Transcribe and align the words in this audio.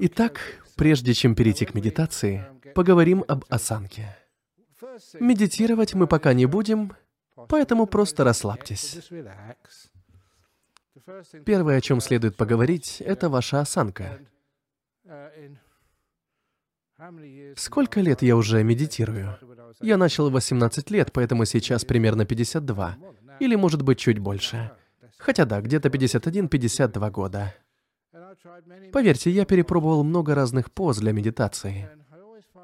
Итак, 0.00 0.40
прежде 0.76 1.14
чем 1.14 1.34
перейти 1.34 1.64
к 1.66 1.74
медитации, 1.74 2.44
поговорим 2.74 3.24
об 3.28 3.44
осанке. 3.48 4.16
Медитировать 5.20 5.94
мы 5.94 6.06
пока 6.06 6.32
не 6.32 6.46
будем, 6.46 6.92
поэтому 7.48 7.86
просто 7.86 8.24
расслабьтесь. 8.24 9.10
Первое, 11.44 11.78
о 11.78 11.80
чем 11.80 12.00
следует 12.00 12.36
поговорить, 12.36 13.00
это 13.00 13.28
ваша 13.28 13.60
осанка. 13.60 14.20
Сколько 17.56 18.00
лет 18.00 18.22
я 18.22 18.36
уже 18.36 18.62
медитирую? 18.62 19.36
Я 19.80 19.96
начал 19.96 20.30
в 20.30 20.32
18 20.32 20.90
лет, 20.90 21.12
поэтому 21.12 21.44
сейчас 21.44 21.84
примерно 21.84 22.24
52. 22.24 22.96
Или, 23.40 23.56
может 23.56 23.82
быть, 23.82 23.98
чуть 23.98 24.18
больше. 24.18 24.70
Хотя 25.18 25.44
да, 25.44 25.60
где-то 25.60 25.88
51-52 25.88 27.10
года. 27.10 27.54
Поверьте, 28.92 29.30
я 29.30 29.44
перепробовал 29.44 30.04
много 30.04 30.34
разных 30.34 30.70
поз 30.70 30.98
для 30.98 31.12
медитации. 31.12 31.88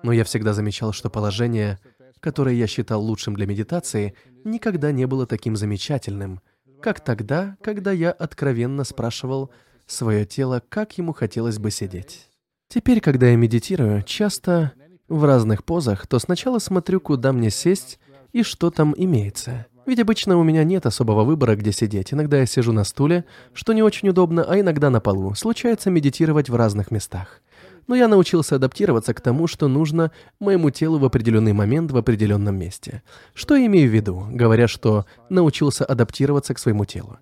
Но 0.03 0.13
я 0.13 0.25
всегда 0.25 0.53
замечал, 0.53 0.93
что 0.93 1.11
положение, 1.11 1.79
которое 2.21 2.55
я 2.55 2.67
считал 2.67 3.03
лучшим 3.03 3.35
для 3.35 3.47
медитации, 3.47 4.15
никогда 4.45 4.93
не 4.93 5.07
было 5.07 5.27
таким 5.27 5.57
замечательным, 5.57 6.41
как 6.81 7.01
тогда, 7.01 7.57
когда 7.63 7.93
я 7.93 8.13
откровенно 8.13 8.85
спрашивал 8.85 9.51
свое 9.87 10.25
тело, 10.25 10.63
как 10.69 10.97
ему 10.99 11.13
хотелось 11.13 11.59
бы 11.59 11.71
сидеть. 11.71 12.29
Теперь, 12.69 13.01
когда 13.01 13.29
я 13.29 13.37
медитирую, 13.37 14.03
часто 14.03 14.73
в 15.09 15.25
разных 15.25 15.65
позах, 15.65 16.07
то 16.07 16.19
сначала 16.19 16.59
смотрю, 16.59 17.01
куда 17.01 17.33
мне 17.33 17.51
сесть 17.51 17.99
и 18.33 18.43
что 18.43 18.71
там 18.71 18.95
имеется. 18.97 19.67
Ведь 19.89 20.01
обычно 20.01 20.37
у 20.37 20.43
меня 20.43 20.65
нет 20.65 20.85
особого 20.85 21.25
выбора, 21.25 21.57
где 21.57 21.73
сидеть. 21.73 22.13
Иногда 22.13 22.37
я 22.41 22.45
сижу 22.45 22.73
на 22.73 22.85
стуле, 22.85 23.25
что 23.55 23.73
не 23.73 23.83
очень 23.83 24.11
удобно, 24.11 24.45
а 24.47 24.61
иногда 24.61 24.91
на 24.91 25.01
полу. 25.01 25.35
Случается 25.35 25.89
медитировать 25.89 26.51
в 26.51 26.55
разных 26.57 26.91
местах. 26.91 27.41
Но 27.87 27.97
я 27.97 28.07
научился 28.07 28.57
адаптироваться 28.57 29.15
к 29.15 29.23
тому, 29.23 29.47
что 29.47 29.67
нужно 29.67 30.13
моему 30.41 30.69
телу 30.69 30.99
в 30.99 31.07
определенный 31.07 31.55
момент 31.55 31.91
в 31.91 31.97
определенном 31.97 32.59
месте. 32.59 33.03
Что 33.33 33.57
я 33.57 33.65
имею 33.65 33.89
в 33.89 33.95
виду, 33.95 34.27
говоря, 34.31 34.69
что 34.69 35.07
научился 35.31 35.87
адаптироваться 35.87 36.53
к 36.53 36.59
своему 36.59 36.85
телу? 36.85 37.17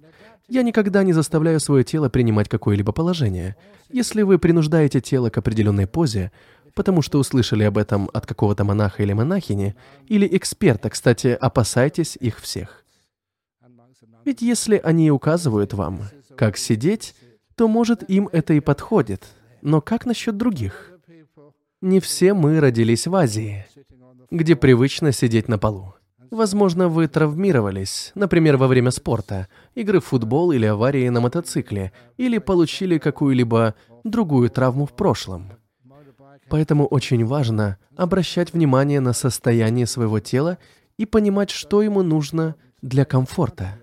Я 0.49 0.65
никогда 0.65 1.05
не 1.05 1.13
заставляю 1.13 1.61
свое 1.61 1.85
тело 1.85 2.09
принимать 2.09 2.49
какое-либо 2.49 2.91
положение. 2.91 3.55
Если 3.93 4.23
вы 4.23 4.41
принуждаете 4.41 5.01
тело 5.01 5.31
к 5.31 5.39
определенной 5.39 5.87
позе, 5.87 6.33
потому 6.77 7.01
что 7.01 7.19
услышали 7.19 7.65
об 7.65 7.79
этом 7.79 8.11
от 8.13 8.27
какого-то 8.27 8.63
монаха 8.63 9.03
или 9.03 9.15
монахини, 9.15 9.75
или 10.07 10.29
эксперта, 10.37 10.91
кстати, 10.91 11.29
опасайтесь 11.29 12.17
их 12.21 12.39
всех. 12.39 12.85
Ведь 14.27 14.43
если 14.43 14.77
они 14.85 15.11
указывают 15.11 15.73
вам, 15.73 16.03
как 16.37 16.59
сидеть, 16.59 17.15
то, 17.55 17.67
может, 17.67 18.09
им 18.11 18.29
это 18.31 18.53
и 18.53 18.61
подходит. 18.61 19.25
Но 19.63 19.81
как 19.81 20.05
насчет 20.05 20.37
других? 20.37 20.93
Не 21.81 21.99
все 22.01 22.35
мы 22.35 22.61
родились 22.61 23.07
в 23.07 23.15
Азии, 23.15 23.67
где 24.31 24.55
привычно 24.55 25.13
сидеть 25.13 25.49
на 25.49 25.59
полу. 25.59 25.95
Возможно, 26.31 26.89
вы 26.89 27.09
травмировались, 27.09 28.13
например, 28.15 28.59
во 28.59 28.67
время 28.67 28.91
спорта, 28.91 29.49
игры 29.75 30.01
в 30.01 30.07
футбол 30.07 30.53
или 30.53 30.67
аварии 30.67 31.09
на 31.09 31.21
мотоцикле, 31.21 31.93
или 32.19 32.37
получили 32.37 32.99
какую-либо 32.99 33.75
другую 34.05 34.51
травму 34.51 34.85
в 34.85 34.95
прошлом. 34.95 35.53
Поэтому 36.49 36.87
очень 36.87 37.25
важно 37.25 37.79
обращать 37.97 38.53
внимание 38.53 39.01
на 39.01 39.13
состояние 39.13 39.87
своего 39.87 40.21
тела 40.21 40.59
и 40.97 41.07
понимать, 41.07 41.51
что 41.51 41.83
ему 41.83 42.03
нужно 42.03 42.55
для 42.83 43.05
комфорта. 43.05 43.79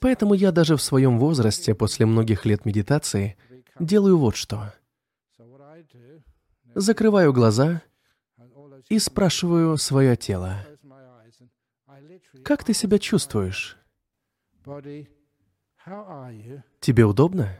Поэтому 0.00 0.34
я 0.34 0.52
даже 0.52 0.76
в 0.76 0.82
своем 0.82 1.18
возрасте, 1.18 1.74
после 1.74 2.06
многих 2.06 2.44
лет 2.44 2.64
медитации, 2.64 3.36
делаю 3.80 4.18
вот 4.18 4.36
что. 4.36 4.72
Закрываю 6.74 7.32
глаза 7.32 7.82
и 8.88 8.98
спрашиваю 8.98 9.76
свое 9.78 10.16
тело. 10.16 10.66
Как 12.44 12.64
ты 12.64 12.74
себя 12.74 12.98
чувствуешь? 12.98 13.78
Тебе 16.80 17.04
удобно? 17.04 17.58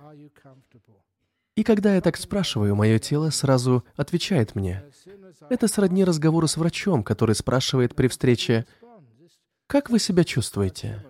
И 1.56 1.62
когда 1.62 1.94
я 1.94 2.00
так 2.00 2.16
спрашиваю, 2.16 2.74
мое 2.74 2.98
тело 2.98 3.30
сразу 3.30 3.84
отвечает 3.94 4.54
мне. 4.54 4.84
Это 5.50 5.68
сродни 5.68 6.04
разговору 6.04 6.48
с 6.48 6.56
врачом, 6.56 7.04
который 7.04 7.34
спрашивает 7.34 7.94
при 7.94 8.08
встрече, 8.08 8.66
«Как 9.66 9.90
вы 9.90 9.98
себя 9.98 10.24
чувствуете?» 10.24 11.04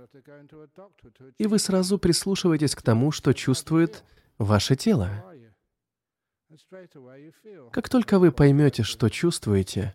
И 1.39 1.47
вы 1.47 1.59
сразу 1.59 1.99
прислушиваетесь 1.99 2.75
к 2.75 2.83
тому, 2.83 3.11
что 3.11 3.33
чувствует 3.33 4.05
ваше 4.39 4.77
тело. 4.77 5.11
Как 7.73 7.89
только 7.89 8.19
вы 8.19 8.31
поймете, 8.31 8.83
что 8.83 9.09
чувствуете, 9.09 9.95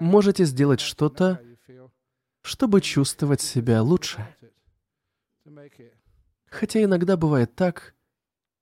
можете 0.00 0.44
сделать 0.44 0.80
что-то, 0.80 1.40
чтобы 2.42 2.80
чувствовать 2.80 3.40
себя 3.40 3.82
лучше. 3.82 4.26
Хотя 6.46 6.82
иногда 6.82 7.16
бывает 7.16 7.54
так, 7.54 7.94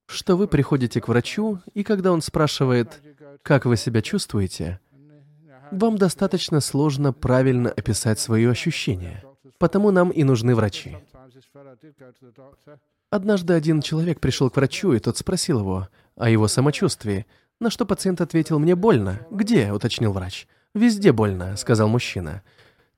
что 0.09 0.37
вы 0.37 0.49
приходите 0.49 1.03
к 1.03 1.09
врачу, 1.09 1.61
и 1.75 1.85
когда 1.85 2.13
он 2.13 2.23
спрашивает, 2.23 3.01
как 3.43 3.67
вы 3.67 3.77
себя 3.77 4.01
чувствуете, 4.01 4.81
вам 5.71 5.99
достаточно 5.99 6.61
сложно 6.61 7.13
правильно 7.13 7.71
описать 7.71 8.19
свои 8.19 8.47
ощущения. 8.47 9.23
Потому 9.59 9.91
нам 9.91 10.09
и 10.09 10.25
нужны 10.25 10.55
врачи. 10.55 10.97
Однажды 13.11 13.53
один 13.53 13.83
человек 13.83 14.19
пришел 14.19 14.49
к 14.49 14.57
врачу, 14.57 14.95
и 14.95 14.99
тот 14.99 15.19
спросил 15.19 15.61
его 15.61 15.89
о 16.17 16.31
его 16.31 16.49
самочувствии, 16.49 17.27
на 17.61 17.69
что 17.71 17.85
пациент 17.85 18.23
ответил 18.23 18.59
«Мне 18.59 18.75
больно». 18.77 19.27
«Где?»— 19.31 19.73
уточнил 19.73 20.13
врач. 20.13 20.47
«Везде 20.75 21.13
больно»,— 21.13 21.57
сказал 21.57 21.89
мужчина. 21.89 22.43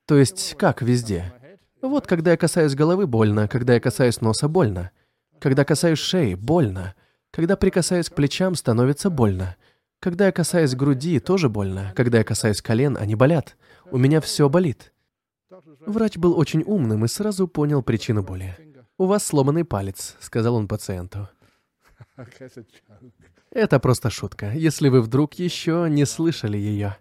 «То 0.05 0.17
есть 0.17 0.55
как 0.57 0.81
везде?» 0.81 1.33
«Вот, 1.81 2.07
когда 2.07 2.31
я 2.31 2.37
касаюсь 2.37 2.75
головы, 2.75 3.05
больно, 3.05 3.47
когда 3.49 3.73
я 3.73 3.79
касаюсь 3.79 4.21
носа, 4.21 4.47
больно. 4.47 4.91
Когда 5.39 5.65
касаюсь 5.65 5.99
шеи, 5.99 6.35
больно. 6.35 6.93
Когда 7.31 7.55
прикасаюсь 7.55 8.09
к 8.09 8.15
плечам, 8.15 8.55
становится 8.55 9.09
больно. 9.09 9.55
Когда 9.99 10.25
я 10.25 10.31
касаюсь 10.31 10.75
груди, 10.75 11.19
тоже 11.19 11.47
больно. 11.49 11.93
Когда 11.95 12.19
я 12.19 12.23
касаюсь 12.23 12.61
колен, 12.61 12.97
они 12.97 13.15
болят. 13.15 13.55
У 13.89 13.97
меня 13.97 14.19
все 14.19 14.49
болит. 14.49 14.93
Врач 15.85 16.17
был 16.17 16.37
очень 16.37 16.63
умным 16.65 17.05
и 17.05 17.07
сразу 17.07 17.47
понял 17.47 17.83
причину 17.83 18.23
боли. 18.23 18.57
«У 18.97 19.05
вас 19.05 19.25
сломанный 19.25 19.65
палец»,— 19.65 20.15
сказал 20.19 20.55
он 20.55 20.67
пациенту. 20.67 21.29
Это 23.51 23.79
просто 23.79 24.09
шутка, 24.09 24.51
если 24.51 24.89
вы 24.89 25.01
вдруг 25.01 25.33
еще 25.35 25.87
не 25.89 26.05
слышали 26.05 26.57
ее. 26.57 26.97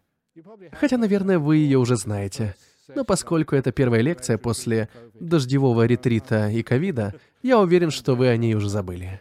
Хотя, 0.73 0.97
наверное, 0.97 1.39
вы 1.39 1.59
ее 1.59 1.79
уже 1.79 1.97
знаете. 1.97 2.55
Но 2.95 3.05
поскольку 3.05 3.55
это 3.55 3.71
первая 3.71 4.01
лекция 4.01 4.39
после 4.39 4.89
дождевого 5.15 5.87
ретрита 5.87 6.49
и 6.49 6.63
ковида, 6.63 7.15
я 7.43 7.61
уверен, 7.61 7.91
что 7.91 8.17
вы 8.17 8.29
о 8.29 8.37
ней 8.37 8.55
уже 8.55 8.69
забыли. 8.69 9.21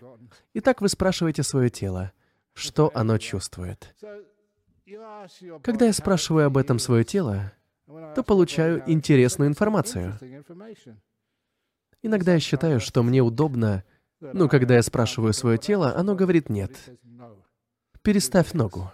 Итак, 0.53 0.81
вы 0.81 0.89
спрашиваете 0.89 1.43
свое 1.43 1.69
тело, 1.69 2.11
что 2.53 2.91
оно 2.93 3.17
чувствует. 3.17 3.95
Когда 5.61 5.85
я 5.85 5.93
спрашиваю 5.93 6.47
об 6.47 6.57
этом 6.57 6.79
свое 6.79 7.03
тело, 7.03 7.53
то 8.15 8.23
получаю 8.23 8.83
интересную 8.87 9.49
информацию. 9.49 10.17
Иногда 12.01 12.33
я 12.33 12.39
считаю, 12.39 12.79
что 12.79 13.03
мне 13.03 13.21
удобно, 13.21 13.83
но 14.19 14.47
когда 14.49 14.75
я 14.75 14.81
спрашиваю 14.81 15.33
свое 15.33 15.57
тело, 15.57 15.95
оно 15.95 16.15
говорит 16.15 16.49
«нет». 16.49 16.77
Переставь 18.01 18.53
ногу. 18.53 18.91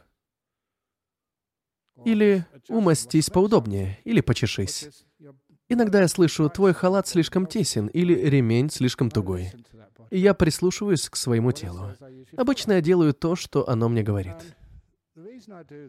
Или 2.03 2.45
умастись 2.67 3.29
поудобнее, 3.29 3.99
или 4.03 4.21
почешись. 4.21 5.05
Иногда 5.69 6.01
я 6.01 6.07
слышу 6.07 6.49
«твой 6.49 6.73
халат 6.73 7.07
слишком 7.07 7.47
тесен» 7.47 7.87
или 7.87 8.13
«ремень 8.13 8.69
слишком 8.69 9.09
тугой». 9.09 9.51
И 10.09 10.19
я 10.19 10.33
прислушиваюсь 10.33 11.09
к 11.09 11.15
своему 11.15 11.51
телу. 11.51 11.93
Обычно 12.37 12.73
я 12.73 12.81
делаю 12.81 13.13
то, 13.13 13.35
что 13.35 13.67
оно 13.67 13.89
мне 13.89 14.03
говорит. 14.03 14.35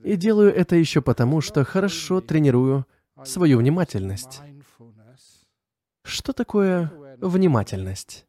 И 0.05 0.17
делаю 0.17 0.55
это 0.55 0.77
еще 0.77 1.03
потому, 1.03 1.41
что 1.41 1.65
хорошо 1.65 2.21
тренирую 2.21 2.87
свою 3.25 3.59
внимательность. 3.59 4.41
Что 6.03 6.33
такое 6.33 6.93
внимательность? 7.21 8.27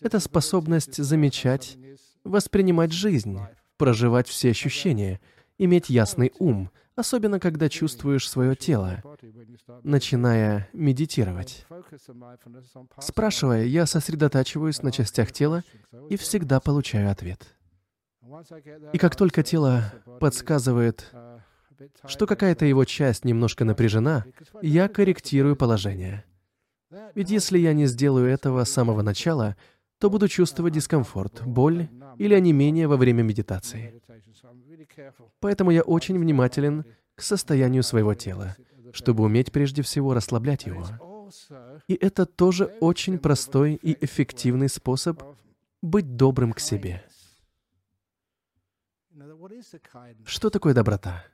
Это 0.00 0.20
способность 0.20 1.02
замечать, 1.02 1.76
воспринимать 2.24 2.92
жизнь, 2.92 3.38
проживать 3.76 4.28
все 4.28 4.50
ощущения, 4.50 5.20
иметь 5.56 5.88
ясный 5.88 6.32
ум, 6.38 6.70
особенно 6.98 7.38
когда 7.38 7.68
чувствуешь 7.68 8.28
свое 8.28 8.56
тело, 8.56 9.02
начиная 9.82 10.68
медитировать. 10.72 11.64
Спрашивая, 12.98 13.64
я 13.64 13.86
сосредотачиваюсь 13.86 14.82
на 14.82 14.90
частях 14.90 15.32
тела 15.32 15.62
и 16.10 16.16
всегда 16.16 16.60
получаю 16.60 17.10
ответ. 17.10 17.54
И 18.92 18.98
как 18.98 19.16
только 19.16 19.42
тело 19.42 19.92
подсказывает, 20.20 21.10
что 22.06 22.26
какая-то 22.26 22.64
его 22.66 22.84
часть 22.84 23.24
немножко 23.24 23.64
напряжена, 23.64 24.24
я 24.60 24.88
корректирую 24.88 25.56
положение. 25.56 26.24
Ведь 27.14 27.30
если 27.30 27.58
я 27.58 27.72
не 27.72 27.86
сделаю 27.86 28.28
этого 28.28 28.64
с 28.64 28.72
самого 28.72 29.02
начала, 29.02 29.56
то 29.98 30.10
буду 30.10 30.28
чувствовать 30.28 30.74
дискомфорт, 30.74 31.42
боль 31.44 31.88
или 32.18 32.34
онемение 32.34 32.88
во 32.88 32.96
время 32.96 33.22
медитации. 33.22 34.00
Поэтому 35.40 35.70
я 35.70 35.82
очень 35.82 36.18
внимателен 36.18 36.84
к 37.14 37.22
состоянию 37.22 37.82
своего 37.82 38.14
тела, 38.14 38.56
чтобы 38.92 39.24
уметь 39.24 39.52
прежде 39.52 39.82
всего 39.82 40.14
расслаблять 40.14 40.66
его. 40.66 40.86
И 41.88 41.94
это 41.94 42.26
тоже 42.26 42.66
очень 42.80 43.18
простой 43.18 43.74
и 43.74 44.04
эффективный 44.04 44.68
способ 44.68 45.22
быть 45.82 46.16
добрым 46.16 46.52
к 46.52 46.60
себе. 46.60 47.04
Что 50.24 50.50
такое 50.50 50.74
доброта? 50.74 51.24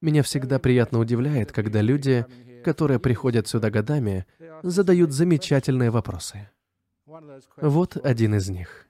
Меня 0.00 0.22
всегда 0.22 0.58
приятно 0.58 0.98
удивляет, 1.00 1.52
когда 1.52 1.80
люди, 1.80 2.24
которые 2.64 2.98
приходят 3.00 3.48
сюда 3.48 3.70
годами, 3.70 4.26
задают 4.62 5.12
замечательные 5.12 5.90
вопросы. 5.90 6.48
Вот 7.56 7.96
один 7.96 8.34
из 8.34 8.48
них. 8.48 8.86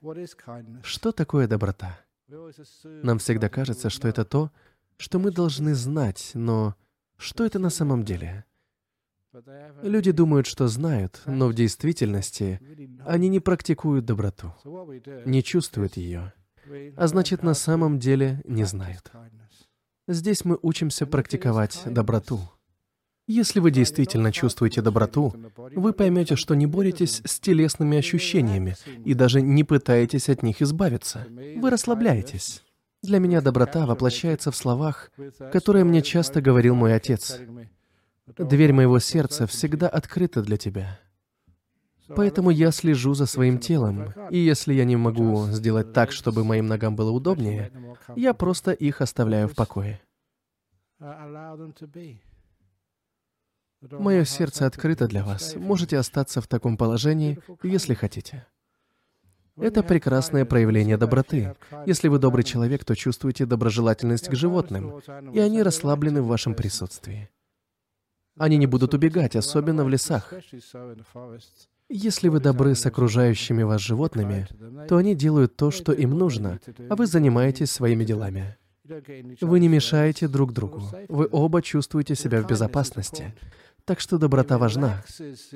Что 0.83 1.13
такое 1.13 1.47
доброта? 1.47 1.99
Нам 2.85 3.19
всегда 3.19 3.49
кажется, 3.49 3.91
что 3.91 4.09
это 4.09 4.25
то, 4.25 4.51
что 4.99 5.19
мы 5.19 5.31
должны 5.31 5.75
знать, 5.75 6.33
но 6.35 6.75
что 7.17 7.45
это 7.45 7.59
на 7.59 7.71
самом 7.71 8.05
деле? 8.05 8.45
Люди 9.83 10.11
думают, 10.11 10.47
что 10.47 10.69
знают, 10.69 11.23
но 11.27 11.49
в 11.49 11.55
действительности 11.55 12.61
они 13.05 13.29
не 13.29 13.41
практикуют 13.41 14.05
доброту, 14.05 14.55
не 15.25 15.43
чувствуют 15.43 15.97
ее, 15.97 16.33
а 16.97 17.07
значит, 17.07 17.43
на 17.43 17.55
самом 17.55 17.99
деле 17.99 18.41
не 18.45 18.65
знают. 18.65 19.11
Здесь 20.07 20.45
мы 20.45 20.59
учимся 20.63 21.07
практиковать 21.07 21.83
доброту. 21.87 22.41
Если 23.29 23.61
вы 23.61 23.71
действительно 23.71 24.33
чувствуете 24.33 24.81
доброту, 24.81 25.35
вы 25.77 25.93
поймете, 25.93 26.35
что 26.35 26.55
не 26.55 26.65
боретесь 26.65 27.21
с 27.27 27.39
телесными 27.39 27.99
ощущениями 27.99 28.75
и 29.05 29.13
даже 29.13 29.43
не 29.43 29.65
пытаетесь 29.65 30.31
от 30.31 30.43
них 30.43 30.63
избавиться. 30.63 31.27
Вы 31.57 31.69
расслабляетесь. 31.69 32.63
Для 33.03 33.19
меня 33.19 33.43
доброта 33.43 33.85
воплощается 33.85 34.51
в 34.51 34.57
словах, 34.57 35.13
которые 35.53 35.85
мне 35.85 36.01
часто 36.01 36.41
говорил 36.41 36.75
мой 36.75 36.95
отец. 36.95 37.39
Дверь 38.39 38.73
моего 38.73 38.99
сердца 38.99 39.47
всегда 39.47 39.91
открыта 39.91 40.41
для 40.43 40.57
тебя. 40.57 40.99
Поэтому 42.17 42.49
я 42.49 42.71
слежу 42.73 43.13
за 43.13 43.27
своим 43.27 43.59
телом, 43.59 44.15
и 44.31 44.39
если 44.39 44.73
я 44.73 44.87
не 44.87 44.97
могу 44.97 45.49
сделать 45.49 45.93
так, 45.93 46.13
чтобы 46.13 46.45
моим 46.45 46.67
ногам 46.67 46.97
было 46.97 47.11
удобнее, 47.11 47.71
я 48.17 48.33
просто 48.33 48.73
их 48.73 49.03
оставляю 49.03 49.49
в 49.49 49.55
покое. 49.55 50.01
Мое 53.81 54.25
сердце 54.25 54.67
открыто 54.67 55.07
для 55.07 55.23
вас. 55.23 55.55
Можете 55.57 55.99
остаться 55.99 56.41
в 56.41 56.49
таком 56.49 56.77
положении, 56.77 57.39
если 57.63 57.95
хотите. 57.95 58.47
Это 59.57 59.83
прекрасное 59.83 60.45
проявление 60.45 60.97
доброты. 60.97 61.55
Если 61.87 62.09
вы 62.09 62.19
добрый 62.19 62.45
человек, 62.45 62.85
то 62.85 62.95
чувствуете 62.95 63.47
доброжелательность 63.47 64.29
к 64.29 64.35
животным, 64.35 65.01
и 65.33 65.39
они 65.39 65.63
расслаблены 65.63 66.23
в 66.23 66.27
вашем 66.27 66.55
присутствии. 66.55 67.29
Они 68.37 68.57
не 68.57 68.67
будут 68.67 68.95
убегать, 68.95 69.37
особенно 69.37 69.85
в 69.85 69.89
лесах. 69.89 70.33
Если 71.89 72.29
вы 72.29 72.41
добры 72.41 72.75
с 72.75 72.85
окружающими 72.87 73.63
вас 73.63 73.81
животными, 73.81 74.47
то 74.89 74.97
они 74.97 75.15
делают 75.15 75.57
то, 75.57 75.71
что 75.71 75.93
им 75.93 76.11
нужно, 76.11 76.61
а 76.89 76.97
вы 76.97 77.07
занимаетесь 77.07 77.71
своими 77.71 78.05
делами. 78.05 78.57
Вы 79.41 79.61
не 79.61 79.69
мешаете 79.69 80.29
друг 80.29 80.53
другу. 80.53 80.83
Вы 81.09 81.29
оба 81.31 81.63
чувствуете 81.63 82.15
себя 82.15 82.43
в 82.43 82.47
безопасности. 82.47 83.35
Так 83.89 84.01
что 84.01 84.19
доброта 84.19 84.59
важна. 84.59 85.03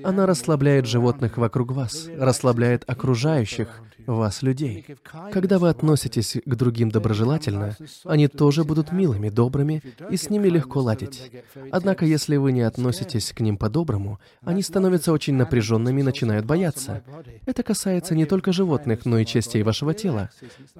Она 0.02 0.24
расслабляет 0.24 0.86
животных 0.86 1.36
вокруг 1.36 1.72
вас, 1.72 2.08
расслабляет 2.16 2.82
окружающих 2.86 3.82
вас 4.06 4.42
людей. 4.42 4.86
Когда 5.32 5.58
вы 5.58 5.68
относитесь 5.68 6.36
к 6.44 6.54
другим 6.54 6.90
доброжелательно, 6.90 7.76
они 8.04 8.28
тоже 8.28 8.64
будут 8.64 8.92
милыми, 8.92 9.28
добрыми, 9.28 9.82
и 10.10 10.16
с 10.16 10.30
ними 10.30 10.48
легко 10.48 10.80
ладить. 10.80 11.30
Однако, 11.70 12.04
если 12.04 12.36
вы 12.36 12.52
не 12.52 12.62
относитесь 12.62 13.32
к 13.32 13.40
ним 13.40 13.56
по-доброму, 13.56 14.18
они 14.42 14.62
становятся 14.62 15.12
очень 15.12 15.34
напряженными 15.34 16.00
и 16.00 16.04
начинают 16.04 16.46
бояться. 16.46 17.02
Это 17.46 17.62
касается 17.62 18.14
не 18.14 18.26
только 18.26 18.52
животных, 18.52 19.04
но 19.04 19.18
и 19.18 19.26
частей 19.26 19.62
вашего 19.62 19.94
тела. 19.94 20.30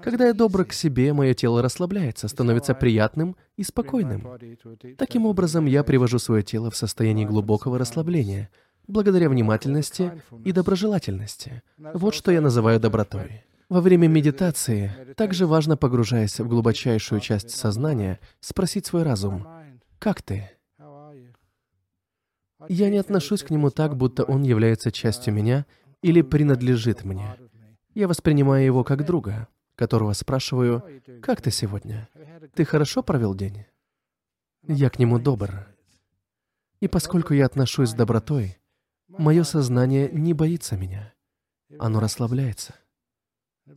Когда 0.03 0.27
я 0.27 0.35
добр 0.35 0.65
к 0.65 0.73
себе, 0.73 1.13
мое 1.13 1.35
тело 1.35 1.63
расслабляется, 1.63 2.29
становится 2.29 2.75
приятным 2.75 3.37
и 3.57 3.63
спокойным. 3.63 4.27
Таким 4.99 5.27
образом, 5.27 5.67
я 5.67 5.85
привожу 5.85 6.19
свое 6.19 6.43
тело 6.43 6.71
в 6.71 6.77
состояние 6.77 7.27
глубокого 7.27 7.79
расслабления, 7.79 8.51
благодаря 8.87 9.29
внимательности 9.29 10.23
и 10.45 10.53
доброжелательности. 10.53 11.63
Вот 11.79 12.15
что 12.15 12.31
я 12.31 12.41
называю 12.41 12.81
добротой. 12.81 13.45
Во 13.69 13.81
время 13.81 14.07
медитации 14.07 14.93
также 15.17 15.47
важно, 15.47 15.77
погружаясь 15.77 16.39
в 16.39 16.47
глубочайшую 16.47 17.21
часть 17.21 17.51
сознания, 17.51 18.21
спросить 18.41 18.87
свой 18.87 19.03
разум, 19.03 19.47
«Как 19.99 20.21
ты?» 20.21 20.51
Я 22.69 22.91
не 22.91 22.99
отношусь 22.99 23.43
к 23.43 23.51
нему 23.51 23.71
так, 23.71 23.97
будто 23.97 24.25
он 24.25 24.43
является 24.43 24.93
частью 24.93 25.35
меня 25.35 25.67
или 26.01 26.23
принадлежит 26.23 27.05
мне. 27.05 27.37
Я 27.95 28.09
воспринимаю 28.09 28.65
его 28.65 28.85
как 28.85 29.05
друга, 29.05 29.49
которого 29.75 30.13
спрашиваю, 30.13 30.85
«Как 31.23 31.41
ты 31.41 31.51
сегодня? 31.51 32.09
Ты 32.55 32.65
хорошо 32.65 33.03
провел 33.03 33.35
день?» 33.35 33.65
Я 34.67 34.91
к 34.91 34.99
нему 34.99 35.19
добр. 35.19 35.67
И 36.81 36.89
поскольку 36.89 37.35
я 37.35 37.47
отношусь 37.47 37.91
с 37.91 37.95
добротой, 37.95 38.59
мое 39.19 39.45
сознание 39.45 40.11
не 40.11 40.35
боится 40.35 40.77
меня. 40.77 41.13
Оно 41.79 42.01
расслабляется. 42.01 42.75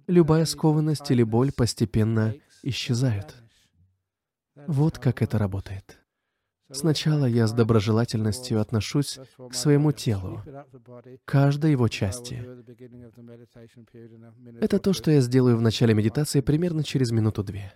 Любая 0.07 0.45
скованность 0.45 1.09
или 1.11 1.23
боль 1.23 1.51
постепенно 1.51 2.35
исчезают. 2.63 3.35
Вот 4.67 4.97
как 4.99 5.21
это 5.21 5.37
работает. 5.37 5.99
Сначала 6.71 7.25
я 7.25 7.45
с 7.45 7.53
доброжелательностью 7.53 8.59
отношусь 8.59 9.19
к 9.37 9.53
своему 9.53 9.91
телу, 9.91 10.41
каждой 11.23 11.71
его 11.71 11.87
части. 11.87 12.43
Это 14.59 14.79
то, 14.79 14.93
что 14.93 15.11
я 15.11 15.21
сделаю 15.21 15.57
в 15.57 15.61
начале 15.61 15.93
медитации 15.93 16.41
примерно 16.41 16.83
через 16.83 17.11
минуту-две. 17.11 17.71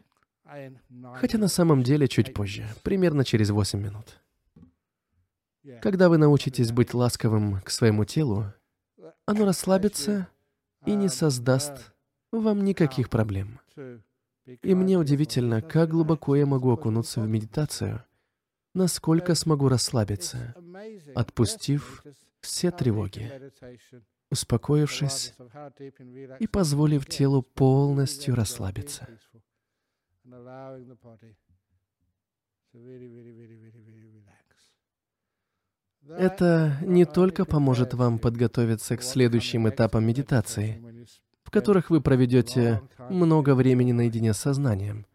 Хотя 1.16 1.38
на 1.38 1.48
самом 1.48 1.84
деле 1.84 2.08
чуть 2.08 2.34
позже, 2.34 2.66
примерно 2.82 3.24
через 3.24 3.52
8 3.52 3.80
минут. 3.80 4.20
Когда 5.82 6.10
вы 6.10 6.18
научитесь 6.18 6.72
быть 6.72 6.94
ласковым 6.94 7.62
к 7.62 7.70
своему 7.70 8.06
телу, 8.06 8.46
оно 9.26 9.46
расслабится 9.46 10.28
и 10.86 10.96
не 10.96 11.10
создаст 11.10 11.94
вам 12.32 12.64
никаких 12.64 13.10
проблем. 13.10 13.60
И 14.46 14.74
мне 14.74 14.98
удивительно, 14.98 15.62
как 15.62 15.90
глубоко 15.90 16.36
я 16.36 16.46
могу 16.46 16.72
окунуться 16.72 17.22
в 17.22 17.28
медитацию, 17.28 18.04
насколько 18.74 19.36
смогу 19.36 19.70
расслабиться, 19.70 20.56
отпустив 21.16 22.04
все 22.42 22.72
тревоги, 22.72 23.32
успокоившись 24.32 25.36
и 26.40 26.48
позволив 26.48 27.06
телу 27.06 27.44
полностью 27.44 28.36
расслабиться. 28.36 29.08
Это 36.08 36.78
не 36.82 37.06
только 37.06 37.46
поможет 37.46 37.94
вам 37.94 38.20
подготовиться 38.20 38.98
к 38.98 39.04
следующим 39.04 39.70
этапам 39.70 40.06
медитации, 40.06 40.84
в 41.44 41.52
которых 41.52 41.90
вы 41.90 42.02
проведете 42.02 42.82
много 43.10 43.56
времени 43.56 43.92
наедине 43.92 44.34
с 44.34 44.38
сознанием, 44.38 45.06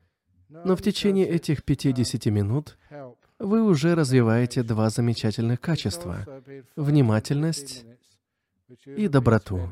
но 0.48 0.76
в 0.76 0.82
течение 0.82 1.28
этих 1.28 1.64
50 1.64 2.26
минут 2.26 2.78
вы 3.38 3.62
уже 3.62 3.94
развиваете 3.94 4.62
два 4.62 4.90
замечательных 4.90 5.60
качества— 5.60 6.26
внимательность 6.76 7.84
и 8.86 9.08
доброту. 9.08 9.70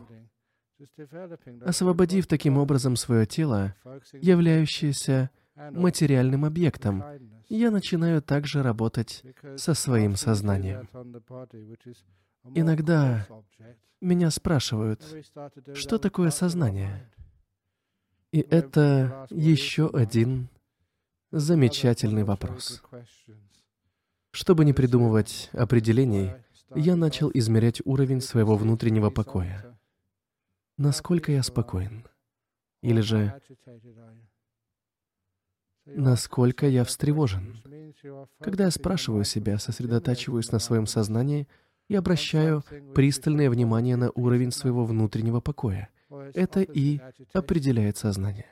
Освободив 1.65 2.27
таким 2.27 2.59
образом 2.59 2.97
свое 2.97 3.25
тело, 3.27 3.75
являющееся 4.13 5.31
материальным 5.71 6.45
объектом, 6.45 7.05
я 7.57 7.71
начинаю 7.71 8.23
также 8.23 8.63
работать 8.63 9.23
со 9.57 9.75
своим 9.75 10.17
сознанием. 10.17 10.89
Иногда 12.55 13.27
меня 14.01 14.31
спрашивают, 14.31 15.05
что 15.75 15.99
такое 15.99 16.31
сознание? 16.31 17.11
И 18.33 18.41
это 18.41 19.27
еще 19.31 19.91
один 19.93 20.49
замечательный 21.31 22.25
вопрос. 22.25 22.83
Чтобы 24.31 24.65
не 24.65 24.73
придумывать 24.73 25.51
определений, 25.53 26.33
я 26.75 26.97
начал 26.97 27.31
измерять 27.35 27.83
уровень 27.85 28.23
своего 28.23 28.57
внутреннего 28.57 29.11
покоя. 29.11 29.79
Насколько 30.79 31.33
я 31.33 31.43
спокоен? 31.43 32.07
Или 32.81 33.03
же 33.03 33.39
насколько 35.87 36.67
я 36.67 36.85
встревожен. 36.85 37.63
Когда 38.41 38.65
я 38.65 38.71
спрашиваю 38.71 39.25
себя, 39.25 39.59
сосредотачиваюсь 39.59 40.51
на 40.51 40.59
своем 40.59 40.87
сознании 40.87 41.49
и 41.89 41.95
обращаю 41.95 42.65
пристальное 42.95 43.51
внимание 43.51 43.97
на 43.97 44.11
уровень 44.15 44.51
своего 44.53 44.85
внутреннего 44.85 45.41
покоя. 45.41 45.89
это 46.35 46.61
и 46.61 47.01
определяет 47.33 47.97
сознание. 47.97 48.47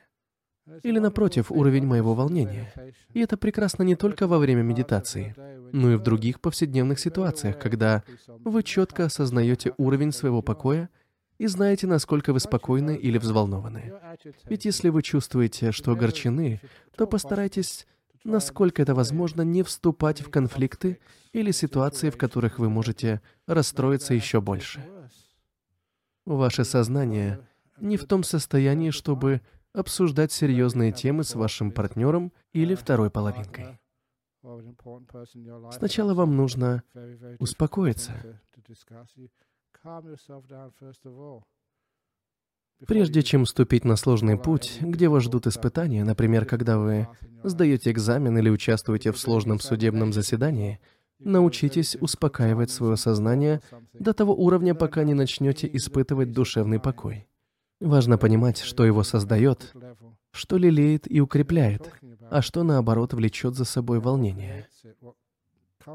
Или, 0.83 0.99
напротив, 0.99 1.51
уровень 1.51 1.85
моего 1.85 2.13
волнения. 2.13 2.71
И 3.13 3.19
это 3.19 3.35
прекрасно 3.37 3.83
не 3.83 3.95
только 3.95 4.27
во 4.27 4.37
время 4.37 4.61
медитации, 4.61 5.35
но 5.71 5.91
и 5.91 5.95
в 5.95 6.03
других 6.03 6.39
повседневных 6.39 6.99
ситуациях, 6.99 7.59
когда 7.59 8.03
вы 8.27 8.63
четко 8.63 9.05
осознаете 9.05 9.73
уровень 9.77 10.11
своего 10.11 10.41
покоя 10.41 10.89
и 11.41 11.47
знаете, 11.47 11.87
насколько 11.87 12.33
вы 12.33 12.39
спокойны 12.39 12.95
или 12.95 13.17
взволнованы. 13.17 13.93
Ведь 14.43 14.65
если 14.65 14.89
вы 14.89 15.01
чувствуете, 15.01 15.71
что 15.71 15.93
огорчены, 15.93 16.61
то 16.95 17.07
постарайтесь, 17.07 17.87
насколько 18.23 18.83
это 18.83 18.93
возможно, 18.93 19.41
не 19.41 19.63
вступать 19.63 20.21
в 20.21 20.29
конфликты 20.29 20.99
или 21.33 21.49
ситуации, 21.49 22.11
в 22.11 22.17
которых 22.17 22.59
вы 22.59 22.69
можете 22.69 23.23
расстроиться 23.47 24.13
еще 24.13 24.39
больше. 24.39 24.87
Ваше 26.27 26.63
сознание 26.63 27.39
не 27.79 27.97
в 27.97 28.05
том 28.05 28.23
состоянии, 28.23 28.91
чтобы 28.91 29.41
обсуждать 29.73 30.31
серьезные 30.31 30.91
темы 30.91 31.23
с 31.23 31.33
вашим 31.33 31.71
партнером 31.71 32.31
или 32.53 32.75
второй 32.75 33.09
половинкой. 33.09 33.79
Сначала 35.71 36.13
вам 36.13 36.35
нужно 36.37 36.83
успокоиться. 37.39 38.13
Прежде 42.87 43.21
чем 43.21 43.45
ступить 43.45 43.85
на 43.85 43.95
сложный 43.95 44.37
путь, 44.37 44.79
где 44.81 45.07
вас 45.07 45.23
ждут 45.23 45.45
испытания, 45.45 46.03
например, 46.03 46.45
когда 46.45 46.79
вы 46.79 47.07
сдаете 47.43 47.91
экзамен 47.91 48.37
или 48.37 48.49
участвуете 48.49 49.11
в 49.11 49.19
сложном 49.19 49.59
судебном 49.59 50.13
заседании, 50.13 50.79
научитесь 51.19 51.95
успокаивать 51.95 52.71
свое 52.71 52.97
сознание 52.97 53.61
до 53.93 54.13
того 54.13 54.33
уровня, 54.35 54.73
пока 54.73 55.03
не 55.03 55.13
начнете 55.13 55.69
испытывать 55.71 56.31
душевный 56.31 56.79
покой. 56.79 57.27
Важно 57.79 58.17
понимать, 58.17 58.59
что 58.59 58.83
его 58.83 59.03
создает, 59.03 59.73
что 60.31 60.57
лелеет 60.57 61.11
и 61.11 61.19
укрепляет, 61.19 61.91
а 62.31 62.41
что, 62.41 62.63
наоборот, 62.63 63.13
влечет 63.13 63.55
за 63.55 63.65
собой 63.65 63.99
волнение. 63.99 64.67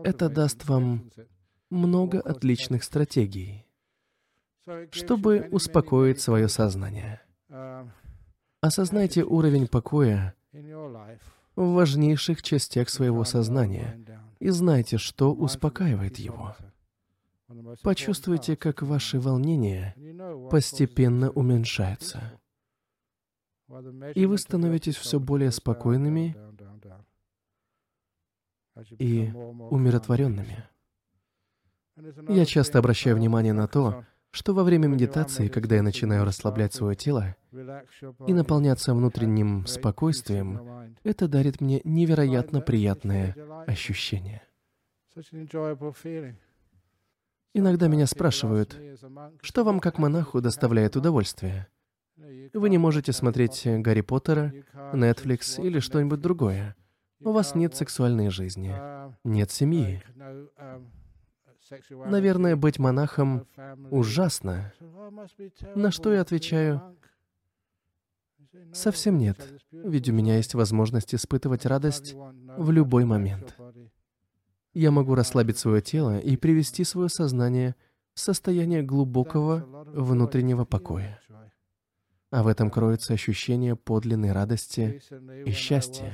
Это 0.04 0.28
даст 0.28 0.66
вам 0.68 1.10
много 1.70 2.20
отличных 2.20 2.84
стратегий, 2.84 3.65
чтобы 4.90 5.48
успокоить 5.50 6.20
свое 6.20 6.48
сознание. 6.48 7.20
Осознайте 8.60 9.24
уровень 9.24 9.68
покоя 9.68 10.34
в 10.52 11.72
важнейших 11.72 12.42
частях 12.42 12.88
своего 12.88 13.24
сознания 13.24 13.98
и 14.38 14.50
знайте, 14.50 14.98
что 14.98 15.32
успокаивает 15.32 16.18
его. 16.18 16.56
Почувствуйте, 17.82 18.56
как 18.56 18.82
ваши 18.82 19.20
волнения 19.20 19.94
постепенно 20.50 21.30
уменьшаются. 21.30 22.40
И 24.14 24.26
вы 24.26 24.38
становитесь 24.38 24.96
все 24.96 25.20
более 25.20 25.52
спокойными 25.52 26.36
и 28.98 29.30
умиротворенными. 29.32 30.64
Я 32.28 32.44
часто 32.44 32.78
обращаю 32.78 33.16
внимание 33.16 33.52
на 33.52 33.66
то, 33.68 34.04
что 34.30 34.54
во 34.54 34.64
время 34.64 34.86
медитации, 34.86 35.48
когда 35.48 35.76
я 35.76 35.82
начинаю 35.82 36.24
расслаблять 36.24 36.74
свое 36.74 36.94
тело 36.94 37.36
и 38.26 38.34
наполняться 38.34 38.94
внутренним 38.94 39.66
спокойствием, 39.66 40.94
это 41.04 41.28
дарит 41.28 41.60
мне 41.60 41.80
невероятно 41.84 42.60
приятное 42.60 43.34
ощущение. 43.66 44.42
Иногда 47.54 47.88
меня 47.88 48.06
спрашивают, 48.06 48.78
что 49.40 49.64
вам 49.64 49.80
как 49.80 49.98
монаху 49.98 50.42
доставляет 50.42 50.96
удовольствие? 50.96 51.68
Вы 52.52 52.70
не 52.70 52.78
можете 52.78 53.12
смотреть 53.12 53.62
Гарри 53.64 54.02
Поттера, 54.02 54.52
Netflix 54.92 55.62
или 55.62 55.80
что-нибудь 55.80 56.20
другое. 56.20 56.76
У 57.20 57.32
вас 57.32 57.54
нет 57.54 57.74
сексуальной 57.74 58.28
жизни, 58.28 58.74
нет 59.24 59.50
семьи. 59.50 60.02
Наверное, 61.90 62.56
быть 62.56 62.78
монахом 62.78 63.46
ужасно. 63.90 64.72
На 65.74 65.90
что 65.90 66.12
я 66.12 66.20
отвечаю, 66.20 66.96
совсем 68.72 69.18
нет, 69.18 69.38
ведь 69.70 70.08
у 70.08 70.12
меня 70.12 70.36
есть 70.36 70.54
возможность 70.54 71.14
испытывать 71.14 71.66
радость 71.66 72.14
в 72.14 72.70
любой 72.70 73.04
момент 73.04 73.56
я 74.76 74.90
могу 74.90 75.14
расслабить 75.14 75.56
свое 75.56 75.80
тело 75.80 76.18
и 76.18 76.36
привести 76.36 76.84
свое 76.84 77.08
сознание 77.08 77.74
в 78.12 78.20
состояние 78.20 78.82
глубокого 78.82 79.64
внутреннего 79.86 80.66
покоя. 80.66 81.18
А 82.30 82.42
в 82.42 82.46
этом 82.46 82.70
кроется 82.70 83.14
ощущение 83.14 83.74
подлинной 83.74 84.32
радости 84.32 85.00
и 85.46 85.50
счастья. 85.52 86.12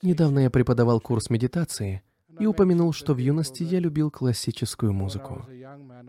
Недавно 0.00 0.38
я 0.38 0.50
преподавал 0.50 1.00
курс 1.00 1.28
медитации 1.28 2.02
и 2.38 2.46
упомянул, 2.46 2.92
что 2.92 3.14
в 3.14 3.18
юности 3.18 3.62
я 3.62 3.78
любил 3.78 4.10
классическую 4.10 4.92
музыку. 4.92 5.46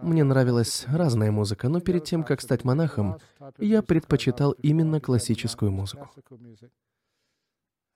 Мне 0.01 0.23
нравилась 0.23 0.85
разная 0.87 1.31
музыка, 1.31 1.69
но 1.69 1.79
перед 1.79 2.03
тем, 2.03 2.23
как 2.23 2.41
стать 2.41 2.63
монахом, 2.63 3.17
я 3.57 3.81
предпочитал 3.81 4.51
именно 4.53 4.99
классическую 4.99 5.71
музыку. 5.71 6.09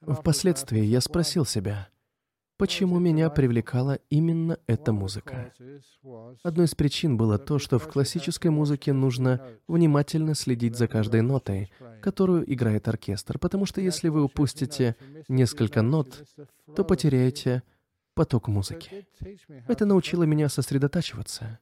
Впоследствии 0.01 0.83
я 0.83 1.01
спросил 1.01 1.45
себя, 1.45 1.89
Почему 2.57 2.99
меня 2.99 3.29
привлекала 3.29 3.99
именно 4.09 4.57
эта 4.65 4.93
музыка? 4.93 5.51
Одной 6.41 6.67
из 6.67 6.75
причин 6.75 7.17
было 7.17 7.37
то, 7.37 7.59
что 7.59 7.79
в 7.79 7.87
классической 7.89 8.49
музыке 8.49 8.93
нужно 8.93 9.41
внимательно 9.67 10.35
следить 10.35 10.77
за 10.77 10.87
каждой 10.87 11.21
нотой, 11.21 11.69
которую 12.01 12.49
играет 12.51 12.87
оркестр, 12.87 13.39
потому 13.39 13.65
что 13.65 13.81
если 13.81 14.07
вы 14.07 14.23
упустите 14.23 14.95
несколько 15.27 15.81
нот, 15.81 16.23
то 16.77 16.85
потеряете 16.85 17.61
поток 18.15 18.47
музыки. 18.47 19.05
Это 19.67 19.85
научило 19.85 20.23
меня 20.23 20.49
сосредотачиваться, 20.49 21.59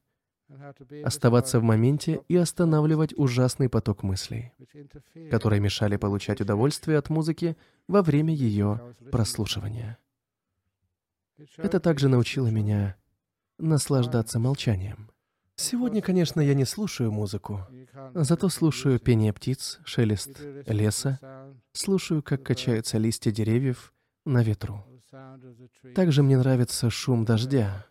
оставаться 1.04 1.60
в 1.60 1.64
моменте 1.64 2.22
и 2.30 2.38
останавливать 2.38 3.14
ужасный 3.18 3.68
поток 3.68 4.04
мыслей, 4.04 4.54
которые 5.30 5.60
мешали 5.60 5.98
получать 5.98 6.40
удовольствие 6.40 6.98
от 6.98 7.10
музыки 7.10 7.58
во 7.88 8.02
время 8.02 8.34
ее 8.34 8.96
прослушивания. 9.12 9.98
Это 11.58 11.80
также 11.80 12.08
научило 12.08 12.48
меня 12.48 12.96
наслаждаться 13.58 14.40
молчанием. 14.40 15.10
Сегодня, 15.56 16.02
конечно, 16.02 16.42
я 16.42 16.54
не 16.56 16.66
слушаю 16.66 17.12
музыку, 17.12 17.62
зато 18.14 18.50
слушаю 18.50 19.00
пение 19.00 19.34
птиц, 19.34 19.80
шелест 19.86 20.40
леса, 20.68 21.20
слушаю, 21.74 22.24
как 22.24 22.44
качаются 22.44 22.98
листья 22.98 23.32
деревьев 23.32 23.94
на 24.26 24.42
ветру. 24.44 24.84
Также 25.96 26.24
мне 26.24 26.38
нравится 26.38 26.90
шум 26.90 27.26
дождя, 27.26 27.86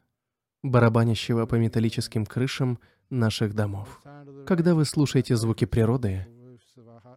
барабанящего 0.62 1.46
по 1.46 1.56
металлическим 1.56 2.26
крышам 2.26 2.78
наших 3.10 3.54
домов. 3.54 4.02
Когда 4.46 4.74
вы 4.74 4.84
слушаете 4.84 5.36
звуки 5.36 5.64
природы, 5.64 6.26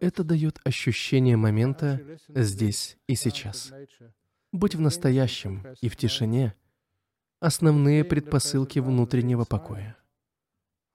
это 0.00 0.24
дает 0.24 0.60
ощущение 0.64 1.36
момента 1.36 2.00
здесь 2.28 2.98
и 3.06 3.14
сейчас 3.14 3.72
быть 4.52 4.74
в 4.74 4.80
настоящем 4.80 5.66
и 5.80 5.88
в 5.88 5.96
тишине— 5.96 6.54
основные 7.40 8.04
предпосылки 8.04 8.78
внутреннего 8.78 9.44
покоя. 9.44 9.96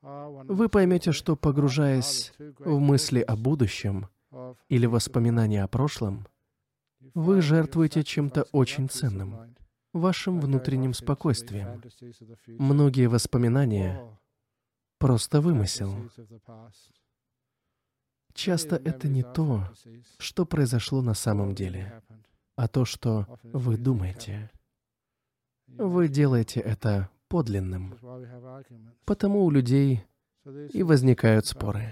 Вы 0.02 0.70
поймете, 0.70 1.12
что, 1.12 1.36
погружаясь 1.36 2.34
в 2.60 2.80
мысли 2.80 3.20
о 3.20 3.36
будущем 3.36 4.08
или 4.68 4.86
воспоминания 4.86 5.64
о 5.64 5.68
прошлом, 5.68 6.28
вы 7.14 7.42
жертвуете 7.42 8.04
чем-то 8.04 8.44
очень 8.52 8.90
ценным— 8.90 9.56
вашим 9.94 10.40
внутренним 10.40 10.94
спокойствием. 10.94 11.82
Многие 12.48 13.08
воспоминания— 13.08 14.20
просто 14.98 15.42
вымысел. 15.42 16.10
Часто 18.34 18.78
это 18.78 19.10
не 19.10 19.24
то, 19.24 19.68
что 20.18 20.46
произошло 20.46 21.02
на 21.02 21.14
самом 21.14 21.54
деле 21.54 22.02
а 22.56 22.68
то, 22.68 22.86
что 22.86 23.26
вы 23.44 23.76
думаете. 23.78 24.52
Вы 25.68 26.08
делаете 26.08 26.60
это 26.60 27.10
подлинным. 27.28 27.98
Потому 29.06 29.46
у 29.46 29.50
людей 29.50 30.04
и 30.72 30.84
возникают 30.84 31.46
споры. 31.46 31.92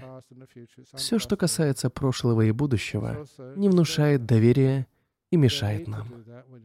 Все, 0.94 1.18
что 1.18 1.36
касается 1.36 1.88
прошлого 1.90 2.42
и 2.42 2.52
будущего, 2.52 3.26
не 3.56 3.68
внушает 3.68 4.26
доверия 4.26 4.86
и 5.30 5.36
мешает 5.36 5.86
нам. 5.88 6.24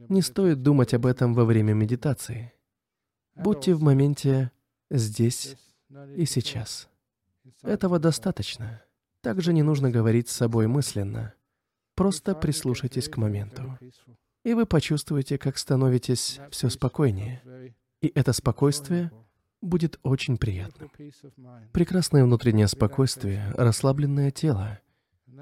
Не 0.09 0.21
стоит 0.21 0.61
думать 0.61 0.93
об 0.93 1.05
этом 1.05 1.33
во 1.33 1.45
время 1.45 1.73
медитации. 1.73 2.53
Будьте 3.35 3.73
в 3.73 3.81
моменте 3.81 4.51
здесь 4.89 5.55
и 6.15 6.25
сейчас. 6.25 6.89
Этого 7.61 7.99
достаточно. 7.99 8.81
Также 9.21 9.53
не 9.53 9.63
нужно 9.63 9.89
говорить 9.89 10.29
с 10.29 10.35
собой 10.35 10.67
мысленно. 10.67 11.33
Просто 11.95 12.35
прислушайтесь 12.35 13.09
к 13.09 13.17
моменту. 13.17 13.77
И 14.43 14.53
вы 14.53 14.65
почувствуете, 14.65 15.37
как 15.37 15.57
становитесь 15.57 16.39
все 16.51 16.69
спокойнее. 16.69 17.73
И 18.01 18.11
это 18.13 18.33
спокойствие 18.33 19.11
будет 19.61 19.99
очень 20.03 20.37
приятным. 20.37 20.91
Прекрасное 21.71 22.23
внутреннее 22.23 22.67
спокойствие, 22.67 23.51
расслабленное 23.55 24.31
тело. 24.31 24.79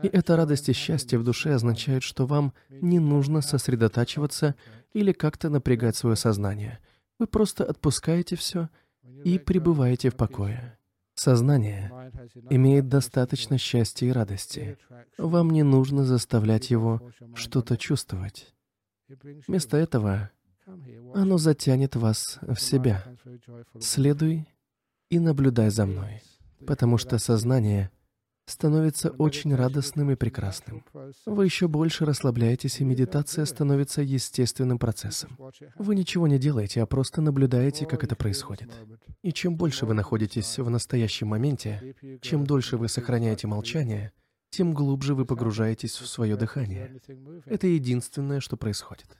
И 0.01 0.07
эта 0.07 0.35
радость 0.35 0.69
и 0.69 0.73
счастье 0.73 1.19
в 1.19 1.23
душе 1.23 1.53
означает, 1.53 2.03
что 2.03 2.25
вам 2.25 2.53
не 2.69 2.99
нужно 2.99 3.41
сосредотачиваться 3.41 4.55
или 4.93 5.11
как-то 5.11 5.49
напрягать 5.49 5.95
свое 5.95 6.15
сознание. 6.15 6.79
Вы 7.19 7.27
просто 7.27 7.63
отпускаете 7.63 8.35
все 8.35 8.69
и 9.23 9.37
пребываете 9.37 10.09
в 10.09 10.15
покое. 10.15 10.77
Сознание 11.15 11.91
имеет 12.49 12.87
достаточно 12.87 13.57
счастья 13.57 14.07
и 14.07 14.11
радости. 14.11 14.77
Вам 15.17 15.51
не 15.51 15.63
нужно 15.63 16.05
заставлять 16.05 16.71
его 16.71 17.01
что-то 17.35 17.77
чувствовать. 17.77 18.53
Вместо 19.47 19.77
этого 19.77 20.31
оно 21.13 21.37
затянет 21.37 21.95
вас 21.95 22.39
в 22.41 22.55
себя. 22.55 23.05
Следуй 23.79 24.47
и 25.09 25.19
наблюдай 25.19 25.69
за 25.69 25.85
мной, 25.85 26.21
потому 26.65 26.97
что 26.97 27.19
сознание 27.19 27.91
становится 28.45 29.09
очень 29.11 29.55
радостным 29.55 30.11
и 30.11 30.15
прекрасным. 30.15 30.83
Вы 31.25 31.45
еще 31.45 31.67
больше 31.67 32.05
расслабляетесь, 32.05 32.79
и 32.79 32.83
медитация 32.83 33.45
становится 33.45 34.01
естественным 34.01 34.79
процессом. 34.79 35.37
Вы 35.77 35.95
ничего 35.95 36.27
не 36.27 36.37
делаете, 36.37 36.81
а 36.81 36.85
просто 36.85 37.21
наблюдаете, 37.21 37.85
как 37.85 38.03
это 38.03 38.15
происходит. 38.15 38.69
И 39.21 39.31
чем 39.31 39.55
больше 39.55 39.85
вы 39.85 39.93
находитесь 39.93 40.57
в 40.59 40.69
настоящем 40.69 41.27
моменте, 41.27 41.95
чем 42.21 42.45
дольше 42.45 42.77
вы 42.77 42.89
сохраняете 42.89 43.47
молчание, 43.47 44.11
тем 44.49 44.73
глубже 44.73 45.15
вы 45.15 45.25
погружаетесь 45.25 45.99
в 45.99 46.07
свое 46.07 46.35
дыхание. 46.35 47.01
Это 47.45 47.67
единственное, 47.67 48.39
что 48.39 48.57
происходит. 48.57 49.17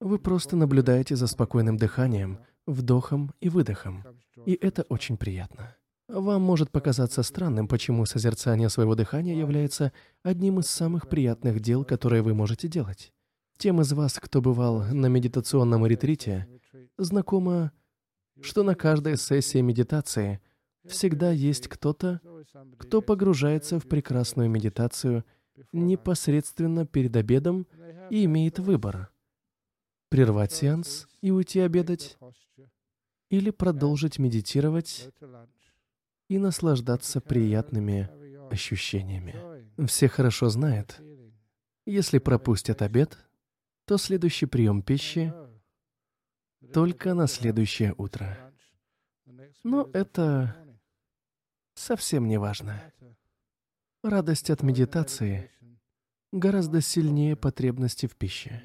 Вы 0.00 0.18
просто 0.18 0.56
наблюдаете 0.56 1.16
за 1.16 1.26
спокойным 1.26 1.76
дыханием, 1.76 2.38
вдохом 2.66 3.32
и 3.40 3.48
выдохом. 3.48 4.04
И 4.44 4.52
это 4.54 4.82
очень 4.88 5.16
приятно. 5.16 5.74
Вам 6.08 6.40
может 6.42 6.70
показаться 6.70 7.22
странным, 7.24 7.66
почему 7.66 8.06
созерцание 8.06 8.68
своего 8.68 8.94
дыхания 8.94 9.34
является 9.34 9.92
одним 10.22 10.60
из 10.60 10.66
самых 10.66 11.08
приятных 11.08 11.60
дел, 11.60 11.84
которые 11.84 12.22
вы 12.22 12.32
можете 12.32 12.68
делать. 12.68 13.12
Тем 13.58 13.80
из 13.80 13.92
вас, 13.92 14.20
кто 14.20 14.40
бывал 14.40 14.84
на 14.84 15.06
медитационном 15.06 15.84
ретрите, 15.84 16.46
знакомо, 16.96 17.72
что 18.40 18.62
на 18.62 18.74
каждой 18.74 19.16
сессии 19.16 19.60
медитации 19.60 20.40
всегда 20.84 21.32
есть 21.32 21.66
кто-то, 21.66 22.20
кто 22.78 23.02
погружается 23.02 23.80
в 23.80 23.88
прекрасную 23.88 24.48
медитацию 24.48 25.24
непосредственно 25.72 26.86
перед 26.86 27.16
обедом 27.16 27.66
и 28.10 28.26
имеет 28.26 28.58
выбор 28.60 29.10
прервать 30.08 30.52
сеанс 30.52 31.08
и 31.20 31.32
уйти 31.32 31.60
обедать, 31.60 32.16
или 33.28 33.50
продолжить 33.50 34.18
медитировать 34.18 35.08
и 36.28 36.38
наслаждаться 36.38 37.20
приятными 37.20 38.10
ощущениями. 38.50 39.34
Все 39.86 40.08
хорошо 40.08 40.48
знают, 40.48 41.00
если 41.84 42.18
пропустят 42.18 42.82
обед, 42.82 43.18
то 43.84 43.96
следующий 43.98 44.46
прием 44.46 44.82
пищи 44.82 45.32
только 46.72 47.14
на 47.14 47.26
следующее 47.26 47.94
утро. 47.96 48.52
Но 49.62 49.88
это 49.92 50.56
совсем 51.74 52.26
не 52.26 52.38
важно. 52.38 52.92
Радость 54.02 54.50
от 54.50 54.62
медитации 54.62 55.50
гораздо 56.32 56.80
сильнее 56.80 57.36
потребности 57.36 58.06
в 58.06 58.16
пище. 58.16 58.62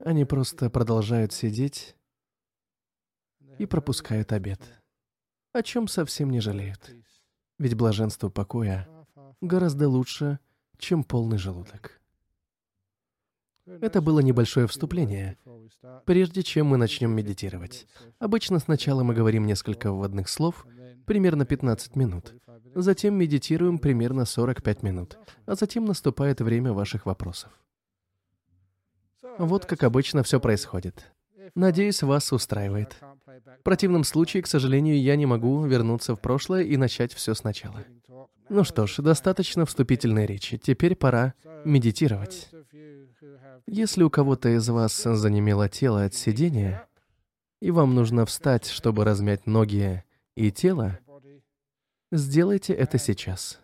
Они 0.00 0.24
просто 0.24 0.70
продолжают 0.70 1.32
сидеть 1.32 1.96
и 3.58 3.66
пропускают 3.66 4.32
обед, 4.32 4.60
о 5.52 5.62
чем 5.62 5.88
совсем 5.88 6.30
не 6.30 6.40
жалеют. 6.40 6.94
Ведь 7.58 7.74
блаженство 7.74 8.28
покоя 8.28 8.88
гораздо 9.40 9.88
лучше, 9.88 10.38
чем 10.78 11.04
полный 11.04 11.38
желудок. 11.38 12.00
Это 13.66 14.00
было 14.00 14.20
небольшое 14.20 14.66
вступление, 14.66 15.36
прежде 16.06 16.42
чем 16.42 16.68
мы 16.68 16.76
начнем 16.78 17.10
медитировать. 17.10 17.86
Обычно 18.18 18.58
сначала 18.60 19.02
мы 19.02 19.14
говорим 19.14 19.46
несколько 19.46 19.92
вводных 19.92 20.28
слов, 20.28 20.66
примерно 21.04 21.44
15 21.44 21.96
минут. 21.96 22.34
Затем 22.74 23.14
медитируем 23.14 23.78
примерно 23.78 24.24
45 24.24 24.82
минут, 24.82 25.18
а 25.46 25.54
затем 25.54 25.84
наступает 25.84 26.40
время 26.40 26.72
ваших 26.72 27.06
вопросов. 27.06 27.52
Вот 29.38 29.66
как 29.66 29.82
обычно 29.82 30.22
все 30.22 30.40
происходит. 30.40 31.12
Надеюсь, 31.54 32.02
вас 32.02 32.32
устраивает. 32.32 32.96
В 33.60 33.62
противном 33.62 34.04
случае, 34.04 34.42
к 34.42 34.46
сожалению, 34.46 35.00
я 35.00 35.16
не 35.16 35.26
могу 35.26 35.64
вернуться 35.64 36.14
в 36.14 36.20
прошлое 36.20 36.62
и 36.62 36.76
начать 36.76 37.12
все 37.12 37.34
сначала. 37.34 37.84
Ну 38.48 38.64
что 38.64 38.86
ж, 38.86 38.96
достаточно 38.98 39.66
вступительной 39.66 40.26
речи. 40.26 40.56
Теперь 40.56 40.96
пора 40.96 41.34
медитировать. 41.64 42.50
Если 43.66 44.02
у 44.02 44.10
кого-то 44.10 44.48
из 44.56 44.68
вас 44.68 45.02
занемело 45.02 45.68
тело 45.68 46.04
от 46.04 46.14
сидения, 46.14 46.86
и 47.60 47.70
вам 47.70 47.94
нужно 47.94 48.24
встать, 48.24 48.66
чтобы 48.66 49.04
размять 49.04 49.46
ноги 49.46 50.04
и 50.34 50.50
тело, 50.50 50.98
сделайте 52.10 52.72
это 52.72 52.98
сейчас. 52.98 53.60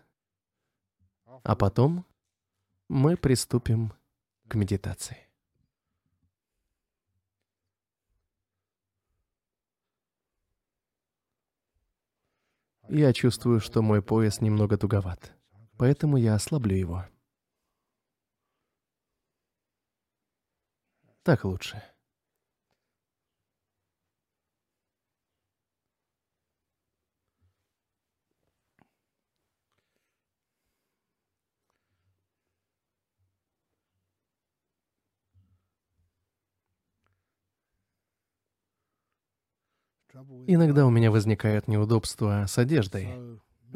А 1.43 1.55
потом 1.55 2.05
мы 2.87 3.17
приступим 3.17 3.93
к 4.47 4.55
медитации. 4.55 5.24
Я 12.89 13.13
чувствую, 13.13 13.59
что 13.59 13.81
мой 13.81 14.01
пояс 14.01 14.41
немного 14.41 14.77
туговат, 14.77 15.33
поэтому 15.77 16.17
я 16.17 16.35
ослаблю 16.35 16.75
его. 16.75 17.05
Так 21.23 21.43
лучше. 21.43 21.81
Иногда 40.47 40.85
у 40.85 40.89
меня 40.89 41.11
возникают 41.11 41.67
неудобства 41.67 42.45
с 42.47 42.57
одеждой, 42.57 43.09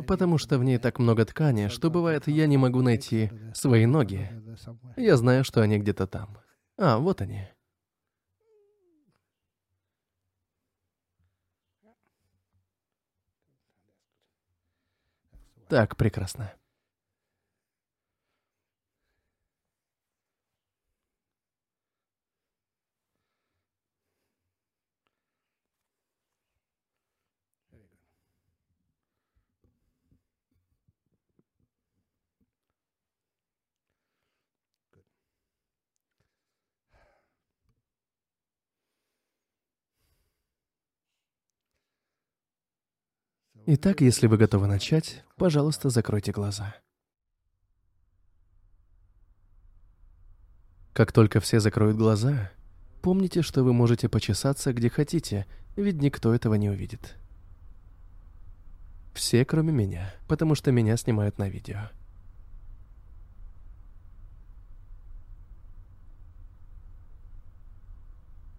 потому 0.08 0.38
что 0.38 0.58
в 0.58 0.64
ней 0.64 0.78
так 0.78 1.00
много 1.00 1.26
ткани, 1.26 1.68
что 1.68 1.90
бывает, 1.90 2.28
я 2.28 2.48
не 2.48 2.58
могу 2.58 2.82
найти 2.82 3.32
свои 3.54 3.86
ноги. 3.86 4.30
Я 4.96 5.18
знаю, 5.18 5.44
что 5.44 5.62
они 5.62 5.78
где-то 5.80 6.08
там. 6.08 6.38
А, 6.78 6.98
вот 6.98 7.22
они. 7.22 7.48
Так, 15.68 15.96
прекрасно. 15.98 16.54
Итак, 43.72 44.02
если 44.02 44.26
вы 44.26 44.38
готовы 44.38 44.66
начать, 44.66 45.24
пожалуйста, 45.36 45.92
закройте 45.92 46.32
глаза. 46.32 46.76
Как 50.94 51.12
только 51.12 51.40
все 51.40 51.60
закроют 51.60 51.96
глаза, 51.96 52.50
помните, 53.04 53.44
что 53.44 53.64
вы 53.64 53.74
можете 53.74 54.10
почесаться 54.10 54.74
где 54.74 54.90
хотите, 54.90 55.46
ведь 55.76 56.02
никто 56.02 56.34
этого 56.34 56.56
не 56.56 56.68
увидит. 56.68 57.16
Все, 59.14 59.46
кроме 59.46 59.72
меня, 59.72 60.16
потому 60.28 60.56
что 60.56 60.72
меня 60.72 60.98
снимают 60.98 61.38
на 61.38 61.48
видео. 61.48 61.92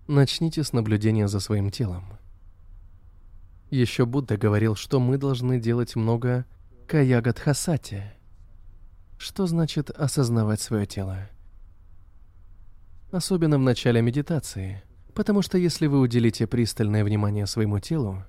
Начните 0.06 0.62
с 0.62 0.72
наблюдения 0.72 1.26
за 1.26 1.40
своим 1.40 1.72
телом. 1.72 2.04
Еще 3.70 4.04
Будда 4.04 4.36
говорил, 4.36 4.74
что 4.74 4.98
мы 4.98 5.16
должны 5.16 5.60
делать 5.60 5.94
много 5.94 6.44
каягадхасати. 6.88 8.02
Что 9.16 9.46
значит 9.46 9.90
осознавать 9.90 10.60
свое 10.60 10.86
тело? 10.86 11.28
Особенно 13.12 13.58
в 13.58 13.62
начале 13.62 14.02
медитации. 14.02 14.82
Потому 15.14 15.42
что 15.42 15.56
если 15.56 15.86
вы 15.86 16.00
уделите 16.00 16.48
пристальное 16.48 17.04
внимание 17.04 17.46
своему 17.46 17.78
телу, 17.78 18.24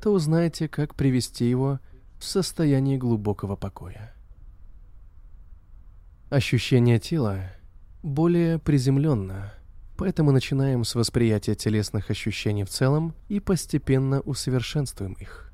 то 0.00 0.12
узнаете, 0.12 0.68
как 0.68 0.94
привести 0.94 1.48
его 1.48 1.80
в 2.18 2.24
состояние 2.24 2.96
глубокого 2.96 3.56
покоя. 3.56 4.14
Ощущение 6.30 6.98
тела 6.98 7.52
более 8.02 8.58
приземленно, 8.58 9.52
поэтому 9.96 10.32
начинаем 10.32 10.84
с 10.84 10.94
восприятия 10.94 11.54
телесных 11.54 12.10
ощущений 12.10 12.64
в 12.64 12.68
целом 12.68 13.14
и 13.28 13.40
постепенно 13.40 14.20
усовершенствуем 14.20 15.14
их. 15.14 15.52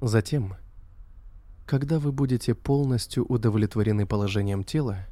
Затем, 0.00 0.56
когда 1.64 2.00
вы 2.00 2.10
будете 2.10 2.56
полностью 2.56 3.24
удовлетворены 3.24 4.04
положением 4.04 4.64
тела, 4.64 5.06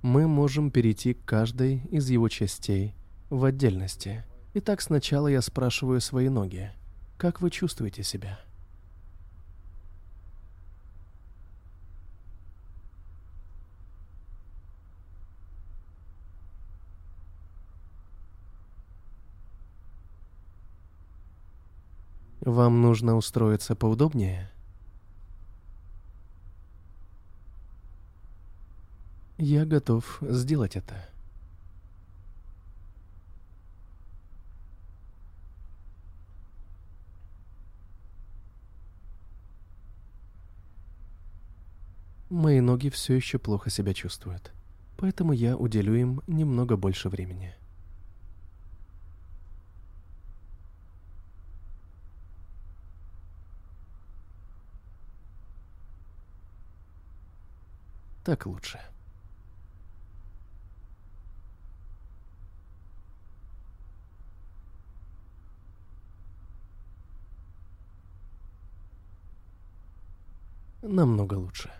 мы 0.00 0.28
можем 0.28 0.70
перейти 0.70 1.12
к 1.12 1.24
каждой 1.24 1.82
из 1.90 2.08
его 2.08 2.28
частей 2.28 2.94
в 3.30 3.44
отдельности. 3.44 4.24
Итак, 4.54 4.80
сначала 4.80 5.26
я 5.26 5.42
спрашиваю 5.42 6.00
свои 6.00 6.28
ноги. 6.28 6.70
Как 7.18 7.40
вы 7.40 7.50
чувствуете 7.50 8.04
себя? 8.04 8.38
Вам 22.50 22.82
нужно 22.82 23.14
устроиться 23.14 23.76
поудобнее? 23.76 24.50
Я 29.38 29.64
готов 29.64 30.18
сделать 30.20 30.74
это. 30.74 31.08
Мои 42.30 42.60
ноги 42.60 42.88
все 42.88 43.14
еще 43.14 43.38
плохо 43.38 43.70
себя 43.70 43.94
чувствуют, 43.94 44.50
поэтому 44.96 45.32
я 45.32 45.56
уделю 45.56 45.94
им 45.94 46.20
немного 46.26 46.76
больше 46.76 47.08
времени. 47.08 47.54
Так 58.30 58.46
лучше. 58.46 58.78
Намного 70.80 71.34
лучше. 71.34 71.72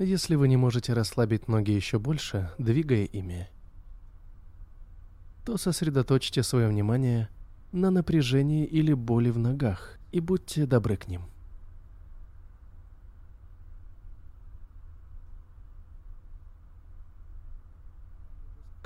Если 0.00 0.34
вы 0.34 0.48
не 0.48 0.56
можете 0.56 0.94
расслабить 0.94 1.46
ноги 1.46 1.70
еще 1.70 2.00
больше, 2.00 2.50
двигая 2.58 3.04
ими, 3.04 3.48
то 5.44 5.56
сосредоточьте 5.56 6.42
свое 6.42 6.66
внимание 6.66 7.28
на 7.70 7.92
напряжении 7.92 8.66
или 8.66 8.92
боли 8.92 9.30
в 9.30 9.38
ногах 9.38 9.96
и 10.10 10.18
будьте 10.18 10.66
добры 10.66 10.96
к 10.96 11.06
ним. 11.06 11.35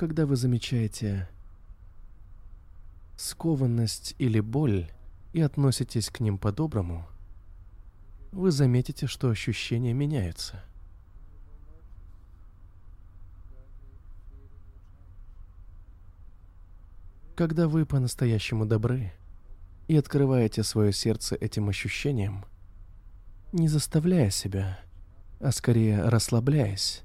Когда 0.01 0.25
вы 0.25 0.35
замечаете 0.35 1.29
скованность 3.19 4.15
или 4.17 4.41
боль 4.41 4.91
и 5.35 5.43
относитесь 5.43 6.09
к 6.09 6.21
ним 6.21 6.39
по-доброму, 6.39 7.07
вы 8.33 8.51
заметите, 8.51 9.07
что 9.07 9.29
ощущения 9.29 9.93
меняются. 9.93 10.65
Когда 17.37 17.69
вы 17.69 17.85
по-настоящему 17.85 18.65
добры 18.65 19.13
и 19.87 19.99
открываете 19.99 20.63
свое 20.63 20.95
сердце 20.95 21.37
этим 21.37 21.69
ощущениям, 21.69 22.47
не 23.53 23.69
заставляя 23.69 24.31
себя, 24.31 24.81
а 25.41 25.53
скорее 25.53 26.05
расслабляясь, 26.05 27.03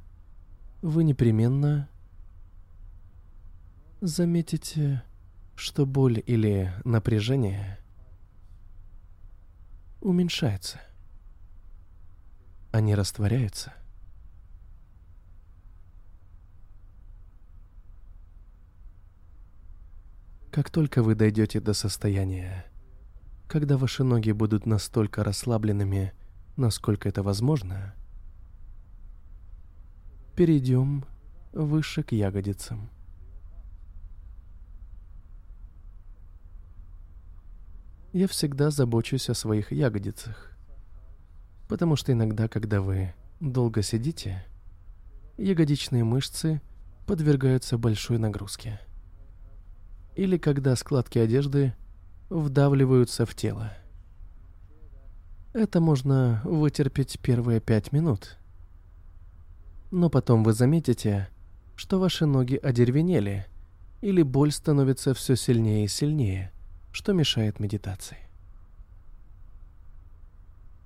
вы 0.82 1.04
непременно 1.04 1.90
заметите, 4.02 5.04
что 5.56 5.86
боль 5.86 6.22
или 6.26 6.74
напряжение 6.84 7.80
уменьшается. 10.02 10.80
Они 12.72 12.94
растворяются. 12.94 13.74
Как 20.52 20.70
только 20.70 21.04
вы 21.04 21.16
дойдете 21.16 21.60
до 21.60 21.74
состояния, 21.74 22.66
когда 23.48 23.78
ваши 23.78 24.04
ноги 24.04 24.32
будут 24.32 24.66
настолько 24.66 25.24
расслабленными, 25.24 26.14
насколько 26.56 27.10
это 27.10 27.24
возможно, 27.24 27.94
перейдем 30.36 31.06
выше 31.52 32.04
к 32.04 32.12
ягодицам. 32.14 32.90
Я 38.16 38.30
всегда 38.30 38.72
забочусь 38.72 39.30
о 39.30 39.34
своих 39.34 39.74
ягодицах. 39.74 40.54
Потому 41.68 41.98
что 41.98 42.14
иногда, 42.14 42.48
когда 42.48 42.80
вы 42.80 43.14
долго 43.42 43.82
сидите, 43.82 44.46
ягодичные 45.38 46.06
мышцы 46.06 46.62
подвергаются 47.08 47.78
большой 47.78 48.18
нагрузке. 48.18 48.80
Или 50.16 50.38
когда 50.38 50.78
складки 50.78 51.20
одежды 51.20 51.74
вдавливаются 52.30 53.26
в 53.26 53.36
тело. 53.36 53.74
Это 55.52 55.82
можно 55.82 56.40
вытерпеть 56.46 57.20
первые 57.20 57.60
пять 57.60 57.92
минут. 57.92 58.38
Но 59.92 60.10
потом 60.10 60.46
вы 60.46 60.54
заметите, 60.54 61.28
что 61.76 62.00
ваши 62.00 62.26
ноги 62.26 62.56
одервенели, 62.56 63.46
или 64.00 64.22
боль 64.22 64.54
становится 64.54 65.14
все 65.14 65.36
сильнее 65.36 65.84
и 65.84 65.90
сильнее– 65.90 66.54
что 66.96 67.12
мешает 67.12 67.60
медитации. 67.60 68.20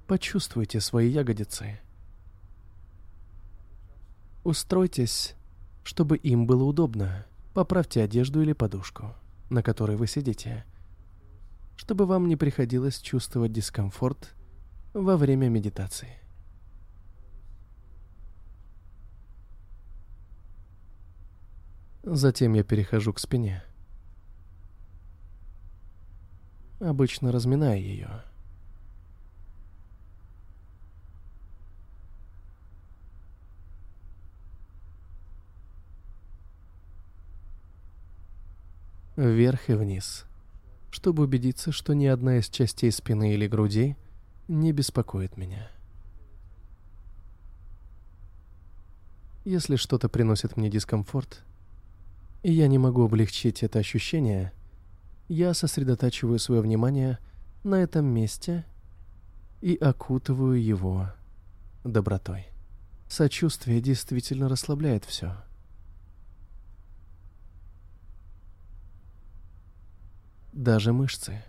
Почувствуйте 0.07 0.81
свои 0.81 1.07
ягодицы. 1.07 1.79
Устройтесь, 4.43 5.35
чтобы 5.83 6.17
им 6.17 6.47
было 6.47 6.63
удобно. 6.63 7.27
Поправьте 7.53 8.01
одежду 8.01 8.41
или 8.41 8.53
подушку, 8.53 9.13
на 9.51 9.61
которой 9.61 9.97
вы 9.97 10.07
сидите, 10.07 10.65
чтобы 11.75 12.07
вам 12.07 12.27
не 12.27 12.35
приходилось 12.35 12.97
чувствовать 12.97 13.53
дискомфорт 13.53 14.33
во 14.95 15.15
время 15.15 15.47
медитации. 15.47 16.17
Затем 22.01 22.55
я 22.55 22.63
перехожу 22.63 23.13
к 23.13 23.19
спине. 23.19 23.63
Обычно 26.79 27.31
разминая 27.31 27.77
ее. 27.77 28.23
Вверх 39.15 39.69
и 39.69 39.73
вниз, 39.73 40.25
чтобы 40.91 41.23
убедиться, 41.23 41.73
что 41.73 41.93
ни 41.93 42.05
одна 42.05 42.37
из 42.37 42.49
частей 42.49 42.89
спины 42.89 43.33
или 43.33 43.47
груди 43.47 43.97
не 44.47 44.71
беспокоит 44.71 45.35
меня. 45.35 45.69
Если 49.43 49.75
что-то 49.75 50.07
приносит 50.07 50.55
мне 50.55 50.69
дискомфорт, 50.69 51.43
и 52.43 52.53
я 52.53 52.67
не 52.69 52.77
могу 52.77 53.03
облегчить 53.03 53.61
это 53.61 53.79
ощущение– 53.79 54.53
я 55.29 55.53
сосредотачиваю 55.53 56.39
свое 56.39 56.59
внимание 56.59 57.19
на 57.63 57.75
этом 57.75 58.05
месте 58.05 58.65
и 59.61 59.75
окутываю 59.75 60.61
его 60.61 61.11
добротой. 61.85 62.47
Сочувствие 63.07 63.79
действительно 63.79 64.49
расслабляет 64.49 65.05
все. 65.05 65.37
даже 70.59 70.91
мышцы. 70.91 71.41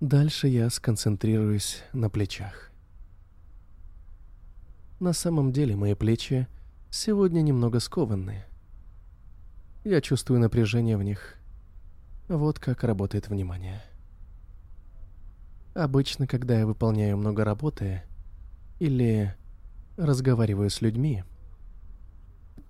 Дальше 0.00 0.48
я 0.48 0.68
сконцентрируюсь 0.68 1.82
на 1.94 2.10
плечах. 2.10 2.73
На 5.00 5.12
самом 5.12 5.52
деле 5.52 5.74
мои 5.74 5.94
плечи 5.94 6.46
сегодня 6.90 7.40
немного 7.40 7.80
скованы. 7.80 8.44
Я 9.82 10.00
чувствую 10.00 10.40
напряжение 10.40 10.96
в 10.96 11.02
них. 11.02 11.34
Вот 12.28 12.58
как 12.58 12.84
работает 12.84 13.28
внимание. 13.28 13.82
Обычно, 15.74 16.28
когда 16.28 16.60
я 16.60 16.66
выполняю 16.66 17.16
много 17.16 17.44
работы 17.44 18.02
или 18.78 19.34
разговариваю 19.96 20.70
с 20.70 20.80
людьми, 20.80 21.24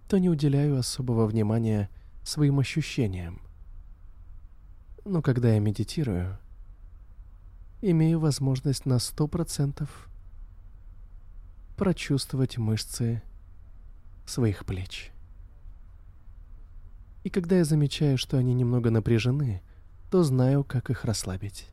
то 0.08 0.18
не 0.18 0.30
уделяю 0.30 0.78
особого 0.78 1.26
внимания 1.26 1.90
своим 2.22 2.58
ощущениям. 2.58 3.42
Но 5.04 5.20
когда 5.20 5.52
я 5.52 5.60
медитирую, 5.60 6.38
имею 7.82 8.18
возможность 8.18 8.87
на 8.87 8.98
сто 8.98 9.28
процентов 9.28 10.08
прочувствовать 11.76 12.58
мышцы 12.58 13.22
своих 14.26 14.64
плеч. 14.64 15.10
И 17.24 17.30
когда 17.30 17.56
я 17.56 17.64
замечаю, 17.64 18.18
что 18.18 18.37
они 18.37 18.54
немного 18.54 18.90
напряжены, 18.90 19.62
то 20.10 20.22
знаю, 20.22 20.62
как 20.62 20.90
их 20.90 21.04
расслабить. 21.04 21.68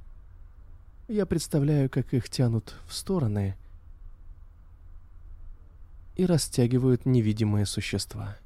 Я 1.07 1.25
представляю, 1.25 1.89
как 1.89 2.13
их 2.13 2.29
тянут 2.29 2.75
в 2.87 2.93
стороны 2.93 3.55
и 6.15 6.25
растягивают 6.25 7.05
невидимые 7.05 7.65
существа. 7.65 8.37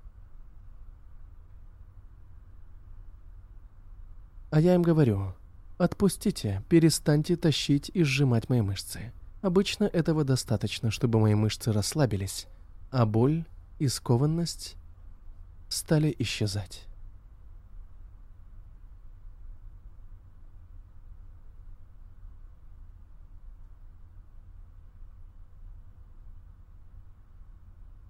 А 4.49 4.59
я 4.59 4.73
им 4.73 4.81
говорю, 4.81 5.33
отпустите, 5.77 6.63
перестаньте 6.69 7.35
тащить 7.35 7.91
и 7.93 8.03
сжимать 8.03 8.49
мои 8.49 8.61
мышцы. 8.61 9.11
Обычно 9.45 9.83
этого 9.83 10.23
достаточно, 10.23 10.89
чтобы 10.89 11.19
мои 11.19 11.35
мышцы 11.35 11.71
расслабились, 11.71 12.47
а 12.89 13.05
боль 13.05 13.45
и 13.77 13.87
скованность 13.87 14.75
стали 15.69 16.15
исчезать. 16.17 16.87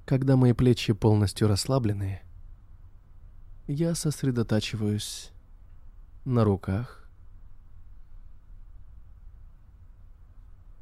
Когда 0.05 0.37
мои 0.37 0.53
плечи 0.53 0.93
полностью 0.93 1.49
расслаблены, 1.49 2.21
я 3.67 3.93
сосредотачиваюсь 3.93 5.31
на 6.23 6.45
руках, 6.45 7.04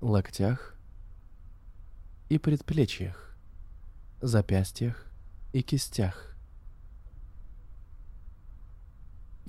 локтях 0.04 0.76
и 2.28 2.38
предплечьях, 2.38 3.36
запястьях 4.22 5.06
и 5.54 5.62
кистях. 5.62 6.36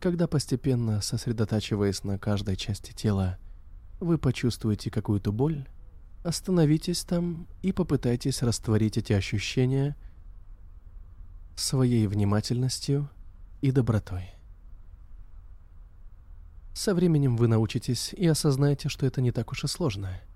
Когда 0.00 0.28
постепенно 0.28 1.00
сосредотачиваясь 1.00 2.04
на 2.04 2.18
каждой 2.18 2.56
части 2.56 2.92
тела, 2.92 3.38
вы 4.00 4.16
почувствуете 4.16 4.90
какую-то 4.90 5.32
боль, 5.32 5.66
остановитесь 6.22 7.02
там 7.02 7.48
и 7.62 7.72
попытайтесь 7.72 8.42
растворить 8.42 8.96
эти 8.96 9.12
ощущения 9.12 9.96
своей 11.56 12.06
внимательностью 12.06 13.10
и 13.60 13.72
добротой. 13.72 14.30
Со 16.74 16.94
временем 16.94 17.36
вы 17.36 17.48
научитесь 17.48 18.12
и 18.12 18.26
осознаете, 18.26 18.88
что 18.88 19.06
это 19.06 19.20
не 19.20 19.32
так 19.32 19.50
уж 19.50 19.64
и 19.64 19.66
сложно– 19.66 20.20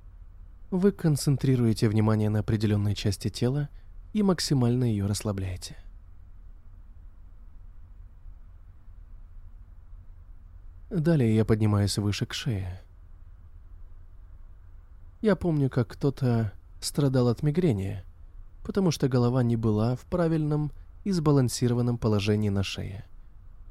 вы 0.70 0.92
концентрируете 0.92 1.88
внимание 1.88 2.28
на 2.28 2.40
определенной 2.40 2.94
части 2.94 3.30
тела 3.30 3.68
и 4.12 4.22
максимально 4.22 4.84
ее 4.84 5.06
расслабляете. 5.06 5.76
Далее 10.90 11.34
я 11.34 11.44
поднимаюсь 11.44 11.98
выше 11.98 12.26
к 12.26 12.32
шее. 12.32 12.82
Я 15.20 15.36
помню, 15.36 15.68
как 15.68 15.88
кто-то 15.88 16.52
страдал 16.80 17.28
от 17.28 17.42
мигрени, 17.42 18.04
потому 18.64 18.90
что 18.90 19.08
голова 19.08 19.42
не 19.42 19.56
была 19.56 19.96
в 19.96 20.02
правильном 20.02 20.72
и 21.04 21.10
сбалансированном 21.10 21.98
положении 21.98 22.48
на 22.48 22.62
шее. 22.62 23.04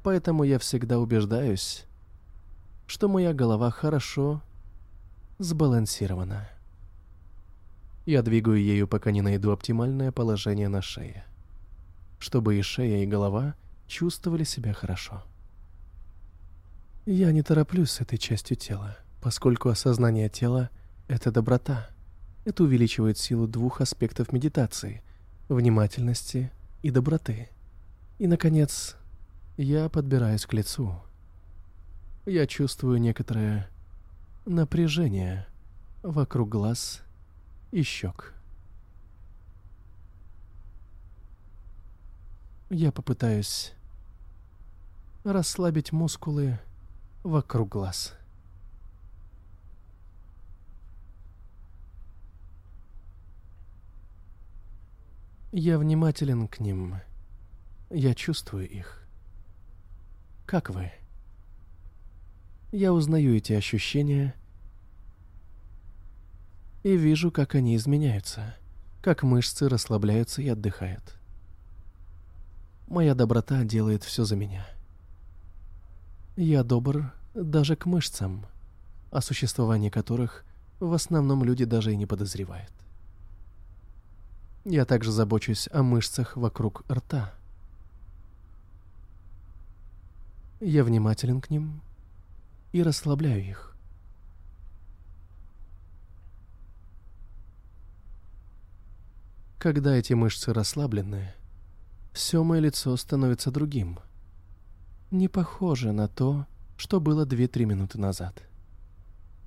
Поэтому 0.02 0.44
я 0.44 0.58
всегда 0.58 0.98
убеждаюсь, 0.98 1.86
что 2.86 3.08
моя 3.08 3.32
голова 3.32 3.70
хорошо 3.70 4.42
сбалансирована. 5.38 6.48
Я 8.08 8.22
двигаю 8.22 8.58
ею, 8.58 8.88
пока 8.88 9.10
не 9.10 9.20
найду 9.20 9.50
оптимальное 9.50 10.10
положение 10.12 10.68
на 10.68 10.80
шее. 10.80 11.26
Чтобы 12.18 12.58
и 12.58 12.62
шея, 12.62 13.02
и 13.02 13.06
голова 13.06 13.54
чувствовали 13.86 14.44
себя 14.44 14.72
хорошо. 14.72 15.24
Я 17.04 17.30
не 17.32 17.42
тороплюсь 17.42 17.90
с 17.90 18.00
этой 18.00 18.16
частью 18.16 18.56
тела, 18.56 18.96
поскольку 19.20 19.68
осознание 19.68 20.30
тела— 20.30 20.70
это 21.08 21.30
доброта. 21.30 21.90
Это 22.46 22.62
увеличивает 22.62 23.18
силу 23.18 23.46
двух 23.46 23.82
аспектов 23.82 24.32
медитации— 24.32 25.02
внимательности 25.50 26.50
и 26.80 26.90
доброты. 26.90 27.50
И, 28.18 28.26
наконец, 28.26 28.96
я 29.58 29.90
подбираюсь 29.90 30.46
к 30.46 30.54
лицу. 30.54 30.98
Я 32.24 32.46
чувствую 32.46 33.02
некоторое 33.02 33.68
напряжение 34.46 35.46
вокруг 36.02 36.48
глаз 36.48 37.02
и 37.70 37.82
щек. 37.82 38.34
Я 42.70 42.92
попытаюсь 42.92 43.72
расслабить 45.24 45.92
мускулы 45.92 46.58
вокруг 47.22 47.68
глаз. 47.70 48.14
Я 55.50 55.78
внимателен 55.78 56.46
к 56.46 56.60
ним. 56.60 56.96
Я 57.90 58.14
чувствую 58.14 58.68
их. 58.68 59.02
Как 60.44 60.68
вы? 60.68 60.92
Я 62.70 62.92
узнаю 62.92 63.34
эти 63.34 63.54
ощущения— 63.54 64.34
и 66.82 66.96
вижу, 66.96 67.30
как 67.30 67.54
они 67.54 67.76
изменяются, 67.76 68.54
как 69.02 69.22
мышцы 69.22 69.68
расслабляются 69.68 70.42
и 70.42 70.48
отдыхают. 70.48 71.14
Моя 72.86 73.14
доброта 73.14 73.64
делает 73.64 74.02
все 74.04 74.24
за 74.24 74.36
меня. 74.36 74.66
Я 76.36 76.62
добр 76.62 77.12
даже 77.34 77.76
к 77.76 77.86
мышцам, 77.86 78.46
о 79.10 79.20
существовании 79.20 79.90
которых 79.90 80.44
в 80.80 80.92
основном 80.92 81.44
люди 81.44 81.64
даже 81.64 81.92
и 81.92 81.96
не 81.96 82.06
подозревают. 82.06 82.72
Я 84.64 84.84
также 84.84 85.10
забочусь 85.12 85.68
о 85.72 85.82
мышцах 85.82 86.36
вокруг 86.36 86.84
рта. 86.90 87.34
Я 90.60 90.84
внимателен 90.84 91.40
к 91.40 91.50
ним 91.50 91.80
и 92.72 92.82
расслабляю 92.82 93.42
их. 93.42 93.67
Когда 99.58 99.96
эти 99.96 100.12
мышцы 100.12 100.52
расслаблены, 100.52 101.34
все 102.12 102.44
мое 102.44 102.60
лицо 102.60 102.96
становится 102.96 103.50
другим. 103.50 103.98
Не 105.10 105.26
похоже 105.26 105.90
на 105.90 106.06
то, 106.06 106.46
что 106.76 107.00
было 107.00 107.26
2-3 107.26 107.64
минуты 107.64 107.98
назад. 107.98 108.40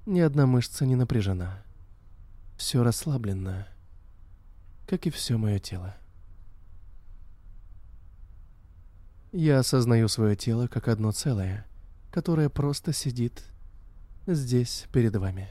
Ни 0.06 0.20
одна 0.20 0.48
мышца 0.48 0.86
не 0.86 0.98
напряжена. 0.98 1.64
Все 2.58 2.84
расслаблено, 2.84 3.66
как 4.86 5.08
и 5.08 5.10
все 5.10 5.38
мое 5.38 5.60
тело. 5.60 5.96
Я 9.32 9.60
осознаю 9.60 10.10
свое 10.10 10.36
тело 10.36 10.68
как 10.68 10.90
одно 10.90 11.14
целое, 11.14 11.66
которое 12.12 12.50
просто 12.50 12.92
сидит 12.92 13.46
здесь 14.28 14.88
перед 14.92 15.16
вами. 15.16 15.50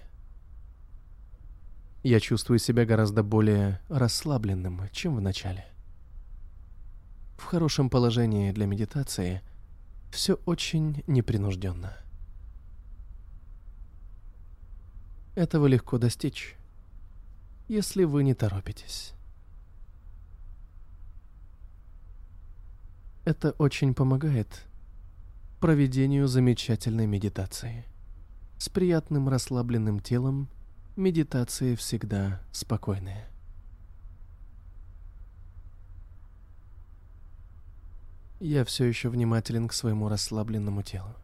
Я 2.03 2.19
чувствую 2.19 2.59
себя 2.59 2.87
гораздо 2.87 3.23
более 3.23 3.81
расслабленным, 3.89 4.89
чем 4.91 5.17
в 5.17 5.21
начале. 5.21 5.67
В 7.37 7.45
хорошем 7.45 7.91
положении 7.91 8.53
для 8.53 8.67
медитации 8.67 9.43
все 10.11 10.35
очень 10.47 11.05
непринужденно. 11.07 11.97
Этого 15.35 15.67
легко 15.67 15.99
достичь. 15.99 16.57
если 17.69 18.03
вы 18.03 18.25
не 18.25 18.35
торопитесь. 18.35 19.13
Это 23.25 23.53
очень 23.53 23.95
помогает 23.95 24.67
проведению 25.61 26.27
замечательной 26.27 27.07
медитации. 27.07 27.85
С 28.59 28.69
приятным 28.69 29.29
расслабленным 29.29 30.01
телом 30.01 30.49
медитации 31.01 31.75
всегда 31.75 32.41
спокойные. 32.53 33.27
Я 38.39 38.65
все 38.65 38.85
еще 38.85 39.09
внимателен 39.09 39.67
к 39.67 39.73
своему 39.73 40.09
расслабленному 40.09 40.83
телу. 40.83 41.15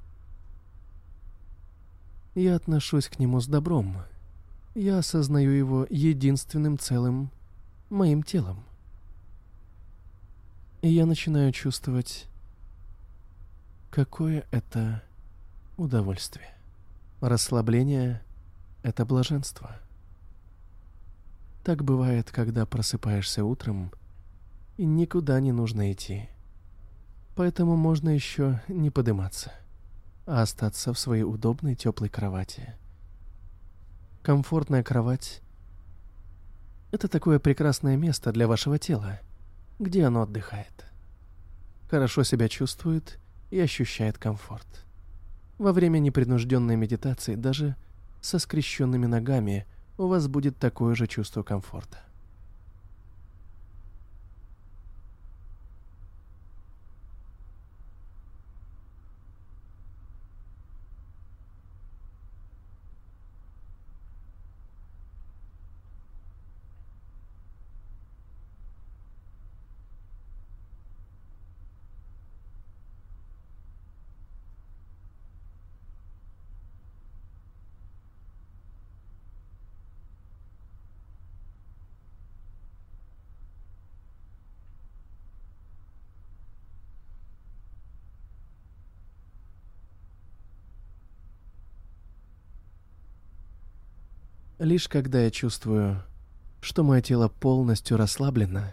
Я 2.34 2.56
отношусь 2.56 3.08
к 3.08 3.18
нему 3.18 3.40
с 3.40 3.46
добром. 3.46 3.98
Я 4.74 4.98
осознаю 4.98 5.52
его 5.52 5.86
единственным 5.88 6.78
целым 6.78 7.30
моим 7.88 8.22
телом. 8.22 8.64
И 10.82 10.88
я 10.88 11.06
начинаю 11.06 11.52
чувствовать, 11.52 12.26
какое 13.90 14.46
это 14.50 15.02
удовольствие. 15.78 16.54
Расслабление— 17.20 18.22
это 18.86 19.04
блаженство. 19.04 19.76
Так 21.64 21.82
бывает, 21.82 22.30
когда 22.30 22.64
просыпаешься 22.66 23.44
утром, 23.44 23.90
и 24.76 24.84
никуда 24.84 25.40
не 25.40 25.50
нужно 25.50 25.92
идти. 25.92 26.28
Поэтому 27.34 27.76
можно 27.76 28.10
еще 28.10 28.62
не 28.68 28.90
подниматься, 28.90 29.52
а 30.24 30.42
остаться 30.42 30.92
в 30.92 30.98
своей 31.00 31.24
удобной 31.24 31.74
теплой 31.74 32.08
кровати. 32.08 32.74
Комфортная 34.22 34.84
кровать— 34.84 35.42
это 36.92 37.08
такое 37.08 37.40
прекрасное 37.40 37.96
место 37.96 38.30
для 38.30 38.46
вашего 38.46 38.78
тела, 38.78 39.18
где 39.80 40.04
оно 40.04 40.22
отдыхает. 40.22 40.86
Хорошо 41.90 42.22
себя 42.22 42.48
чувствует 42.48 43.18
и 43.50 43.58
ощущает 43.58 44.16
комфорт. 44.16 44.84
Во 45.58 45.72
время 45.72 45.98
непринужденной 45.98 46.76
медитации 46.76 47.34
даже 47.34 47.74
со 48.26 48.40
скрещенными 48.40 49.06
ногами 49.06 49.66
у 49.98 50.08
вас 50.08 50.26
будет 50.26 50.58
такое 50.58 50.96
же 50.96 51.06
чувство 51.06 51.44
комфорта. 51.44 51.98
Лишь 94.66 94.88
когда 94.88 95.20
я 95.20 95.30
чувствую, 95.30 96.02
что 96.60 96.82
мое 96.82 97.00
тело 97.00 97.28
полностью 97.28 97.96
расслаблено, 97.96 98.72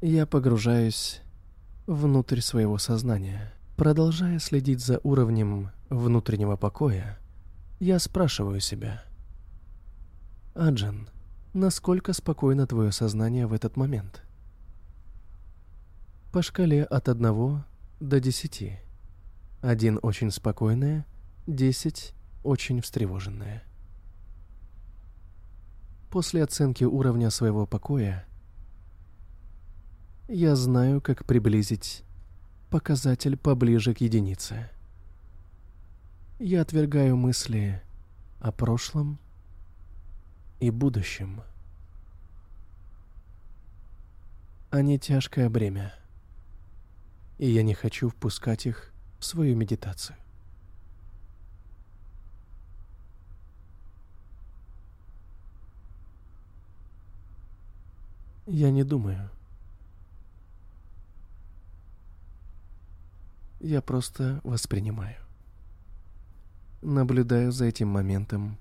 я 0.00 0.26
погружаюсь 0.26 1.22
внутрь 1.88 2.40
своего 2.40 2.78
сознания. 2.78 3.52
Продолжая 3.76 4.38
следить 4.38 4.78
за 4.78 5.00
уровнем 5.02 5.72
внутреннего 5.90 6.54
покоя, 6.54 7.18
я 7.80 7.98
спрашиваю 7.98 8.60
себя, 8.60 9.02
«Аджан, 10.54 11.08
насколько 11.52 12.12
спокойно 12.12 12.68
твое 12.68 12.92
сознание 12.92 13.48
в 13.48 13.54
этот 13.54 13.76
момент?» 13.76 14.22
По 16.30 16.42
шкале 16.42 16.84
от 16.84 17.08
1 17.08 17.64
до 17.98 18.20
10. 18.20 18.78
Один 19.62 19.98
очень 20.00 20.30
спокойное, 20.30 21.04
10 21.48 22.14
очень 22.44 22.80
встревоженное. 22.80 23.64
После 26.14 26.44
оценки 26.44 26.84
уровня 26.84 27.28
своего 27.28 27.66
покоя, 27.66 28.24
я 30.28 30.54
знаю, 30.54 31.00
как 31.00 31.24
приблизить 31.24 32.04
показатель 32.70 33.36
поближе 33.36 33.94
к 33.94 34.00
единице. 34.00 34.70
Я 36.38 36.62
отвергаю 36.62 37.16
мысли 37.16 37.82
о 38.38 38.52
прошлом 38.52 39.18
и 40.60 40.70
будущем. 40.70 41.42
Они 44.70 45.00
тяжкое 45.00 45.50
бремя, 45.50 45.92
и 47.38 47.50
я 47.50 47.64
не 47.64 47.74
хочу 47.74 48.08
впускать 48.08 48.66
их 48.66 48.92
в 49.18 49.24
свою 49.24 49.56
медитацию. 49.56 50.16
Я 58.46 58.70
не 58.70 58.84
думаю. 58.84 59.30
Я 63.60 63.80
просто 63.80 64.40
воспринимаю. 64.44 65.16
Наблюдаю 66.82 67.50
за 67.50 67.64
этим 67.64 67.88
моментом 67.88 68.58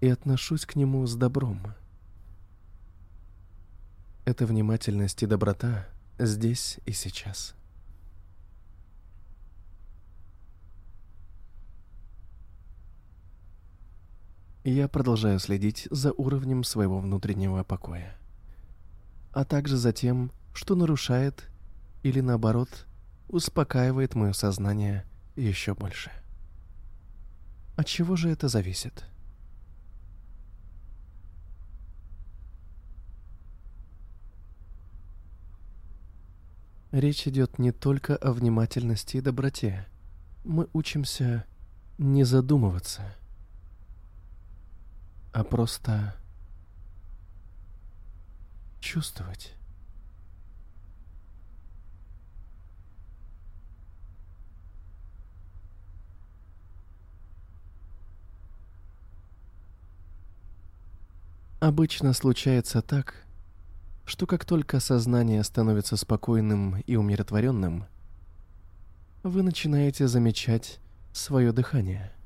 и 0.00 0.08
отношусь 0.08 0.66
к 0.66 0.74
нему 0.74 1.06
с 1.06 1.14
добром. 1.14 1.74
Это 4.24 4.46
внимательность 4.46 5.22
и 5.22 5.26
доброта 5.26 5.86
здесь 6.18 6.80
и 6.86 6.92
сейчас. 6.92 7.54
Я 14.64 14.86
продолжаю 14.86 15.40
следить 15.40 15.88
за 15.90 16.12
уровнем 16.12 16.62
своего 16.62 17.00
внутреннего 17.00 17.64
покоя, 17.64 18.16
а 19.32 19.44
также 19.44 19.76
за 19.76 19.92
тем, 19.92 20.30
что 20.54 20.76
нарушает 20.76 21.50
или 22.04 22.20
наоборот 22.20 22.86
успокаивает 23.26 24.14
мое 24.14 24.32
сознание 24.32 25.04
еще 25.34 25.74
больше. 25.74 26.12
От 27.74 27.86
чего 27.86 28.14
же 28.14 28.30
это 28.30 28.46
зависит? 28.46 29.04
Речь 36.92 37.26
идет 37.26 37.58
не 37.58 37.72
только 37.72 38.14
о 38.14 38.32
внимательности 38.32 39.16
и 39.16 39.20
доброте. 39.20 39.88
Мы 40.44 40.68
учимся 40.72 41.46
не 41.98 42.22
задумываться– 42.22 43.16
а 45.32 45.44
просто 45.44 46.14
чувствовать. 48.80 49.54
Обычно 61.60 62.12
случается 62.12 62.82
так, 62.82 63.24
что 64.04 64.26
как 64.26 64.44
только 64.44 64.80
сознание 64.80 65.44
становится 65.44 65.96
спокойным 65.96 66.80
и 66.80 66.96
умиротворенным, 66.96 67.86
вы 69.22 69.42
начинаете 69.42 70.08
замечать 70.08 70.80
свое 71.12 71.52
дыхание– 71.52 72.12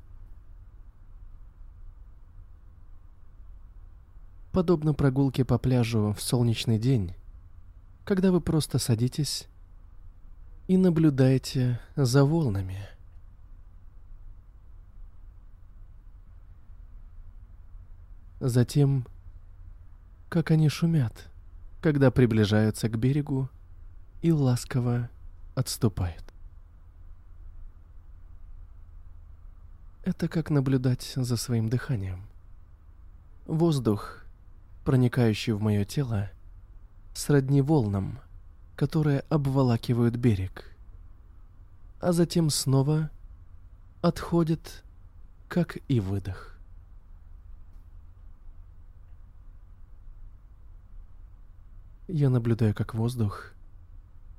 подобно 4.57 4.95
прогулке 4.95 5.45
по 5.45 5.59
пляжу 5.59 6.15
в 6.17 6.19
солнечный 6.19 6.79
день, 6.79 7.13
когда 8.03 8.31
вы 8.31 8.41
просто 8.41 8.79
садитесь 8.79 9.47
и 10.67 10.77
наблюдаете 10.77 11.79
за 11.95 12.25
волнами. 12.25 12.79
Затем, 18.39 19.05
как 20.27 20.49
они 20.49 20.69
шумят, 20.69 21.29
когда 21.79 22.09
приближаются 22.09 22.89
к 22.89 22.97
берегу 22.97 23.49
и 24.23 24.31
ласково 24.31 25.11
отступают. 25.53 26.33
Это 30.03 30.27
как 30.27 30.49
наблюдать 30.49 31.13
за 31.15 31.37
своим 31.37 31.69
дыханием. 31.69 32.23
Воздух, 33.45 34.23
проникающий 34.87 35.51
в 35.51 35.61
мое 35.61 35.83
тело, 35.83 36.29
сродни 37.13 37.61
волнам, 37.61 38.21
которые 38.77 39.19
обволакивают 39.27 40.15
берег, 40.15 40.73
а 41.99 42.13
затем 42.13 42.49
снова 42.49 43.09
отходит, 44.01 44.85
как 45.49 45.77
и 45.89 45.99
выдох. 45.99 46.57
Я 52.07 52.29
наблюдаю, 52.29 52.73
как 52.73 52.93
воздух 52.93 53.51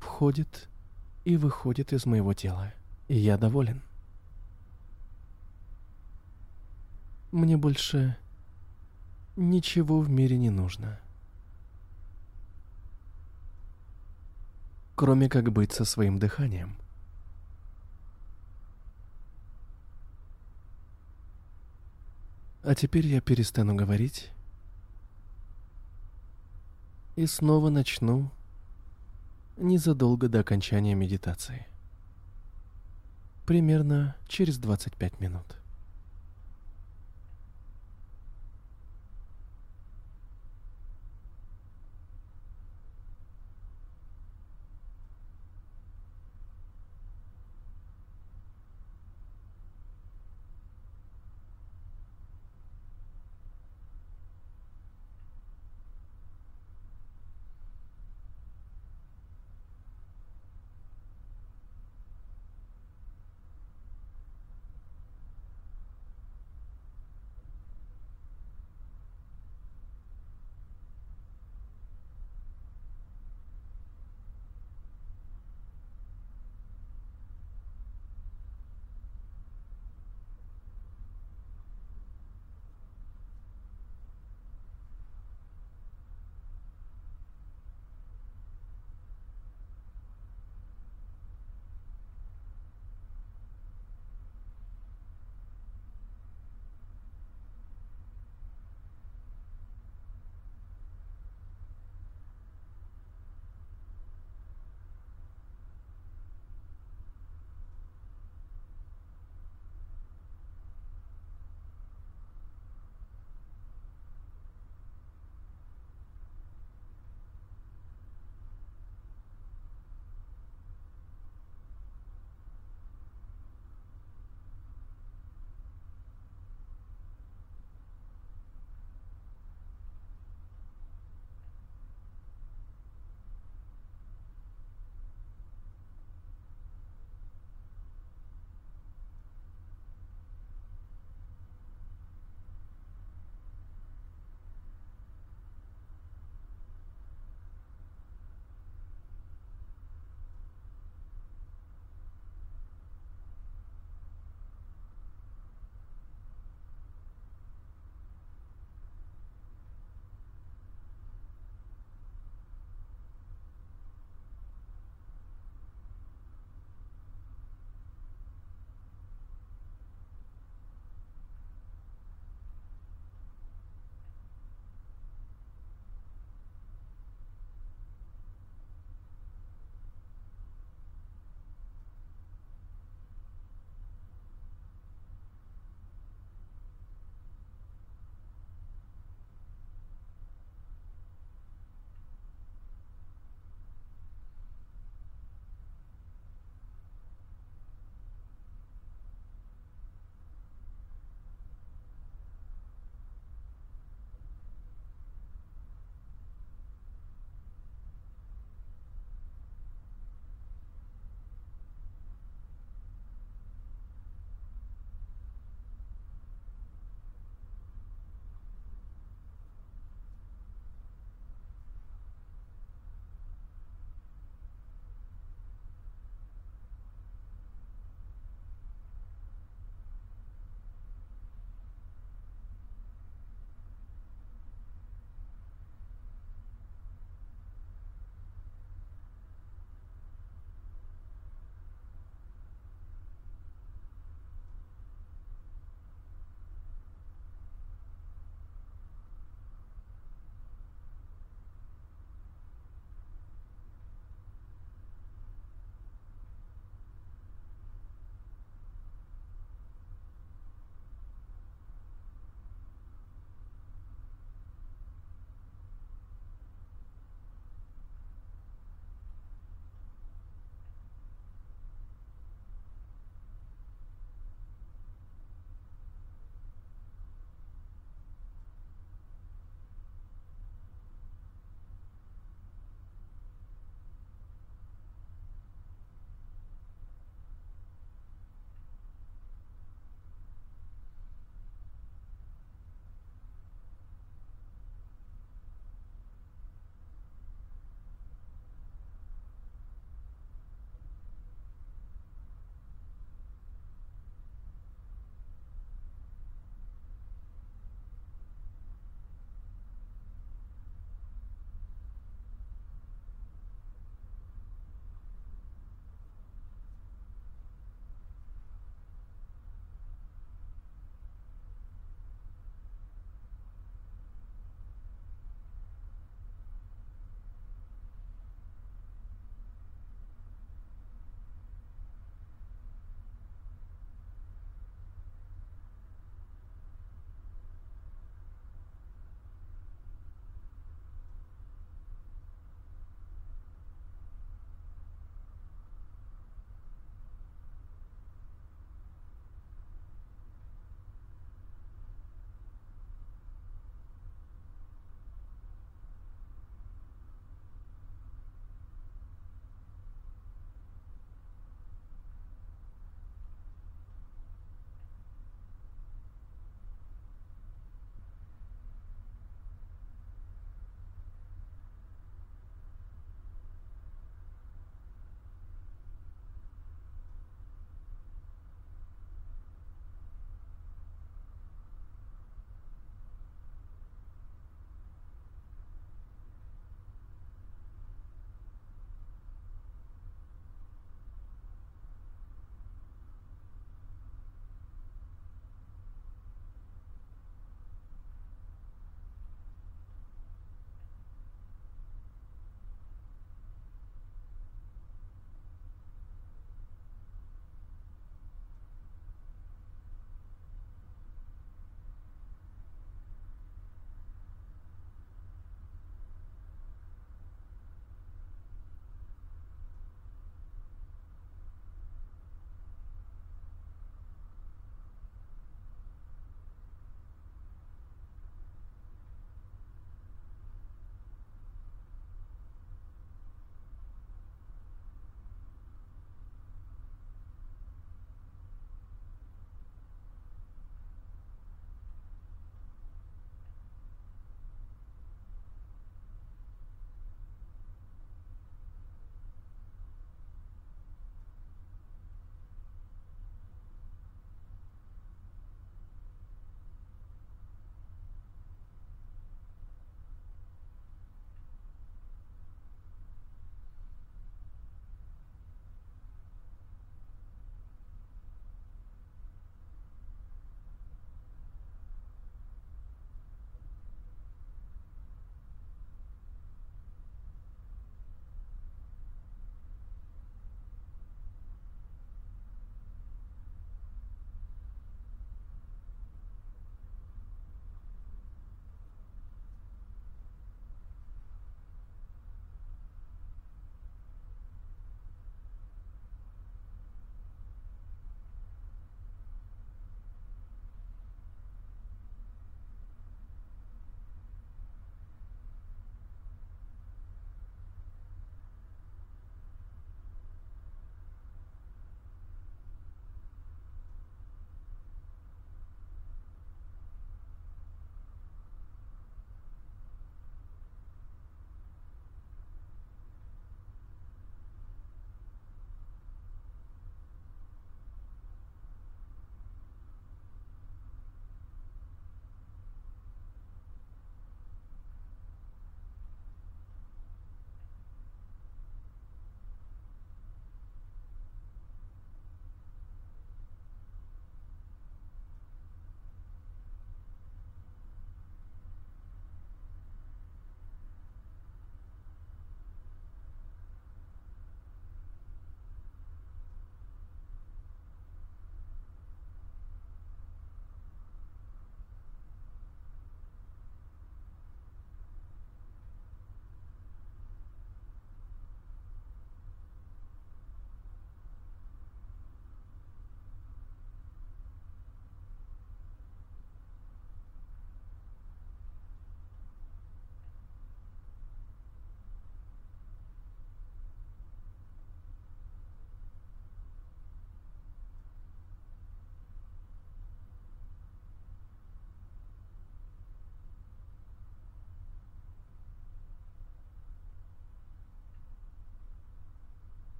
входит 0.00 0.68
и 1.24 1.36
выходит 1.36 1.92
из 1.92 2.04
моего 2.04 2.34
тела, 2.34 2.72
и 3.06 3.16
я 3.16 3.38
доволен. 3.38 3.80
Мне 7.30 7.56
больше 7.56 8.16
ничего 9.36 10.00
в 10.00 10.10
мире 10.10 10.36
не 10.36 10.50
нужно. 10.50 10.98
Кроме 14.94 15.28
как 15.28 15.50
быть 15.52 15.72
со 15.72 15.84
своим 15.84 16.18
дыханием. 16.18 16.76
А 22.62 22.74
теперь 22.74 23.06
я 23.06 23.20
перестану 23.20 23.74
говорить 23.74 24.30
и 27.16 27.26
снова 27.26 27.70
начну 27.70 28.30
незадолго 29.56 30.28
до 30.28 30.40
окончания 30.40 30.94
медитации. 30.94 31.66
Примерно 33.46 34.16
через 34.28 34.58
25 34.58 35.20
минут. 35.20 35.61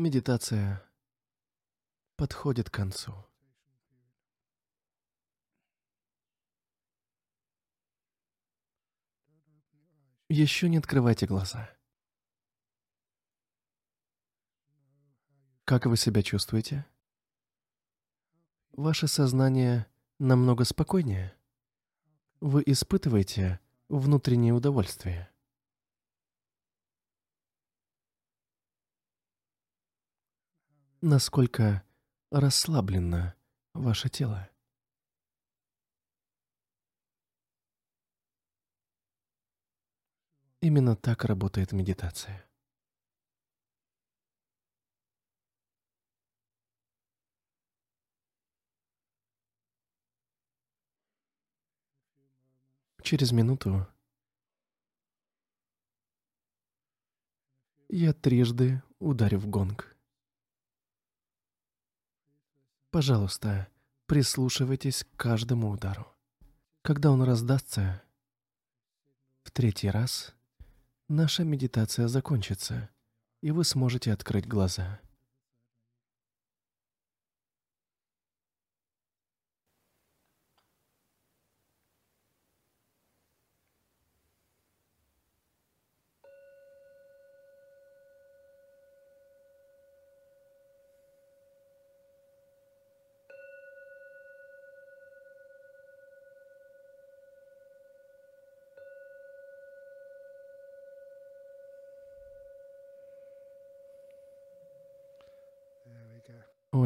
Медитация 0.00 0.82
подходит 2.16 2.70
к 2.70 2.72
концу. 2.72 3.12
Еще 10.30 10.70
не 10.70 10.78
открывайте 10.78 11.26
глаза. 11.26 11.68
Как 15.66 15.84
вы 15.84 15.98
себя 15.98 16.22
чувствуете? 16.22 16.86
Ваше 18.72 19.06
сознание 19.06 19.86
намного 20.18 20.64
спокойнее. 20.64 21.36
Вы 22.40 22.62
испытываете 22.64 23.60
внутреннее 23.90 24.54
удовольствие. 24.54 25.29
Насколько 31.02 31.82
расслаблено 32.30 33.32
ваше 33.72 34.10
тело? 34.10 34.50
Именно 40.60 40.96
так 40.96 41.24
работает 41.24 41.72
медитация. 41.72 42.46
Через 53.02 53.32
минуту 53.32 53.86
я 57.88 58.12
трижды 58.12 58.82
ударю 58.98 59.38
в 59.38 59.48
гонг. 59.48 59.96
Пожалуйста, 62.90 63.68
прислушивайтесь 64.06 65.04
к 65.04 65.16
каждому 65.16 65.70
удару. 65.70 66.08
Когда 66.82 67.12
он 67.12 67.22
раздастся 67.22 68.02
в 69.44 69.52
третий 69.52 69.88
раз, 69.88 70.34
наша 71.06 71.44
медитация 71.44 72.08
закончится, 72.08 72.90
и 73.42 73.52
вы 73.52 73.62
сможете 73.62 74.12
открыть 74.12 74.48
глаза. 74.48 74.98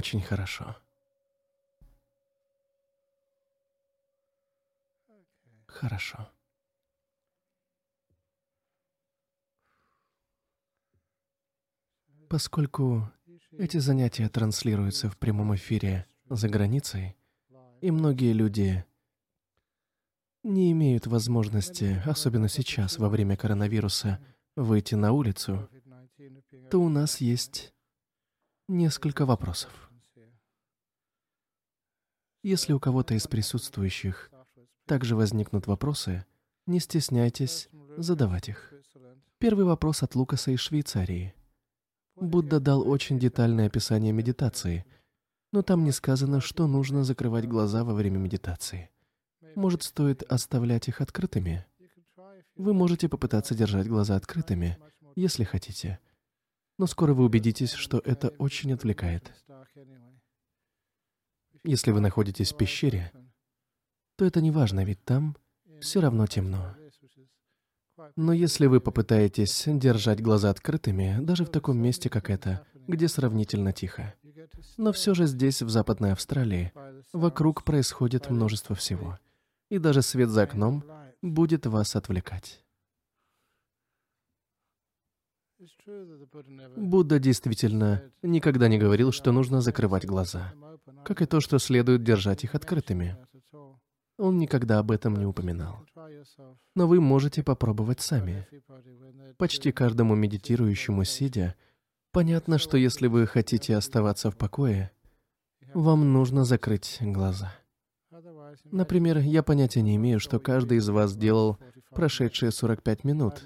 Очень 0.05 0.21
хорошо. 0.21 0.77
Хорошо. 5.67 6.29
Поскольку 12.29 13.11
эти 13.53 13.79
занятия 13.79 14.29
транслируются 14.29 15.09
в 15.09 15.17
прямом 15.17 15.55
эфире 15.55 16.07
за 16.29 16.51
границей, 16.51 17.17
и 17.81 17.91
многие 17.91 18.35
люди 18.35 18.85
не 20.43 20.71
имеют 20.73 21.07
возможности, 21.07 22.03
особенно 22.05 22.51
сейчас, 22.51 22.99
во 22.99 23.09
время 23.09 23.39
коронавируса, 23.39 24.23
выйти 24.55 24.97
на 24.97 25.13
улицу, 25.13 25.67
то 26.71 26.79
у 26.79 26.91
нас 26.91 27.23
есть 27.23 27.73
несколько 28.69 29.25
вопросов. 29.25 29.84
Если 32.45 32.75
у 32.75 32.79
кого-то 32.79 33.15
из 33.15 33.27
присутствующих 33.27 34.31
также 34.85 35.17
возникнут 35.17 35.67
вопросы, 35.67 36.27
не 36.67 36.79
стесняйтесь 36.79 37.71
задавать 37.97 38.51
их. 38.51 38.71
Первый 39.39 39.65
вопрос 39.65 40.03
от 40.03 40.15
Лукаса 40.15 40.51
из 40.51 40.61
Швейцарии. 40.61 41.33
Будда 42.17 42.61
дал 42.61 42.87
очень 42.87 43.19
детальное 43.19 43.69
описание 43.69 44.13
медитации, 44.13 44.85
но 45.53 45.63
там 45.63 45.85
не 45.85 45.91
сказано, 45.91 46.43
что 46.43 46.67
нужно 46.67 47.03
закрывать 47.03 47.49
глаза 47.49 47.83
во 47.83 47.95
время 47.95 48.19
медитации. 48.19 48.91
Может, 49.55 49.83
стоит 49.83 50.23
оставлять 50.25 50.87
их 50.89 51.01
открытыми? 51.01 51.65
Вы 52.57 52.75
можете 52.75 53.09
попытаться 53.09 53.55
держать 53.55 53.89
глаза 53.89 54.17
открытыми, 54.17 54.77
если 55.17 55.45
хотите— 55.45 55.99
но 56.79 56.87
скоро 56.87 57.15
вы 57.15 57.25
убедитесь, 57.25 57.73
что 57.73 58.01
это 58.05 58.31
очень 58.39 58.73
отвлекает. 58.73 59.33
Если 61.65 61.93
вы 61.93 62.01
находитесь 62.01 62.53
в 62.53 62.57
пещере, 62.59 63.11
то 64.17 64.27
это 64.27 64.43
не 64.43 64.51
важно, 64.51 64.85
ведь 64.85 65.03
там 65.05 65.35
все 65.81 66.01
равно 66.01 66.27
темно. 66.27 66.77
Но 68.17 68.33
если 68.33 68.67
вы 68.67 68.81
попытаетесь 68.81 69.65
держать 69.67 70.21
глаза 70.21 70.51
открытыми, 70.51 71.19
даже 71.21 71.47
в 71.47 71.51
таком 71.51 71.79
месте, 71.79 72.11
как 72.11 72.29
это, 72.29 72.67
где 72.87 73.09
сравнительно 73.09 73.73
тихо, 73.73 74.15
но 74.77 74.93
все 74.93 75.15
же 75.15 75.27
здесь, 75.27 75.63
в 75.63 75.71
Западной 75.71 76.13
Австралии, 76.13 76.73
вокруг 77.13 77.65
происходит 77.65 78.29
множество 78.29 78.77
всего, 78.77 79.19
и 79.71 79.79
даже 79.79 80.03
свет 80.03 80.29
за 80.29 80.43
окном 80.43 80.85
будет 81.23 81.65
вас 81.65 81.97
отвлекать. 81.97 82.63
Будда 86.77 87.19
действительно 87.19 88.03
никогда 88.23 88.69
не 88.69 88.79
говорил, 88.79 89.13
что 89.13 89.33
нужно 89.33 89.63
закрывать 89.63 90.05
глаза, 90.05 90.53
как 91.05 91.23
и 91.23 91.27
то, 91.27 91.41
что 91.41 91.59
следует 91.59 92.03
держать 92.03 92.45
их 92.45 92.55
открытыми. 92.55 93.17
Он 94.19 94.39
никогда 94.39 94.79
об 94.79 94.91
этом 94.91 95.17
не 95.17 95.27
упоминал. 95.27 95.85
Но 96.77 96.87
вы 96.87 97.01
можете 97.01 97.43
попробовать 97.43 98.01
сами. 98.01 98.47
Почти 99.37 99.73
каждому 99.73 100.15
медитирующему 100.15 101.05
сидя, 101.05 101.57
понятно, 102.13 102.59
что 102.59 102.77
если 102.77 103.09
вы 103.09 103.27
хотите 103.27 103.77
оставаться 103.77 104.31
в 104.31 104.37
покое, 104.37 104.93
вам 105.73 106.13
нужно 106.13 106.45
закрыть 106.45 106.99
глаза. 107.01 107.53
Например, 108.71 109.19
я 109.19 109.43
понятия 109.43 109.83
не 109.83 109.97
имею, 109.97 110.21
что 110.21 110.39
каждый 110.39 110.79
из 110.79 110.89
вас 110.89 111.17
делал 111.17 111.59
прошедшие 111.91 112.53
45 112.53 113.03
минут, 113.03 113.45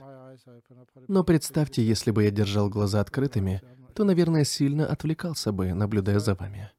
но 1.08 1.24
представьте, 1.24 1.82
если 1.82 2.10
бы 2.10 2.24
я 2.24 2.30
держал 2.30 2.68
глаза 2.68 3.00
открытыми, 3.00 3.62
то, 3.94 4.04
наверное, 4.04 4.44
сильно 4.44 4.86
отвлекался 4.86 5.52
бы, 5.52 5.72
наблюдая 5.72 6.18
за 6.18 6.34
вами. 6.34 6.70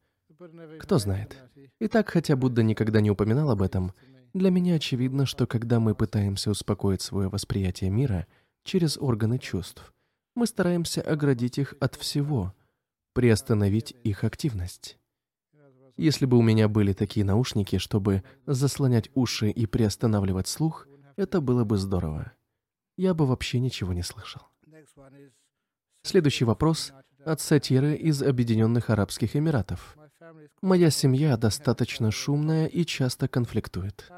Кто 0.79 0.97
знает. 0.97 1.37
Итак, 1.79 2.09
хотя 2.09 2.35
Будда 2.35 2.63
никогда 2.63 3.01
не 3.01 3.11
упоминал 3.11 3.51
об 3.51 3.61
этом, 3.61 3.93
для 4.33 4.51
меня 4.51 4.75
очевидно, 4.75 5.25
что 5.25 5.47
когда 5.47 5.79
мы 5.79 5.95
пытаемся 5.95 6.51
успокоить 6.51 7.01
свое 7.01 7.29
восприятие 7.29 7.89
мира 7.89 8.27
через 8.63 8.97
органы 8.97 9.39
чувств, 9.39 9.93
мы 10.35 10.45
стараемся 10.45 11.01
оградить 11.01 11.57
их 11.57 11.73
от 11.79 11.95
всего, 11.95 12.53
приостановить 13.13 13.95
их 14.03 14.23
активность. 14.23 14.97
Если 15.97 16.25
бы 16.25 16.37
у 16.37 16.41
меня 16.41 16.67
были 16.67 16.93
такие 16.93 17.25
наушники, 17.25 17.77
чтобы 17.77 18.23
заслонять 18.45 19.09
уши 19.15 19.49
и 19.49 19.65
приостанавливать 19.65 20.47
слух, 20.47 20.87
это 21.17 21.41
было 21.41 21.65
бы 21.65 21.77
здорово 21.77 22.31
я 22.99 23.13
бы 23.13 23.25
вообще 23.25 23.61
ничего 23.61 23.93
не 23.93 24.03
слышал. 24.03 24.41
Следующий 26.03 26.43
вопрос 26.43 26.91
от 27.23 27.39
сатиры 27.39 27.95
из 27.95 28.21
Объединенных 28.21 28.89
Арабских 28.89 29.37
Эмиратов. 29.37 29.97
Моя 30.61 30.89
семья 30.89 31.37
достаточно 31.37 32.11
шумная 32.11 32.67
и 32.67 32.85
часто 32.85 33.27
конфликтует. 33.27 34.09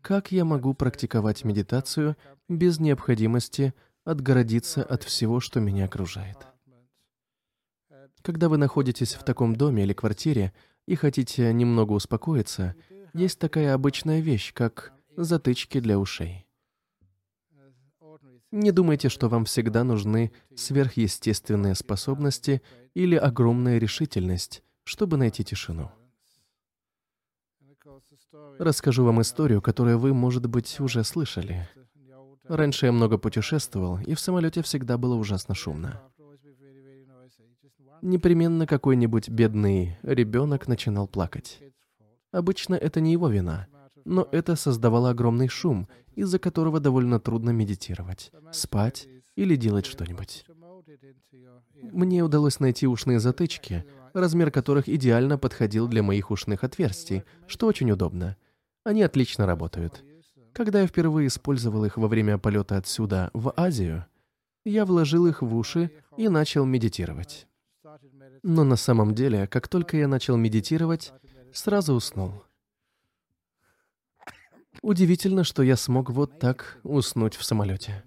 Как 0.00 0.32
я 0.32 0.44
могу 0.44 0.74
практиковать 0.74 1.44
медитацию 1.44 2.16
без 2.48 2.78
необходимости 2.78 3.74
отгородиться 4.04 4.82
от 4.82 5.02
всего, 5.02 5.40
что 5.40 5.60
меня 5.60 5.84
окружает? 5.86 6.38
Когда 8.22 8.48
вы 8.48 8.58
находитесь 8.58 9.14
в 9.14 9.24
таком 9.24 9.56
доме 9.56 9.82
или 9.82 9.92
квартире 9.92 10.52
и 10.86 10.94
хотите 10.94 11.52
немного 11.52 11.92
успокоиться, 11.92 12.74
есть 13.12 13.38
такая 13.38 13.74
обычная 13.74 14.20
вещь, 14.20 14.52
как 14.52 14.92
затычки 15.16 15.80
для 15.80 15.98
ушей. 15.98 16.46
Не 18.52 18.72
думайте, 18.72 19.08
что 19.08 19.28
вам 19.28 19.44
всегда 19.44 19.84
нужны 19.84 20.32
сверхъестественные 20.56 21.74
способности 21.76 22.62
или 22.94 23.14
огромная 23.14 23.78
решительность, 23.78 24.64
чтобы 24.90 25.16
найти 25.16 25.44
тишину. 25.44 25.88
Расскажу 28.58 29.04
вам 29.04 29.20
историю, 29.20 29.62
которую 29.62 30.00
вы, 30.00 30.12
может 30.12 30.46
быть, 30.46 30.80
уже 30.80 31.04
слышали. 31.04 31.68
Раньше 32.48 32.86
я 32.86 32.92
много 32.92 33.16
путешествовал, 33.16 34.00
и 34.00 34.14
в 34.14 34.20
самолете 34.20 34.62
всегда 34.62 34.98
было 34.98 35.14
ужасно 35.14 35.54
шумно. 35.54 36.02
непременно 38.02 38.66
какой-нибудь 38.66 39.28
бедный 39.28 39.96
ребенок 40.02 40.66
начинал 40.66 41.06
плакать. 41.06 41.60
Обычно 42.32 42.74
это 42.74 43.00
не 43.00 43.12
его 43.12 43.28
вина, 43.28 43.68
но 44.04 44.26
это 44.32 44.56
создавало 44.56 45.10
огромный 45.10 45.46
шум, 45.46 45.86
из-за 46.16 46.40
которого 46.40 46.80
довольно 46.80 47.20
трудно 47.20 47.50
медитировать, 47.50 48.32
спать 48.50 49.06
или 49.36 49.54
делать 49.54 49.86
что-нибудь. 49.86 50.44
Мне 51.82 52.22
удалось 52.22 52.60
найти 52.60 52.86
ушные 52.86 53.20
затычки, 53.20 53.84
размер 54.12 54.50
которых 54.50 54.88
идеально 54.88 55.38
подходил 55.38 55.88
для 55.88 56.02
моих 56.02 56.30
ушных 56.30 56.64
отверстий, 56.64 57.24
что 57.46 57.66
очень 57.66 57.90
удобно. 57.90 58.36
Они 58.84 59.02
отлично 59.02 59.46
работают. 59.46 60.04
Когда 60.52 60.80
я 60.80 60.86
впервые 60.86 61.28
использовал 61.28 61.84
их 61.84 61.96
во 61.96 62.08
время 62.08 62.38
полета 62.38 62.76
отсюда 62.76 63.30
в 63.34 63.52
Азию, 63.56 64.06
я 64.64 64.84
вложил 64.84 65.26
их 65.26 65.42
в 65.42 65.54
уши 65.54 65.90
и 66.16 66.28
начал 66.28 66.64
медитировать. 66.64 67.46
Но 68.42 68.64
на 68.64 68.76
самом 68.76 69.14
деле, 69.14 69.46
как 69.46 69.68
только 69.68 69.96
я 69.96 70.08
начал 70.08 70.36
медитировать, 70.36 71.12
сразу 71.52 71.94
уснул. 71.94 72.44
Удивительно, 74.82 75.44
что 75.44 75.62
я 75.62 75.76
смог 75.76 76.10
вот 76.10 76.38
так 76.38 76.78
уснуть 76.82 77.34
в 77.34 77.44
самолете. 77.44 78.02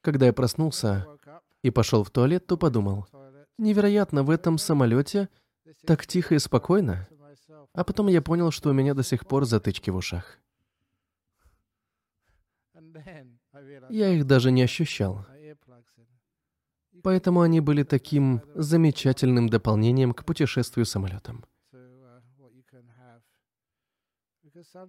Когда 0.00 0.26
я 0.26 0.32
проснулся 0.32 1.06
и 1.66 1.70
пошел 1.70 2.04
в 2.04 2.10
туалет, 2.10 2.46
то 2.46 2.56
подумал, 2.56 3.08
невероятно, 3.58 4.22
в 4.22 4.30
этом 4.30 4.56
самолете 4.56 5.28
так 5.84 6.06
тихо 6.06 6.36
и 6.36 6.38
спокойно. 6.38 7.08
А 7.72 7.82
потом 7.82 8.06
я 8.06 8.22
понял, 8.22 8.52
что 8.52 8.70
у 8.70 8.72
меня 8.72 8.94
до 8.94 9.02
сих 9.02 9.26
пор 9.26 9.44
затычки 9.44 9.90
в 9.90 9.96
ушах. 9.96 10.38
Я 13.90 14.12
их 14.12 14.26
даже 14.26 14.52
не 14.52 14.62
ощущал. 14.62 15.26
Поэтому 17.02 17.40
они 17.40 17.60
были 17.60 17.82
таким 17.82 18.42
замечательным 18.54 19.48
дополнением 19.48 20.12
к 20.12 20.24
путешествию 20.24 20.86
самолетом. 20.86 21.44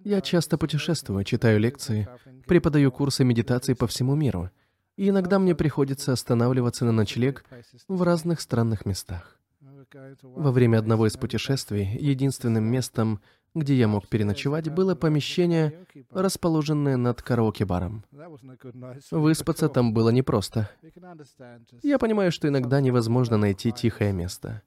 Я 0.04 0.20
часто 0.20 0.56
путешествую, 0.58 1.24
читаю 1.24 1.58
лекции, 1.58 2.08
преподаю 2.46 2.92
курсы 2.92 3.24
медитации 3.24 3.74
по 3.74 3.86
всему 3.86 4.14
миру, 4.14 4.50
и 4.98 5.10
иногда 5.10 5.38
мне 5.38 5.54
приходится 5.54 6.12
останавливаться 6.12 6.84
на 6.84 6.90
ночлег 6.90 7.44
в 7.86 8.02
разных 8.02 8.40
странных 8.40 8.84
местах. 8.84 9.38
Во 10.22 10.50
время 10.50 10.78
одного 10.78 11.06
из 11.06 11.16
путешествий 11.16 11.96
единственным 11.98 12.64
местом, 12.64 13.20
где 13.54 13.76
я 13.76 13.86
мог 13.86 14.08
переночевать, 14.08 14.68
было 14.68 14.96
помещение, 14.96 15.86
расположенное 16.10 16.96
над 16.96 17.22
караоке-баром. 17.22 18.04
Выспаться 19.12 19.68
там 19.68 19.94
было 19.94 20.10
непросто. 20.10 20.68
Я 21.82 21.98
понимаю, 21.98 22.32
что 22.32 22.48
иногда 22.48 22.80
невозможно 22.80 23.36
найти 23.36 23.70
тихое 23.70 24.12
место. 24.12 24.62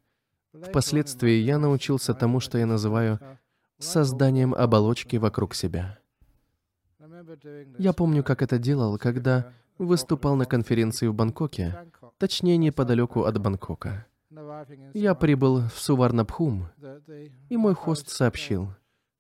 Впоследствии 0.54 1.42
я 1.42 1.60
научился 1.60 2.14
тому, 2.14 2.40
что 2.40 2.58
я 2.58 2.66
называю 2.66 3.20
созданием 3.80 4.54
оболочки 4.54 5.18
вокруг 5.18 5.56
себя. 5.56 6.00
Я 7.78 7.92
помню, 7.92 8.24
как 8.24 8.42
это 8.42 8.58
делал, 8.58 8.98
когда 8.98 9.54
выступал 9.86 10.36
на 10.36 10.46
конференции 10.46 11.08
в 11.08 11.14
Бангкоке, 11.14 11.86
точнее, 12.18 12.58
неподалеку 12.58 13.24
от 13.24 13.40
Бангкока. 13.40 14.06
Я 14.94 15.16
прибыл 15.16 15.64
в 15.74 15.80
Суварнабхум, 15.80 16.70
и 17.50 17.58
мой 17.58 17.74
хост 17.74 18.10
сообщил, 18.10 18.70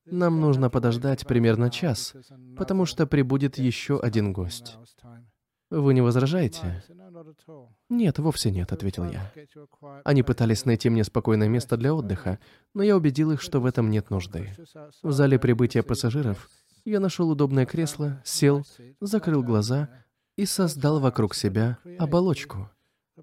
нам 0.05 0.41
нужно 0.41 0.69
подождать 0.69 1.25
примерно 1.25 1.69
час, 1.69 2.13
потому 2.57 2.85
что 2.85 3.05
прибудет 3.05 3.57
еще 3.57 3.99
один 3.99 4.33
гость. 4.33 4.77
Вы 5.69 5.93
не 5.93 6.01
возражаете? 6.01 6.83
Нет, 7.87 8.19
вовсе 8.19 8.51
нет, 8.51 8.73
ответил 8.73 9.05
я. 9.05 9.31
Они 10.03 10.21
пытались 10.21 10.65
найти 10.65 10.89
мне 10.89 11.03
спокойное 11.03 11.47
место 11.47 11.77
для 11.77 11.93
отдыха, 11.93 12.39
но 12.73 12.83
я 12.83 12.97
убедил 12.97 13.31
их, 13.31 13.41
что 13.41 13.61
в 13.61 13.65
этом 13.65 13.89
нет 13.89 14.09
нужды. 14.09 14.49
В 15.01 15.11
зале 15.11 15.39
прибытия 15.39 15.81
пассажиров 15.81 16.49
я 16.83 16.99
нашел 16.99 17.29
удобное 17.29 17.65
кресло, 17.65 18.21
сел, 18.25 18.65
закрыл 18.99 19.43
глаза 19.43 19.87
и 20.41 20.45
создал 20.47 20.99
вокруг 20.99 21.35
себя 21.35 21.77
оболочку. 21.99 22.67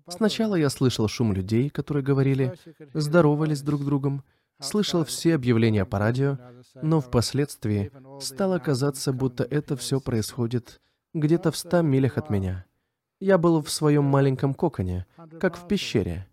Сначала 0.07 0.55
я 0.55 0.71
слышал 0.71 1.09
шум 1.09 1.33
людей, 1.33 1.69
которые 1.69 2.05
говорили, 2.05 2.55
здоровались 2.95 3.63
друг 3.63 3.83
с 3.83 3.85
другом, 3.85 4.23
слышал 4.61 5.05
все 5.05 5.35
объявления 5.35 5.85
по 5.85 5.99
радио, 5.99 6.39
но 6.81 7.01
впоследствии 7.01 7.91
стало 8.21 8.61
казаться, 8.61 9.13
будто 9.13 9.43
это 9.43 9.77
все 9.77 10.01
происходит 10.01 10.81
где-то 11.13 11.51
в 11.51 11.57
ста 11.57 11.83
милях 11.83 12.19
от 12.19 12.31
меня. 12.31 12.67
Я 13.19 13.37
был 13.37 13.61
в 13.63 13.71
своем 13.71 14.05
маленьком 14.05 14.55
коконе, 14.55 15.05
как 15.41 15.57
в 15.57 15.67
пещере, 15.67 16.29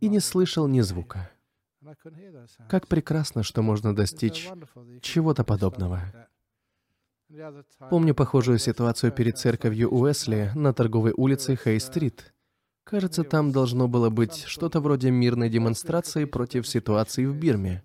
и 0.00 0.08
не 0.08 0.20
слышал 0.20 0.66
ни 0.66 0.80
звука. 0.80 1.30
Как 2.70 2.88
прекрасно, 2.88 3.42
что 3.42 3.60
можно 3.60 3.94
достичь 3.94 4.48
чего-то 5.02 5.44
подобного. 5.44 6.00
Помню 7.90 8.14
похожую 8.14 8.58
ситуацию 8.58 9.12
перед 9.12 9.38
церковью 9.38 9.88
Уэсли 9.90 10.50
на 10.54 10.72
торговой 10.72 11.12
улице 11.16 11.56
Хей-стрит. 11.56 12.32
Кажется, 12.84 13.22
там 13.22 13.52
должно 13.52 13.86
было 13.86 14.10
быть 14.10 14.44
что-то 14.46 14.80
вроде 14.80 15.10
мирной 15.10 15.48
демонстрации 15.48 16.24
против 16.24 16.66
ситуации 16.66 17.24
в 17.24 17.36
Бирме. 17.36 17.84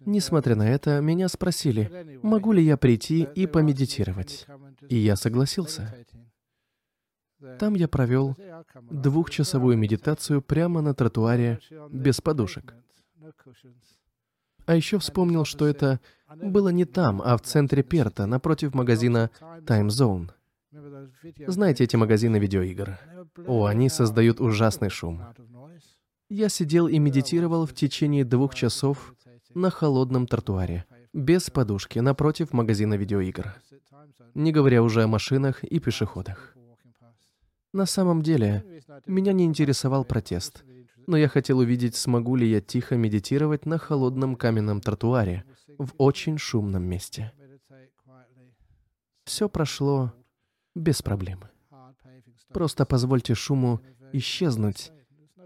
Несмотря 0.00 0.54
на 0.54 0.68
это, 0.68 1.00
меня 1.00 1.28
спросили, 1.28 2.18
могу 2.22 2.52
ли 2.52 2.62
я 2.62 2.76
прийти 2.76 3.26
и 3.34 3.46
помедитировать. 3.46 4.46
И 4.88 4.96
я 4.96 5.16
согласился. 5.16 5.94
Там 7.58 7.74
я 7.74 7.88
провел 7.88 8.36
двухчасовую 8.90 9.76
медитацию 9.76 10.42
прямо 10.42 10.82
на 10.82 10.94
тротуаре, 10.94 11.60
без 11.90 12.20
подушек. 12.20 12.74
А 14.68 14.74
еще 14.74 14.98
вспомнил, 14.98 15.46
что 15.46 15.66
это 15.66 15.98
было 16.36 16.68
не 16.68 16.84
там, 16.84 17.22
а 17.24 17.38
в 17.38 17.40
центре 17.40 17.82
Перта, 17.82 18.26
напротив 18.26 18.74
магазина 18.74 19.30
Time 19.40 19.86
Zone. 19.88 20.28
Знаете 21.46 21.84
эти 21.84 21.96
магазины 21.96 22.36
видеоигр? 22.36 22.98
О, 23.46 23.64
они 23.64 23.88
создают 23.88 24.42
ужасный 24.42 24.90
шум. 24.90 25.24
Я 26.28 26.50
сидел 26.50 26.86
и 26.86 26.98
медитировал 26.98 27.64
в 27.64 27.72
течение 27.72 28.26
двух 28.26 28.54
часов 28.54 29.14
на 29.54 29.70
холодном 29.70 30.26
тротуаре, 30.26 30.84
без 31.14 31.48
подушки, 31.48 32.00
напротив 32.00 32.52
магазина 32.52 32.92
видеоигр. 32.92 33.54
Не 34.34 34.52
говоря 34.52 34.82
уже 34.82 35.02
о 35.02 35.08
машинах 35.08 35.64
и 35.64 35.78
пешеходах. 35.78 36.54
На 37.72 37.86
самом 37.86 38.20
деле, 38.20 38.82
меня 39.06 39.32
не 39.32 39.46
интересовал 39.46 40.04
протест, 40.04 40.62
но 41.08 41.16
я 41.16 41.26
хотел 41.26 41.58
увидеть, 41.58 41.96
смогу 41.96 42.36
ли 42.36 42.48
я 42.48 42.60
тихо 42.60 42.96
медитировать 42.96 43.64
на 43.64 43.78
холодном 43.78 44.36
каменном 44.36 44.82
тротуаре 44.82 45.44
в 45.78 45.92
очень 45.96 46.36
шумном 46.36 46.82
месте. 46.84 47.32
Все 49.24 49.48
прошло 49.48 50.12
без 50.74 51.00
проблем. 51.00 51.44
Просто 52.52 52.84
позвольте 52.84 53.34
шуму 53.34 53.80
исчезнуть 54.12 54.92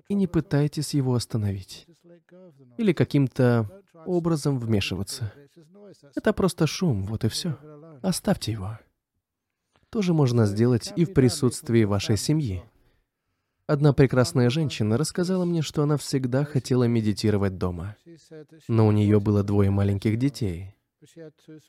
и 0.09 0.15
не 0.15 0.27
пытайтесь 0.27 0.95
его 0.95 1.15
остановить. 1.15 1.87
Или 2.77 2.93
каким-то 2.93 3.71
образом 4.05 4.59
вмешиваться. 4.59 5.33
Это 6.17 6.33
просто 6.33 6.67
шум, 6.67 7.05
вот 7.07 7.25
и 7.25 7.29
все. 7.29 7.57
Оставьте 8.03 8.51
его. 8.51 8.81
Тоже 9.91 10.13
можно 10.13 10.45
сделать 10.47 10.93
и 10.97 11.05
в 11.05 11.15
присутствии 11.15 11.85
вашей 11.85 12.17
семьи. 12.17 12.65
Одна 13.67 13.93
прекрасная 13.93 14.51
женщина 14.51 14.99
рассказала 14.99 15.45
мне, 15.45 15.63
что 15.63 15.83
она 15.83 15.97
всегда 15.97 16.45
хотела 16.45 16.85
медитировать 16.85 17.59
дома. 17.59 17.97
Но 18.69 18.87
у 18.87 18.93
нее 18.93 19.21
было 19.21 19.43
двое 19.43 19.71
маленьких 19.71 20.19
детей. 20.19 20.75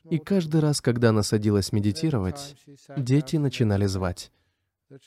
И 0.10 0.20
каждый 0.20 0.62
раз, 0.62 0.82
когда 0.82 1.10
она 1.10 1.24
садилась 1.24 1.72
медитировать, 1.72 2.56
дети 2.98 3.38
начинали 3.38 3.86
звать. 3.86 4.32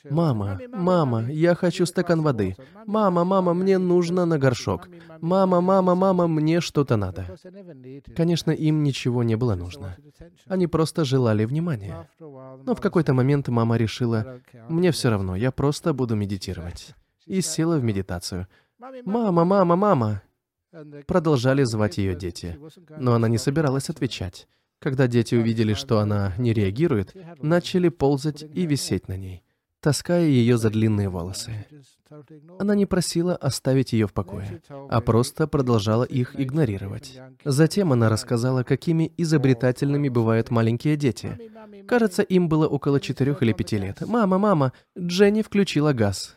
«Мама, 0.09 0.59
мама, 0.73 1.31
я 1.31 1.55
хочу 1.55 1.85
стакан 1.85 2.21
воды. 2.21 2.55
Мама, 2.85 3.23
мама, 3.23 3.53
мне 3.53 3.77
нужно 3.77 4.25
на 4.25 4.37
горшок. 4.37 4.89
Мама, 5.21 5.61
мама, 5.61 5.95
мама, 5.95 6.27
мне 6.27 6.61
что-то 6.61 6.97
надо». 6.97 7.37
Конечно, 8.15 8.51
им 8.51 8.83
ничего 8.83 9.23
не 9.23 9.35
было 9.35 9.55
нужно. 9.55 9.95
Они 10.47 10.67
просто 10.67 11.05
желали 11.05 11.45
внимания. 11.45 12.07
Но 12.19 12.75
в 12.75 12.81
какой-то 12.81 13.13
момент 13.13 13.47
мама 13.47 13.77
решила, 13.77 14.39
«Мне 14.69 14.91
все 14.91 15.09
равно, 15.09 15.35
я 15.35 15.51
просто 15.51 15.93
буду 15.93 16.15
медитировать». 16.15 16.95
И 17.25 17.41
села 17.41 17.77
в 17.77 17.83
медитацию. 17.83 18.47
«Мама, 19.05 19.45
мама, 19.45 19.75
мама!» 19.75 20.21
Продолжали 21.05 21.63
звать 21.63 21.97
ее 21.97 22.15
дети, 22.15 22.57
но 22.97 23.13
она 23.13 23.27
не 23.27 23.37
собиралась 23.37 23.89
отвечать. 23.89 24.47
Когда 24.79 25.07
дети 25.07 25.33
увидели, 25.33 25.73
что 25.73 25.99
она 25.99 26.33
не 26.37 26.53
реагирует, 26.53 27.15
начали 27.41 27.89
ползать 27.89 28.43
и 28.43 28.65
висеть 28.65 29.07
на 29.07 29.17
ней, 29.17 29.43
таская 29.79 30.25
ее 30.25 30.57
за 30.57 30.69
длинные 30.69 31.09
волосы. 31.09 31.65
Она 32.59 32.75
не 32.75 32.85
просила 32.85 33.35
оставить 33.35 33.93
ее 33.93 34.07
в 34.07 34.13
покое, 34.13 34.61
а 34.69 35.01
просто 35.01 35.47
продолжала 35.47 36.03
их 36.03 36.39
игнорировать. 36.39 37.19
Затем 37.43 37.91
она 37.91 38.09
рассказала, 38.09 38.63
какими 38.63 39.11
изобретательными 39.17 40.09
бывают 40.09 40.49
маленькие 40.49 40.95
дети. 40.95 41.37
Кажется, 41.87 42.21
им 42.21 42.47
было 42.47 42.67
около 42.67 42.99
четырех 42.99 43.43
или 43.43 43.53
пяти 43.53 43.77
лет. 43.77 44.01
«Мама, 44.01 44.37
мама, 44.37 44.73
Дженни 44.97 45.41
включила 45.41 45.93
газ». 45.93 46.35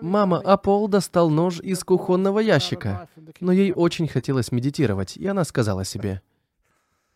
Мама, 0.00 0.40
а 0.44 0.56
Пол 0.56 0.86
достал 0.86 1.28
нож 1.28 1.60
из 1.60 1.82
кухонного 1.82 2.38
ящика. 2.38 3.08
Но 3.40 3.50
ей 3.50 3.72
очень 3.72 4.06
хотелось 4.06 4.52
медитировать, 4.52 5.16
и 5.16 5.26
она 5.26 5.44
сказала 5.44 5.84
себе, 5.84 6.22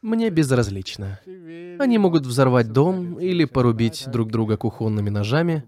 «Мне 0.03 0.31
безразлично. 0.31 1.21
Они 1.79 1.97
могут 1.97 2.27
взорвать 2.27 2.73
дом 2.73 3.19
или 3.19 3.45
порубить 3.45 4.05
друг 4.09 4.31
друга 4.31 4.57
кухонными 4.57 5.11
ножами». 5.11 5.65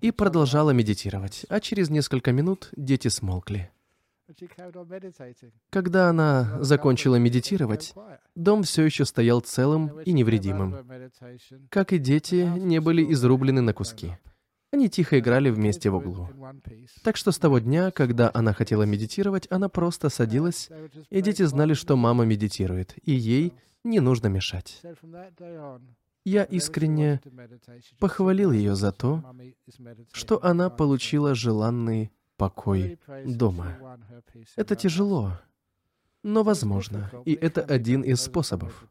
И 0.00 0.10
продолжала 0.12 0.70
медитировать, 0.70 1.44
а 1.48 1.60
через 1.60 1.90
несколько 1.90 2.32
минут 2.32 2.70
дети 2.76 3.08
смолкли. 3.08 3.70
Когда 5.70 6.08
она 6.08 6.58
закончила 6.60 7.16
медитировать, 7.16 7.94
дом 8.34 8.62
все 8.62 8.84
еще 8.84 9.04
стоял 9.04 9.40
целым 9.40 10.00
и 10.00 10.12
невредимым. 10.12 10.76
Как 11.68 11.92
и 11.92 11.98
дети, 11.98 12.50
не 12.56 12.80
были 12.80 13.12
изрублены 13.12 13.60
на 13.60 13.74
куски. 13.74 14.16
Они 14.72 14.88
тихо 14.88 15.18
играли 15.18 15.50
вместе 15.50 15.90
в 15.90 15.96
углу. 15.96 16.28
Так 17.02 17.18
что 17.18 17.30
с 17.30 17.38
того 17.38 17.58
дня, 17.58 17.90
когда 17.90 18.30
она 18.32 18.54
хотела 18.54 18.84
медитировать, 18.84 19.46
она 19.50 19.68
просто 19.68 20.08
садилась, 20.08 20.70
и 21.10 21.20
дети 21.20 21.42
знали, 21.42 21.74
что 21.74 21.96
мама 21.96 22.24
медитирует, 22.24 22.94
и 23.04 23.12
ей 23.12 23.52
не 23.84 24.00
нужно 24.00 24.28
мешать. 24.28 24.80
Я 26.24 26.44
искренне 26.44 27.20
похвалил 27.98 28.52
ее 28.52 28.74
за 28.74 28.92
то, 28.92 29.22
что 30.12 30.42
она 30.42 30.70
получила 30.70 31.34
желанный 31.34 32.10
покой 32.38 32.98
дома. 33.26 33.98
Это 34.56 34.74
тяжело, 34.74 35.38
но 36.22 36.42
возможно, 36.42 37.10
и 37.26 37.34
это 37.34 37.60
один 37.60 38.02
из 38.02 38.22
способов. 38.22 38.86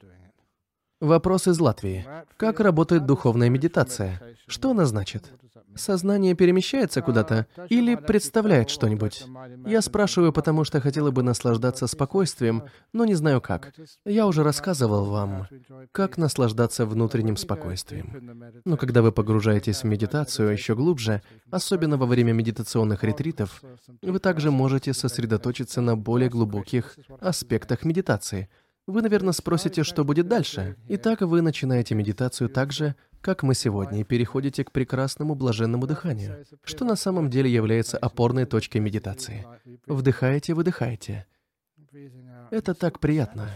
Вопрос 1.01 1.47
из 1.47 1.59
Латвии. 1.59 2.05
Как 2.37 2.59
работает 2.59 3.07
духовная 3.07 3.49
медитация? 3.49 4.21
Что 4.45 4.69
она 4.69 4.85
значит? 4.85 5.31
Сознание 5.73 6.35
перемещается 6.35 7.01
куда-то 7.01 7.47
или 7.69 7.95
представляет 7.95 8.69
что-нибудь? 8.69 9.25
Я 9.65 9.81
спрашиваю, 9.81 10.31
потому 10.31 10.63
что 10.63 10.79
хотела 10.79 11.09
бы 11.09 11.23
наслаждаться 11.23 11.87
спокойствием, 11.87 12.65
но 12.93 13.05
не 13.05 13.15
знаю 13.15 13.41
как. 13.41 13.73
Я 14.05 14.27
уже 14.27 14.43
рассказывал 14.43 15.05
вам, 15.05 15.47
как 15.91 16.17
наслаждаться 16.17 16.85
внутренним 16.85 17.35
спокойствием. 17.35 18.61
Но 18.63 18.77
когда 18.77 19.01
вы 19.01 19.11
погружаетесь 19.11 19.81
в 19.81 19.85
медитацию 19.85 20.51
еще 20.51 20.75
глубже, 20.75 21.23
особенно 21.49 21.97
во 21.97 22.05
время 22.05 22.33
медитационных 22.33 23.03
ретритов, 23.03 23.63
вы 24.03 24.19
также 24.19 24.51
можете 24.51 24.93
сосредоточиться 24.93 25.81
на 25.81 25.97
более 25.97 26.29
глубоких 26.29 26.95
аспектах 27.19 27.85
медитации– 27.85 28.49
вы, 28.91 29.01
наверное, 29.01 29.33
спросите, 29.33 29.83
что 29.83 30.03
будет 30.03 30.27
дальше. 30.27 30.75
Итак, 30.89 31.21
вы 31.21 31.41
начинаете 31.41 31.95
медитацию 31.95 32.49
так 32.49 32.71
же, 32.71 32.95
как 33.21 33.43
мы 33.43 33.55
сегодня, 33.55 34.01
и 34.01 34.03
переходите 34.03 34.63
к 34.63 34.71
прекрасному 34.71 35.35
блаженному 35.35 35.87
дыханию, 35.87 36.45
что 36.63 36.85
на 36.85 36.95
самом 36.95 37.29
деле 37.29 37.51
является 37.51 37.97
опорной 37.97 38.45
точкой 38.45 38.79
медитации. 38.79 39.45
Вдыхаете, 39.87 40.53
выдыхаете. 40.53 41.25
Это 42.49 42.73
так 42.73 42.99
приятно. 42.99 43.49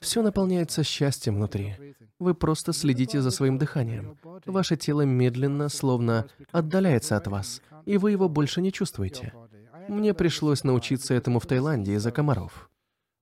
Все 0.00 0.22
наполняется 0.22 0.84
счастьем 0.84 1.36
внутри. 1.36 1.74
Вы 2.18 2.34
просто 2.34 2.72
следите 2.72 3.20
за 3.20 3.30
своим 3.30 3.58
дыханием. 3.58 4.18
Ваше 4.44 4.76
тело 4.76 5.02
медленно, 5.02 5.68
словно 5.68 6.26
отдаляется 6.52 7.16
от 7.16 7.26
вас, 7.26 7.62
и 7.84 7.98
вы 7.98 8.12
его 8.12 8.28
больше 8.28 8.60
не 8.60 8.72
чувствуете. 8.72 9.32
Мне 9.88 10.14
пришлось 10.14 10.64
научиться 10.64 11.14
этому 11.14 11.40
в 11.40 11.46
Таиланде 11.46 11.94
из-за 11.94 12.10
комаров. 12.10 12.70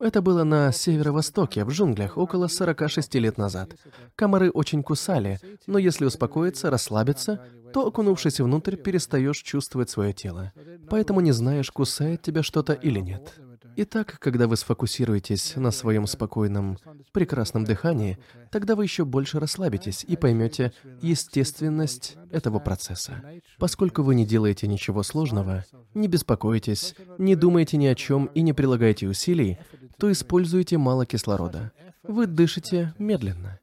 Это 0.00 0.22
было 0.22 0.44
на 0.44 0.72
северо-востоке, 0.72 1.64
в 1.64 1.70
джунглях, 1.70 2.18
около 2.18 2.48
46 2.48 3.14
лет 3.14 3.38
назад. 3.38 3.76
Комары 4.16 4.50
очень 4.50 4.82
кусали, 4.82 5.38
но 5.66 5.78
если 5.78 6.04
успокоиться, 6.04 6.70
расслабиться, 6.70 7.40
то, 7.72 7.86
окунувшись 7.86 8.40
внутрь, 8.40 8.76
перестаешь 8.76 9.38
чувствовать 9.38 9.90
свое 9.90 10.12
тело. 10.12 10.52
Поэтому 10.88 11.20
не 11.20 11.32
знаешь, 11.32 11.70
кусает 11.70 12.22
тебя 12.22 12.42
что-то 12.42 12.72
или 12.72 13.00
нет. 13.00 13.34
Итак, 13.76 14.18
когда 14.20 14.46
вы 14.46 14.56
сфокусируетесь 14.56 15.56
на 15.56 15.70
своем 15.70 16.06
спокойном, 16.06 16.78
прекрасном 17.12 17.64
дыхании, 17.64 18.18
тогда 18.51 18.76
вы 18.76 18.84
еще 18.84 19.05
больше 19.05 19.40
расслабитесь 19.40 20.05
и 20.05 20.16
поймете 20.16 20.72
естественность 21.01 22.16
этого 22.30 22.59
процесса. 22.59 23.22
Поскольку 23.59 24.02
вы 24.02 24.14
не 24.14 24.26
делаете 24.26 24.66
ничего 24.66 25.02
сложного, 25.02 25.64
не 25.94 26.09
беспокоитесь, 26.09 26.94
не 27.18 27.36
думаете 27.36 27.76
ни 27.76 27.86
о 27.86 27.94
чем 27.94 28.26
и 28.26 28.42
не 28.42 28.52
прилагаете 28.52 29.09
усилий, 29.09 29.59
то 29.98 30.10
используете 30.10 30.78
мало 30.78 31.06
кислорода. 31.06 31.72
Вы 32.02 32.26
дышите 32.26 32.94
медленно. 32.98 33.60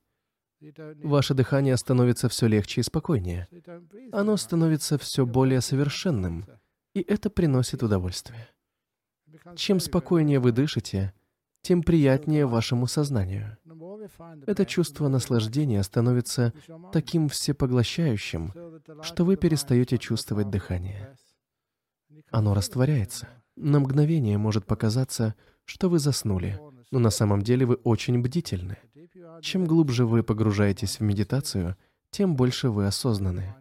Ваше 1.03 1.33
дыхание 1.33 1.75
становится 1.77 2.29
все 2.29 2.47
легче 2.47 2.81
и 2.81 2.83
спокойнее. 2.83 3.47
Оно 4.11 4.37
становится 4.37 4.97
все 4.97 5.25
более 5.25 5.61
совершенным, 5.61 6.45
и 6.93 7.01
это 7.01 7.29
приносит 7.29 7.81
удовольствие. 7.81 8.47
Чем 9.55 9.79
спокойнее 9.79 10.39
вы 10.39 10.51
дышите, 10.51 11.13
тем 11.61 11.83
приятнее 11.83 12.45
вашему 12.45 12.87
сознанию. 12.87 13.57
Это 14.47 14.65
чувство 14.65 15.07
наслаждения 15.07 15.83
становится 15.83 16.53
таким 16.91 17.29
всепоглощающим, 17.29 18.53
что 19.03 19.25
вы 19.25 19.35
перестаете 19.35 19.97
чувствовать 19.97 20.49
дыхание. 20.49 21.15
Оно 22.31 22.53
растворяется. 22.53 23.27
На 23.55 23.79
мгновение 23.79 24.37
может 24.37 24.65
показаться, 24.65 25.35
что 25.65 25.89
вы 25.89 25.99
заснули, 25.99 26.59
но 26.89 26.99
на 26.99 27.09
самом 27.09 27.41
деле 27.41 27.65
вы 27.65 27.75
очень 27.75 28.21
бдительны. 28.21 28.77
Чем 29.41 29.65
глубже 29.65 30.05
вы 30.05 30.23
погружаетесь 30.23 30.99
в 30.99 31.03
медитацию, 31.03 31.77
тем 32.09 32.35
больше 32.35 32.69
вы 32.69 32.87
осознаны. 32.87 33.55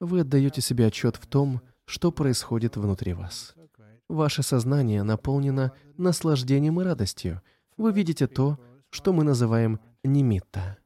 Вы 0.00 0.20
отдаете 0.20 0.60
себе 0.60 0.86
отчет 0.86 1.16
в 1.16 1.26
том, 1.26 1.60
что 1.86 2.12
происходит 2.12 2.76
внутри 2.76 3.14
вас. 3.14 3.54
Ваше 4.08 4.42
сознание 4.42 5.02
наполнено 5.02 5.72
наслаждением 5.96 6.80
и 6.80 6.84
радостью. 6.84 7.42
Вы 7.76 7.92
видите 7.92 8.26
то, 8.26 8.58
что 8.90 9.12
мы 9.12 9.22
называем 9.22 9.80
немитта. 10.02 10.78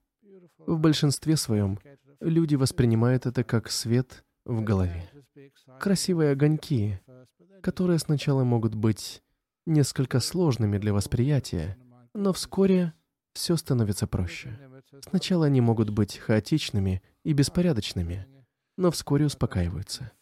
В 0.58 0.78
большинстве 0.78 1.36
своем 1.36 1.78
люди 2.20 2.56
воспринимают 2.56 3.26
это 3.26 3.44
как 3.44 3.70
свет 3.70 4.24
в 4.44 4.62
голове. 4.62 5.08
Красивые 5.78 6.32
огоньки, 6.32 7.00
которые 7.62 7.98
сначала 7.98 8.44
могут 8.44 8.74
быть 8.74 9.22
несколько 9.66 10.20
сложными 10.20 10.78
для 10.78 10.92
восприятия, 10.92 11.76
но 12.14 12.32
вскоре 12.32 12.92
все 13.32 13.56
становится 13.56 14.06
проще. 14.06 14.58
Сначала 15.08 15.46
они 15.46 15.60
могут 15.60 15.90
быть 15.90 16.18
хаотичными 16.18 17.02
и 17.24 17.32
беспорядочными, 17.32 18.26
но 18.76 18.90
вскоре 18.90 19.26
успокаиваются. 19.26 20.12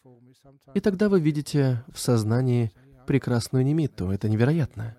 И 0.73 0.79
тогда 0.79 1.09
вы 1.09 1.19
видите 1.19 1.83
в 1.93 1.99
сознании 1.99 2.71
прекрасную 3.05 3.65
немитту. 3.65 4.11
Это 4.11 4.29
невероятно. 4.29 4.97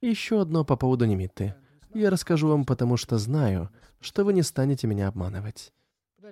Еще 0.00 0.40
одно 0.40 0.64
по 0.64 0.76
поводу 0.76 1.04
немитты. 1.04 1.54
Я 1.94 2.10
расскажу 2.10 2.48
вам, 2.48 2.64
потому 2.64 2.96
что 2.96 3.18
знаю, 3.18 3.70
что 4.00 4.24
вы 4.24 4.32
не 4.32 4.42
станете 4.42 4.86
меня 4.86 5.08
обманывать. 5.08 5.72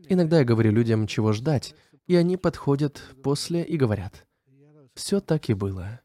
Иногда 0.08 0.38
я 0.38 0.44
говорю 0.44 0.72
людям, 0.72 1.06
чего 1.06 1.32
ждать, 1.32 1.74
и 2.06 2.14
они 2.14 2.36
подходят 2.36 3.02
после 3.22 3.62
и 3.62 3.76
говорят, 3.76 4.26
«Все 4.94 5.20
так 5.20 5.48
и 5.48 5.54
было». 5.54 6.00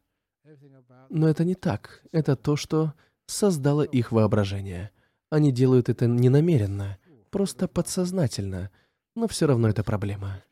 Но 1.08 1.28
это 1.28 1.44
не 1.44 1.54
так. 1.54 2.02
Это 2.10 2.36
то, 2.36 2.56
что 2.56 2.94
создало 3.26 3.82
их 3.82 4.12
воображение. 4.12 4.90
Они 5.30 5.52
делают 5.52 5.88
это 5.88 6.06
не 6.06 6.28
намеренно, 6.28 6.98
просто 7.30 7.68
подсознательно, 7.68 8.70
но 9.14 9.28
все 9.28 9.46
равно 9.46 9.68
это 9.68 9.84
проблема. 9.84 10.42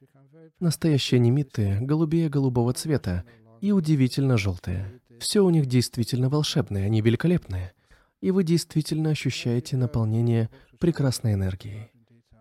Настоящие 0.58 1.20
немиты 1.20 1.78
голубее 1.80 2.28
голубого 2.28 2.72
цвета, 2.74 3.24
и 3.60 3.72
удивительно 3.72 4.36
желтые. 4.38 5.00
Все 5.20 5.44
у 5.44 5.50
них 5.50 5.66
действительно 5.66 6.28
волшебное, 6.28 6.86
они 6.86 7.00
великолепные. 7.00 7.72
И 8.20 8.30
вы 8.30 8.44
действительно 8.44 9.10
ощущаете 9.10 9.76
наполнение 9.76 10.50
прекрасной 10.78 11.34
энергией. 11.34 11.90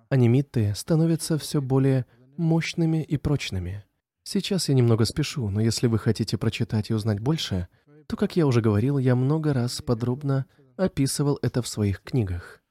Анимиты 0.09 0.73
становятся 0.75 1.37
все 1.37 1.61
более 1.61 2.05
мощными 2.37 3.03
и 3.03 3.17
прочными. 3.17 3.83
Сейчас 4.23 4.69
я 4.69 4.75
немного 4.75 5.05
спешу, 5.05 5.49
но 5.49 5.61
если 5.61 5.87
вы 5.87 5.99
хотите 5.99 6.37
прочитать 6.37 6.89
и 6.89 6.93
узнать 6.93 7.19
больше, 7.19 7.67
то, 8.07 8.15
как 8.15 8.35
я 8.35 8.47
уже 8.47 8.61
говорил, 8.61 8.97
я 8.97 9.15
много 9.15 9.53
раз 9.53 9.81
подробно 9.81 10.45
описывал 10.77 11.37
это 11.41 11.61
в 11.61 11.67
своих 11.67 12.01
книгах. 12.01 12.61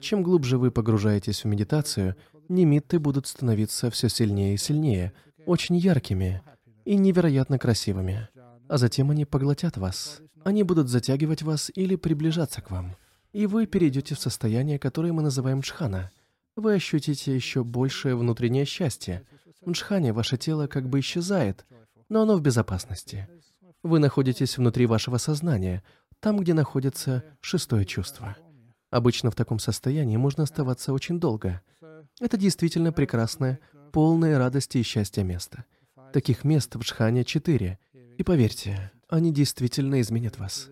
Чем 0.00 0.22
глубже 0.22 0.56
вы 0.56 0.70
погружаетесь 0.70 1.44
в 1.44 1.46
медитацию, 1.46 2.16
немиты 2.48 2.98
будут 2.98 3.26
становиться 3.26 3.90
все 3.90 4.08
сильнее 4.08 4.54
и 4.54 4.58
сильнее, 4.58 5.12
очень 5.46 5.76
яркими, 5.76 6.42
и 6.90 6.96
невероятно 6.96 7.56
красивыми. 7.56 8.28
А 8.68 8.76
затем 8.76 9.12
они 9.12 9.24
поглотят 9.24 9.76
вас. 9.76 10.20
Они 10.42 10.64
будут 10.64 10.88
затягивать 10.88 11.42
вас 11.42 11.70
или 11.76 11.94
приближаться 11.94 12.62
к 12.62 12.72
вам. 12.72 12.96
И 13.32 13.46
вы 13.46 13.66
перейдете 13.66 14.16
в 14.16 14.18
состояние, 14.18 14.80
которое 14.80 15.12
мы 15.12 15.22
называем 15.22 15.60
джхана. 15.60 16.10
Вы 16.56 16.74
ощутите 16.74 17.32
еще 17.32 17.62
большее 17.62 18.16
внутреннее 18.16 18.64
счастье. 18.64 19.24
В 19.64 19.70
джхане 19.70 20.12
ваше 20.12 20.36
тело 20.36 20.66
как 20.66 20.88
бы 20.88 20.98
исчезает, 20.98 21.64
но 22.08 22.22
оно 22.22 22.34
в 22.36 22.42
безопасности. 22.42 23.28
Вы 23.84 24.00
находитесь 24.00 24.58
внутри 24.58 24.86
вашего 24.86 25.18
сознания, 25.18 25.84
там, 26.18 26.40
где 26.40 26.54
находится 26.54 27.22
шестое 27.40 27.84
чувство. 27.84 28.36
Обычно 28.90 29.30
в 29.30 29.36
таком 29.36 29.60
состоянии 29.60 30.16
можно 30.16 30.42
оставаться 30.42 30.92
очень 30.92 31.20
долго. 31.20 31.62
Это 32.18 32.36
действительно 32.36 32.92
прекрасное 32.92 33.60
полное 33.92 34.38
радости 34.38 34.78
и 34.78 34.82
счастья 34.82 35.22
место. 35.22 35.66
Таких 36.12 36.44
мест 36.44 36.74
в 36.74 36.80
Джхане 36.80 37.24
четыре. 37.24 37.78
И 38.18 38.22
поверьте, 38.22 38.90
они 39.08 39.32
действительно 39.32 40.00
изменят 40.00 40.38
вас. 40.38 40.68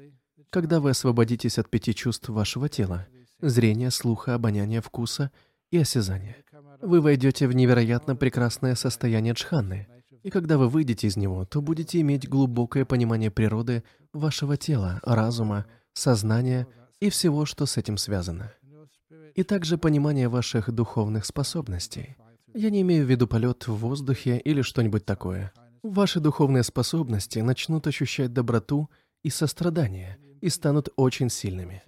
Когда 0.51 0.81
вы 0.81 0.90
освободитесь 0.90 1.59
от 1.59 1.70
пяти 1.70 1.94
чувств 1.94 2.28
вашего 2.28 2.69
тела— 2.69 3.06
зрения, 3.40 3.90
слуха, 3.90 4.35
обоняния, 4.35 4.81
вкуса 4.81 5.31
и 5.70 5.78
осязания— 5.78 6.36
вы 6.82 7.01
войдете 7.01 7.47
в 7.47 7.52
невероятно 7.55 8.16
прекрасное 8.16 8.74
состояние 8.74 9.35
джханы. 9.35 9.86
И 10.23 10.31
когда 10.31 10.59
вы 10.59 10.69
выйдете 10.69 11.06
из 11.06 11.16
него, 11.16 11.44
то 11.44 11.60
будете 11.60 12.01
иметь 12.01 12.28
глубокое 12.28 12.85
понимание 12.85 13.31
природы 13.31 13.85
вашего 14.12 14.56
тела, 14.56 15.01
разума, 15.02 15.66
сознания 15.93 16.66
и 17.01 17.10
всего, 17.10 17.44
что 17.44 17.66
с 17.66 17.77
этим 17.77 17.97
связано. 17.97 18.52
И 19.35 19.44
также 19.44 19.78
понимание 19.78 20.28
ваших 20.28 20.73
духовных 20.73 21.24
способностей. 21.24 22.16
Я 22.54 22.70
не 22.70 22.82
имею 22.82 23.06
в 23.06 23.10
виду 23.10 23.26
полет 23.26 23.66
в 23.68 23.74
воздухе 23.74 24.38
или 24.38 24.62
что-нибудь 24.62 25.04
такое. 25.04 25.52
Ваши 25.82 26.20
духовные 26.20 26.62
способности 26.62 27.38
начнут 27.38 27.86
ощущать 27.86 28.32
доброту 28.32 28.90
и 29.22 29.30
сострадание 29.30 30.18
и 30.40 30.48
станут 30.48 30.88
очень 30.96 31.30
сильными. 31.30 31.82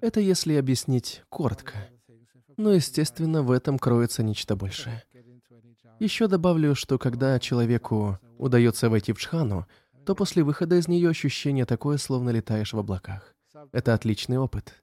Это 0.00 0.20
если 0.20 0.54
объяснить 0.54 1.22
коротко. 1.28 1.88
Но, 2.56 2.72
естественно, 2.72 3.42
в 3.42 3.50
этом 3.50 3.78
кроется 3.78 4.22
нечто 4.22 4.56
большее. 4.56 5.02
Еще 5.98 6.28
добавлю, 6.28 6.74
что 6.74 6.98
когда 6.98 7.38
человеку 7.38 8.18
удается 8.38 8.88
войти 8.88 9.12
в 9.12 9.18
джхану, 9.18 9.66
то 10.06 10.14
после 10.14 10.42
выхода 10.42 10.76
из 10.76 10.88
нее 10.88 11.10
ощущение 11.10 11.66
такое, 11.66 11.98
словно 11.98 12.30
летаешь 12.30 12.72
в 12.72 12.78
облаках. 12.78 13.34
Это 13.72 13.94
отличный 13.94 14.38
опыт. 14.38 14.74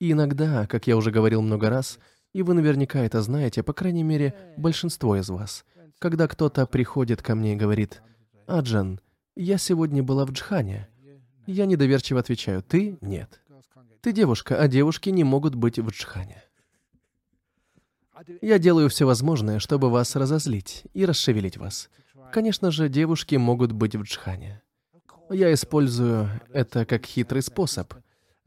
И 0.00 0.12
иногда, 0.12 0.66
как 0.66 0.86
я 0.86 0.96
уже 0.96 1.10
говорил 1.10 1.42
много 1.42 1.70
раз, 1.70 1.98
и 2.32 2.42
вы 2.42 2.54
наверняка 2.54 3.00
это 3.00 3.22
знаете, 3.22 3.62
по 3.62 3.72
крайней 3.72 4.02
мере, 4.02 4.34
большинство 4.56 5.16
из 5.16 5.28
вас, 5.28 5.64
когда 5.98 6.28
кто-то 6.28 6.66
приходит 6.66 7.22
ко 7.22 7.34
мне 7.34 7.54
и 7.54 7.56
говорит, 7.56 8.02
«Аджан, 8.46 9.00
я 9.36 9.58
сегодня 9.58 10.02
была 10.02 10.24
в 10.26 10.32
Джхане». 10.32 10.88
Я 11.46 11.66
недоверчиво 11.66 12.20
отвечаю, 12.20 12.62
«Ты? 12.62 12.98
Нет. 13.00 13.40
Ты 14.00 14.12
девушка, 14.12 14.60
а 14.60 14.68
девушки 14.68 15.10
не 15.10 15.24
могут 15.24 15.54
быть 15.54 15.78
в 15.78 15.88
Джхане». 15.88 16.42
Я 18.42 18.58
делаю 18.58 18.88
все 18.88 19.06
возможное, 19.06 19.58
чтобы 19.58 19.90
вас 19.90 20.14
разозлить 20.14 20.84
и 20.92 21.04
расшевелить 21.04 21.56
вас. 21.56 21.88
Конечно 22.32 22.70
же, 22.70 22.88
девушки 22.88 23.36
могут 23.36 23.72
быть 23.72 23.96
в 23.96 24.02
Джхане. 24.02 24.62
Я 25.30 25.52
использую 25.52 26.28
это 26.52 26.84
как 26.84 27.06
хитрый 27.06 27.42
способ. 27.42 27.94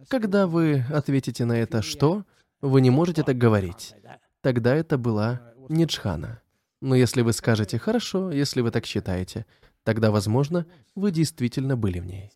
Когда 0.09 0.47
вы 0.47 0.85
ответите 0.91 1.45
на 1.45 1.53
это 1.53 1.81
«что», 1.81 2.23
вы 2.63 2.79
не 2.79 2.89
можете 2.89 3.23
так 3.23 3.37
говорить. 3.37 3.93
Тогда 4.41 4.73
это 4.73 4.97
была 4.97 5.41
не 5.69 5.85
Джхана. 5.85 6.41
Но 6.81 6.95
если 6.95 7.21
вы 7.21 7.33
скажете 7.33 7.77
«хорошо», 7.77 8.31
если 8.31 8.61
вы 8.61 8.71
так 8.71 8.85
считаете, 8.85 9.45
тогда, 9.83 10.11
возможно, 10.11 10.65
вы 10.95 11.11
действительно 11.11 11.75
были 11.75 11.99
в 11.99 12.05
ней. 12.05 12.31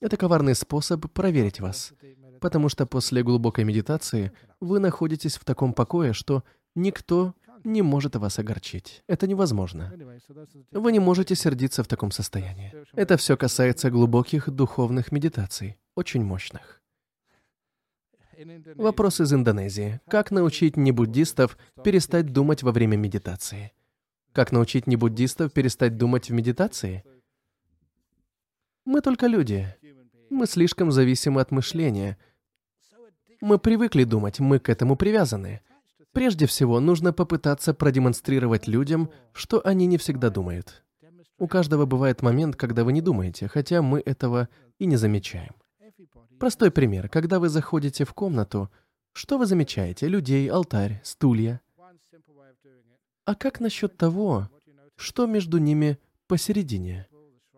Это 0.00 0.16
коварный 0.16 0.54
способ 0.54 1.10
проверить 1.12 1.60
вас, 1.60 1.92
потому 2.40 2.68
что 2.70 2.86
после 2.86 3.22
глубокой 3.22 3.64
медитации 3.64 4.32
вы 4.60 4.80
находитесь 4.80 5.36
в 5.36 5.44
таком 5.44 5.74
покое, 5.74 6.14
что 6.14 6.42
никто 6.74 7.34
не 7.64 7.82
может 7.82 8.16
вас 8.16 8.38
огорчить. 8.38 9.02
Это 9.06 9.26
невозможно. 9.26 9.92
Вы 10.72 10.92
не 10.92 11.00
можете 11.00 11.34
сердиться 11.34 11.82
в 11.82 11.88
таком 11.88 12.10
состоянии. 12.10 12.72
Это 12.94 13.16
все 13.18 13.36
касается 13.36 13.90
глубоких 13.90 14.50
духовных 14.50 15.12
медитаций, 15.12 15.76
очень 15.94 16.24
мощных. 16.24 16.82
Вопрос 18.76 19.20
из 19.20 19.32
Индонезии. 19.32 20.00
Как 20.08 20.30
научить 20.30 20.76
небуддистов 20.76 21.56
перестать 21.82 22.32
думать 22.32 22.62
во 22.62 22.72
время 22.72 22.96
медитации? 22.96 23.72
Как 24.32 24.52
научить 24.52 24.86
небуддистов 24.86 25.52
перестать 25.52 25.96
думать 25.96 26.28
в 26.28 26.32
медитации? 26.32 27.04
Мы 28.84 29.00
только 29.00 29.26
люди. 29.26 29.74
Мы 30.30 30.46
слишком 30.46 30.90
зависимы 30.90 31.40
от 31.40 31.50
мышления. 31.50 32.18
Мы 33.40 33.58
привыкли 33.58 34.04
думать, 34.04 34.40
мы 34.40 34.58
к 34.58 34.68
этому 34.68 34.96
привязаны. 34.96 35.60
Прежде 36.12 36.46
всего, 36.46 36.80
нужно 36.80 37.12
попытаться 37.12 37.74
продемонстрировать 37.74 38.66
людям, 38.66 39.10
что 39.32 39.60
они 39.64 39.86
не 39.86 39.98
всегда 39.98 40.30
думают. 40.30 40.84
У 41.38 41.48
каждого 41.48 41.86
бывает 41.86 42.22
момент, 42.22 42.56
когда 42.56 42.84
вы 42.84 42.92
не 42.92 43.00
думаете, 43.00 43.48
хотя 43.48 43.82
мы 43.82 44.00
этого 44.04 44.48
и 44.78 44.86
не 44.86 44.96
замечаем. 44.96 45.54
Простой 46.38 46.70
пример. 46.70 47.08
Когда 47.08 47.38
вы 47.38 47.48
заходите 47.48 48.04
в 48.04 48.12
комнату, 48.12 48.70
что 49.12 49.38
вы 49.38 49.46
замечаете? 49.46 50.08
Людей, 50.08 50.48
алтарь, 50.48 51.00
стулья. 51.04 51.60
А 53.24 53.34
как 53.34 53.60
насчет 53.60 53.96
того, 53.96 54.50
что 54.96 55.26
между 55.26 55.58
ними 55.58 55.98
посередине? 56.26 57.08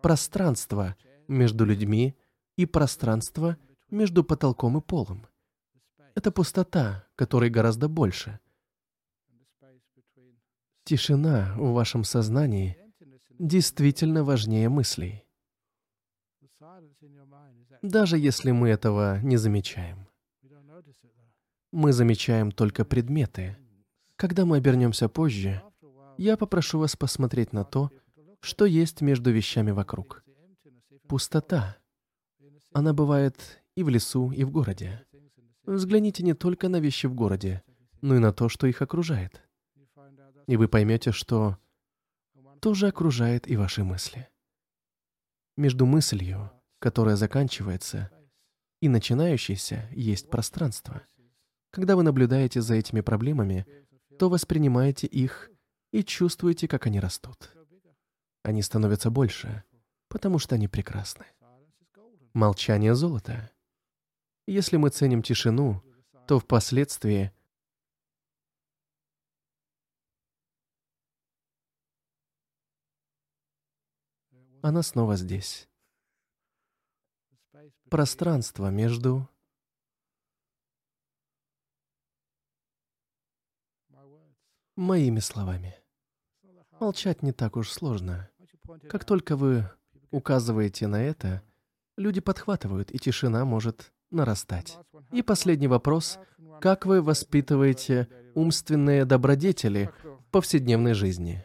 Пространство 0.03 0.97
между 1.27 1.65
людьми 1.65 2.15
и 2.57 2.67
пространство 2.67 3.57
между 3.91 4.23
потолком 4.23 4.79
и 4.79 4.81
полом. 4.81 5.27
Это 6.15 6.31
пустота, 6.31 7.07
которой 7.15 7.51
гораздо 7.51 7.89
больше. 7.89 8.39
Тишина 10.85 11.55
в 11.57 11.73
вашем 11.73 12.05
сознании 12.05 12.79
действительно 13.39 14.23
важнее 14.23 14.69
мыслей 14.69 15.26
даже 17.83 18.19
если 18.19 18.51
мы 18.51 18.69
этого 18.69 19.21
не 19.21 19.37
замечаем. 19.37 20.09
Мы 21.73 21.93
замечаем 21.93 22.51
только 22.53 22.85
предметы. 22.85 23.57
Когда 24.17 24.45
мы 24.47 24.57
обернемся 24.57 25.09
позже, 25.09 25.63
я 26.17 26.37
попрошу 26.37 26.79
вас 26.79 26.97
посмотреть 26.97 27.53
на 27.53 27.65
то, 27.65 27.91
что 28.41 28.65
есть 28.65 29.01
между 29.01 29.31
вещами 29.31 29.73
вокруг. 29.73 30.25
Пустота. 31.09 31.77
Она 32.73 32.93
бывает 32.93 33.63
и 33.75 33.83
в 33.83 33.89
лесу, 33.89 34.31
и 34.33 34.45
в 34.45 34.51
городе. 34.51 35.05
Взгляните 35.65 36.23
не 36.23 36.35
только 36.35 36.69
на 36.69 36.81
вещи 36.81 37.07
в 37.07 37.15
городе, 37.15 37.63
но 38.01 38.17
и 38.17 38.19
на 38.19 38.33
то, 38.33 38.49
что 38.49 38.67
их 38.67 38.83
окружает. 38.83 39.43
И 40.47 40.57
вы 40.57 40.69
поймете, 40.69 41.13
что 41.13 41.59
тоже 42.61 42.89
окружает 42.89 43.49
и 43.49 43.57
ваши 43.57 43.85
мысли. 43.85 44.29
Между 45.57 45.87
мыслью 45.87 46.51
которая 46.87 47.17
заканчивается, 47.17 48.13
и 48.81 48.89
начинающейся 48.89 49.91
есть 49.91 50.31
пространство. 50.31 51.03
Когда 51.73 51.97
вы 51.97 52.05
наблюдаете 52.05 52.61
за 52.63 52.77
этими 52.77 53.01
проблемами, 53.01 53.67
то 54.21 54.29
воспринимаете 54.29 55.09
их 55.09 55.51
и 55.91 56.05
чувствуете, 56.05 56.69
как 56.69 56.87
они 56.87 57.01
растут. 57.01 57.57
Они 58.45 58.63
становятся 58.63 59.11
больше, 59.11 59.65
потому 60.07 60.39
что 60.39 60.55
они 60.55 60.69
прекрасны. 60.69 61.27
Молчание 62.35 62.95
золота. 62.95 63.51
Если 64.47 64.77
мы 64.77 64.91
ценим 64.91 65.25
тишину, 65.25 65.83
то 66.29 66.39
впоследствии 66.39 67.33
она 74.63 74.85
снова 74.85 75.17
здесь 75.17 75.69
пространство 77.89 78.71
между 78.71 79.29
моими 84.77 85.21
словами. 85.21 85.75
Молчать 86.79 87.23
не 87.23 87.33
так 87.33 87.57
уж 87.57 87.71
сложно. 87.71 88.29
Как 88.89 89.05
только 89.05 89.37
вы 89.37 89.71
указываете 90.11 90.87
на 90.87 91.03
это, 91.03 91.43
люди 91.97 92.21
подхватывают, 92.21 92.91
и 92.91 92.99
тишина 92.99 93.45
может 93.45 93.93
нарастать. 94.11 94.79
И 95.13 95.23
последний 95.23 95.69
вопрос. 95.69 96.19
Как 96.61 96.87
вы 96.87 97.03
воспитываете 97.03 98.09
умственные 98.35 99.05
добродетели 99.05 99.91
в 100.03 100.31
повседневной 100.31 100.95
жизни? 100.95 101.45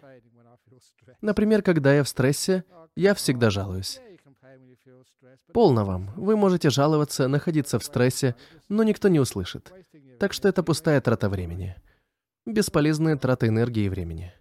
Например, 1.22 1.62
когда 1.62 1.94
я 1.94 2.04
в 2.04 2.10
стрессе, 2.10 2.64
я 2.96 3.14
всегда 3.14 3.50
жалуюсь. 3.50 4.02
Полно 5.54 5.86
вам. 5.86 6.12
Вы 6.16 6.36
можете 6.38 6.70
жаловаться, 6.70 7.28
находиться 7.28 7.80
в 7.80 7.84
стрессе, 7.84 8.36
но 8.70 8.84
никто 8.84 9.08
не 9.10 9.20
услышит. 9.20 9.74
Так 10.20 10.34
что 10.34 10.48
это 10.48 10.64
пустая 10.64 11.02
трата 11.02 11.30
времени. 11.30 11.76
Бесполезная 12.46 13.18
трата 13.18 13.48
энергии 13.48 13.86
и 13.86 13.90
времени. 13.90 14.34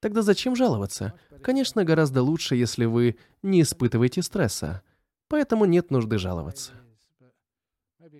Тогда 0.00 0.22
зачем 0.22 0.56
жаловаться? 0.56 1.12
Конечно, 1.42 1.84
гораздо 1.84 2.22
лучше, 2.22 2.56
если 2.56 2.86
вы 2.86 3.16
не 3.42 3.62
испытываете 3.62 4.22
стресса. 4.22 4.82
Поэтому 5.28 5.66
нет 5.66 5.90
нужды 5.90 6.18
жаловаться. 6.18 6.72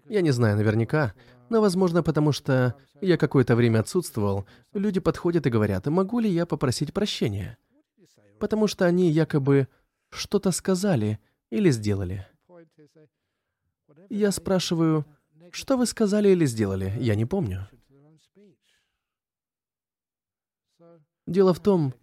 Я 0.08 0.20
не 0.20 0.30
знаю 0.30 0.56
наверняка, 0.56 1.14
но, 1.48 1.60
возможно, 1.60 2.02
потому 2.02 2.32
что 2.32 2.74
я 3.00 3.16
какое-то 3.16 3.56
время 3.56 3.80
отсутствовал, 3.80 4.46
люди 4.72 5.00
подходят 5.00 5.46
и 5.46 5.50
говорят, 5.50 5.86
могу 5.86 6.20
ли 6.20 6.30
я 6.30 6.46
попросить 6.46 6.92
прощения? 6.92 7.58
Потому 8.38 8.66
что 8.66 8.84
они 8.84 9.10
якобы 9.10 9.68
что-то 10.10 10.50
сказали, 10.52 11.18
или 11.50 11.70
сделали. 11.70 12.26
Я 14.08 14.30
спрашиваю, 14.30 15.04
что 15.52 15.76
вы 15.76 15.86
сказали 15.86 16.30
или 16.30 16.46
сделали? 16.46 16.92
Я 16.98 17.14
не 17.14 17.26
помню. 17.26 17.68
Дело 21.26 21.54
в 21.54 21.60
том, 21.60 21.94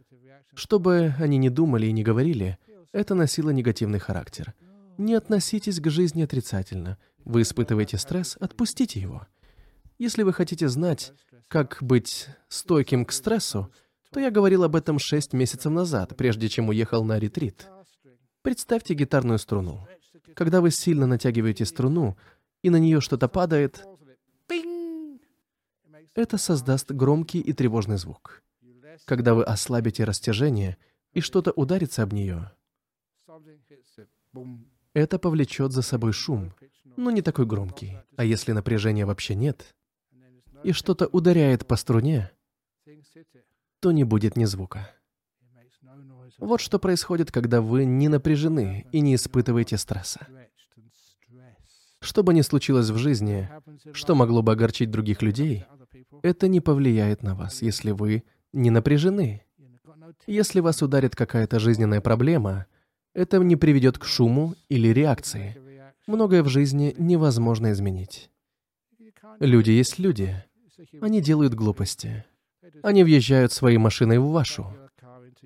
что 0.54 0.80
бы 0.80 1.14
они 1.20 1.38
ни 1.38 1.50
думали 1.50 1.88
и 1.88 1.92
не 1.92 2.04
говорили, 2.04 2.58
это 2.94 3.16
носило 3.16 3.50
негативный 3.50 4.00
характер. 4.00 4.54
Не 4.98 5.16
относитесь 5.16 5.80
к 5.80 5.90
жизни 5.90 6.24
отрицательно. 6.24 6.98
Вы 7.24 7.42
испытываете 7.42 7.98
стресс, 7.98 8.38
отпустите 8.40 9.00
его. 9.00 9.28
Если 9.98 10.24
вы 10.24 10.34
хотите 10.34 10.68
знать, 10.68 11.14
как 11.48 11.78
быть 11.82 12.28
стойким 12.48 13.06
к 13.06 13.12
стрессу, 13.12 13.72
то 14.12 14.20
я 14.20 14.32
говорил 14.32 14.64
об 14.64 14.76
этом 14.76 14.98
шесть 15.00 15.34
месяцев 15.34 15.72
назад, 15.72 16.16
прежде 16.16 16.50
чем 16.50 16.70
уехал 16.70 17.04
на 17.04 17.20
ретрит. 17.20 17.68
Представьте 18.48 18.94
гитарную 18.94 19.40
струну. 19.40 19.86
Когда 20.34 20.62
вы 20.62 20.72
сильно 20.72 21.06
натягиваете 21.06 21.66
струну, 21.66 22.16
и 22.62 22.70
на 22.70 22.78
нее 22.78 23.02
что-то 23.02 23.28
падает, 23.28 23.86
это 26.14 26.38
создаст 26.38 26.90
громкий 26.92 27.42
и 27.42 27.52
тревожный 27.52 27.98
звук. 27.98 28.42
Когда 29.04 29.34
вы 29.34 29.44
ослабите 29.44 30.06
растяжение, 30.06 30.78
и 31.12 31.20
что-то 31.20 31.52
ударится 31.52 32.04
об 32.04 32.14
нее, 32.14 32.54
это 34.94 35.20
повлечет 35.20 35.74
за 35.74 35.82
собой 35.82 36.14
шум, 36.14 36.54
но 36.96 37.12
не 37.12 37.22
такой 37.22 37.46
громкий. 37.46 37.98
А 38.16 38.24
если 38.24 38.54
напряжения 38.54 39.06
вообще 39.06 39.36
нет, 39.36 39.76
и 40.64 40.72
что-то 40.72 41.08
ударяет 41.08 41.68
по 41.68 41.76
струне, 41.76 42.32
то 43.82 43.92
не 43.92 44.06
будет 44.06 44.38
ни 44.38 44.46
звука. 44.46 44.97
Вот 46.40 46.62
что 46.62 46.80
происходит, 46.80 47.32
когда 47.32 47.62
вы 47.62 47.86
не 47.86 48.10
напряжены 48.10 48.86
и 48.92 49.02
не 49.02 49.16
испытываете 49.16 49.78
стресса. 49.78 50.28
Что 52.00 52.24
бы 52.24 52.34
ни 52.34 52.42
случилось 52.42 52.90
в 52.90 52.98
жизни, 52.98 53.50
что 53.92 54.16
могло 54.16 54.44
бы 54.44 54.52
огорчить 54.52 54.92
других 54.92 55.22
людей, 55.22 55.66
это 56.22 56.48
не 56.48 56.62
повлияет 56.62 57.24
на 57.24 57.36
вас, 57.36 57.62
если 57.62 57.92
вы 57.92 58.24
не 58.54 58.70
напряжены. 58.70 59.44
Если 60.26 60.60
вас 60.60 60.82
ударит 60.82 61.16
какая-то 61.16 61.60
жизненная 61.60 62.02
проблема, 62.02 62.68
это 63.14 63.40
не 63.40 63.56
приведет 63.56 63.98
к 63.98 64.06
шуму 64.06 64.56
или 64.70 64.90
реакции. 64.90 65.58
Многое 66.06 66.44
в 66.44 66.50
жизни 66.50 66.96
невозможно 66.98 67.72
изменить. 67.72 68.30
Люди 69.40 69.72
есть 69.72 70.00
люди. 70.00 70.44
Они 71.02 71.20
делают 71.20 71.56
глупости. 71.56 72.24
Они 72.84 73.04
въезжают 73.04 73.52
своей 73.52 73.78
машиной 73.78 74.20
в 74.20 74.28
вашу. 74.28 74.74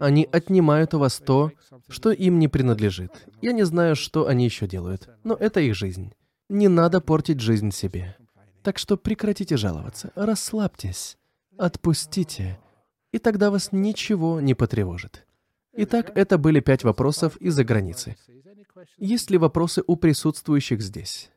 Они 0.02 0.28
отнимают 0.32 0.96
у 0.96 1.00
вас 1.00 1.20
то, 1.20 1.52
что 1.88 2.12
им 2.12 2.40
не 2.40 2.48
принадлежит. 2.48 3.28
Я 3.40 3.52
не 3.52 3.64
знаю, 3.64 3.96
что 3.96 4.26
они 4.26 4.46
еще 4.46 4.68
делают, 4.68 5.08
но 5.24 5.36
это 5.36 5.60
их 5.60 5.76
жизнь. 5.76 6.12
Не 6.50 6.70
надо 6.70 7.02
портить 7.02 7.40
жизнь 7.40 7.70
себе. 7.70 8.18
Так 8.64 8.80
что 8.80 8.98
прекратите 8.98 9.58
жаловаться, 9.58 10.12
расслабьтесь, 10.16 11.20
отпустите, 11.56 12.60
и 13.12 13.20
тогда 13.20 13.52
вас 13.52 13.72
ничего 13.72 14.42
не 14.42 14.56
потревожит. 14.56 15.28
Итак, 15.74 16.12
это 16.16 16.40
были 16.40 16.62
пять 16.62 16.84
вопросов 16.84 17.38
из-за 17.38 17.64
границы. 17.64 18.18
Есть 18.98 19.30
ли 19.30 19.38
вопросы 19.38 19.84
у 19.86 19.96
присутствующих 19.98 20.82
здесь? 20.82 21.30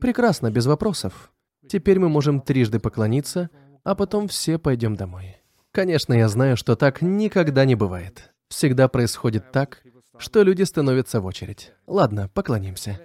Прекрасно, 0.00 0.50
без 0.50 0.66
вопросов. 0.66 1.32
Теперь 1.68 2.00
мы 2.00 2.08
можем 2.08 2.40
трижды 2.40 2.80
поклониться, 2.80 3.50
а 3.84 3.94
потом 3.94 4.26
все 4.26 4.58
пойдем 4.58 4.96
домой. 4.96 5.37
Конечно, 5.72 6.14
я 6.14 6.28
знаю, 6.28 6.56
что 6.56 6.76
так 6.76 7.02
никогда 7.02 7.64
не 7.64 7.74
бывает. 7.74 8.32
Всегда 8.48 8.88
происходит 8.88 9.52
так, 9.52 9.82
что 10.16 10.42
люди 10.42 10.62
становятся 10.62 11.20
в 11.20 11.26
очередь. 11.26 11.72
Ладно, 11.86 12.28
поклонимся. 12.32 12.98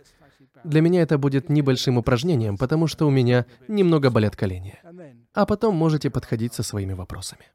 Для 0.64 0.82
меня 0.82 1.02
это 1.02 1.18
будет 1.18 1.50
небольшим 1.50 1.98
упражнением, 1.98 2.58
потому 2.58 2.88
что 2.88 3.06
у 3.06 3.10
меня 3.10 3.46
немного 3.68 4.10
болят 4.10 4.36
колени. 4.36 4.80
А 5.34 5.46
потом 5.46 5.76
можете 5.76 6.10
подходить 6.10 6.54
со 6.54 6.64
своими 6.64 6.94
вопросами. 6.94 7.46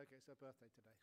Okay, 0.00 0.16
it's 0.16 0.26
her 0.28 0.34
birthday 0.40 0.72
today. 0.72 0.96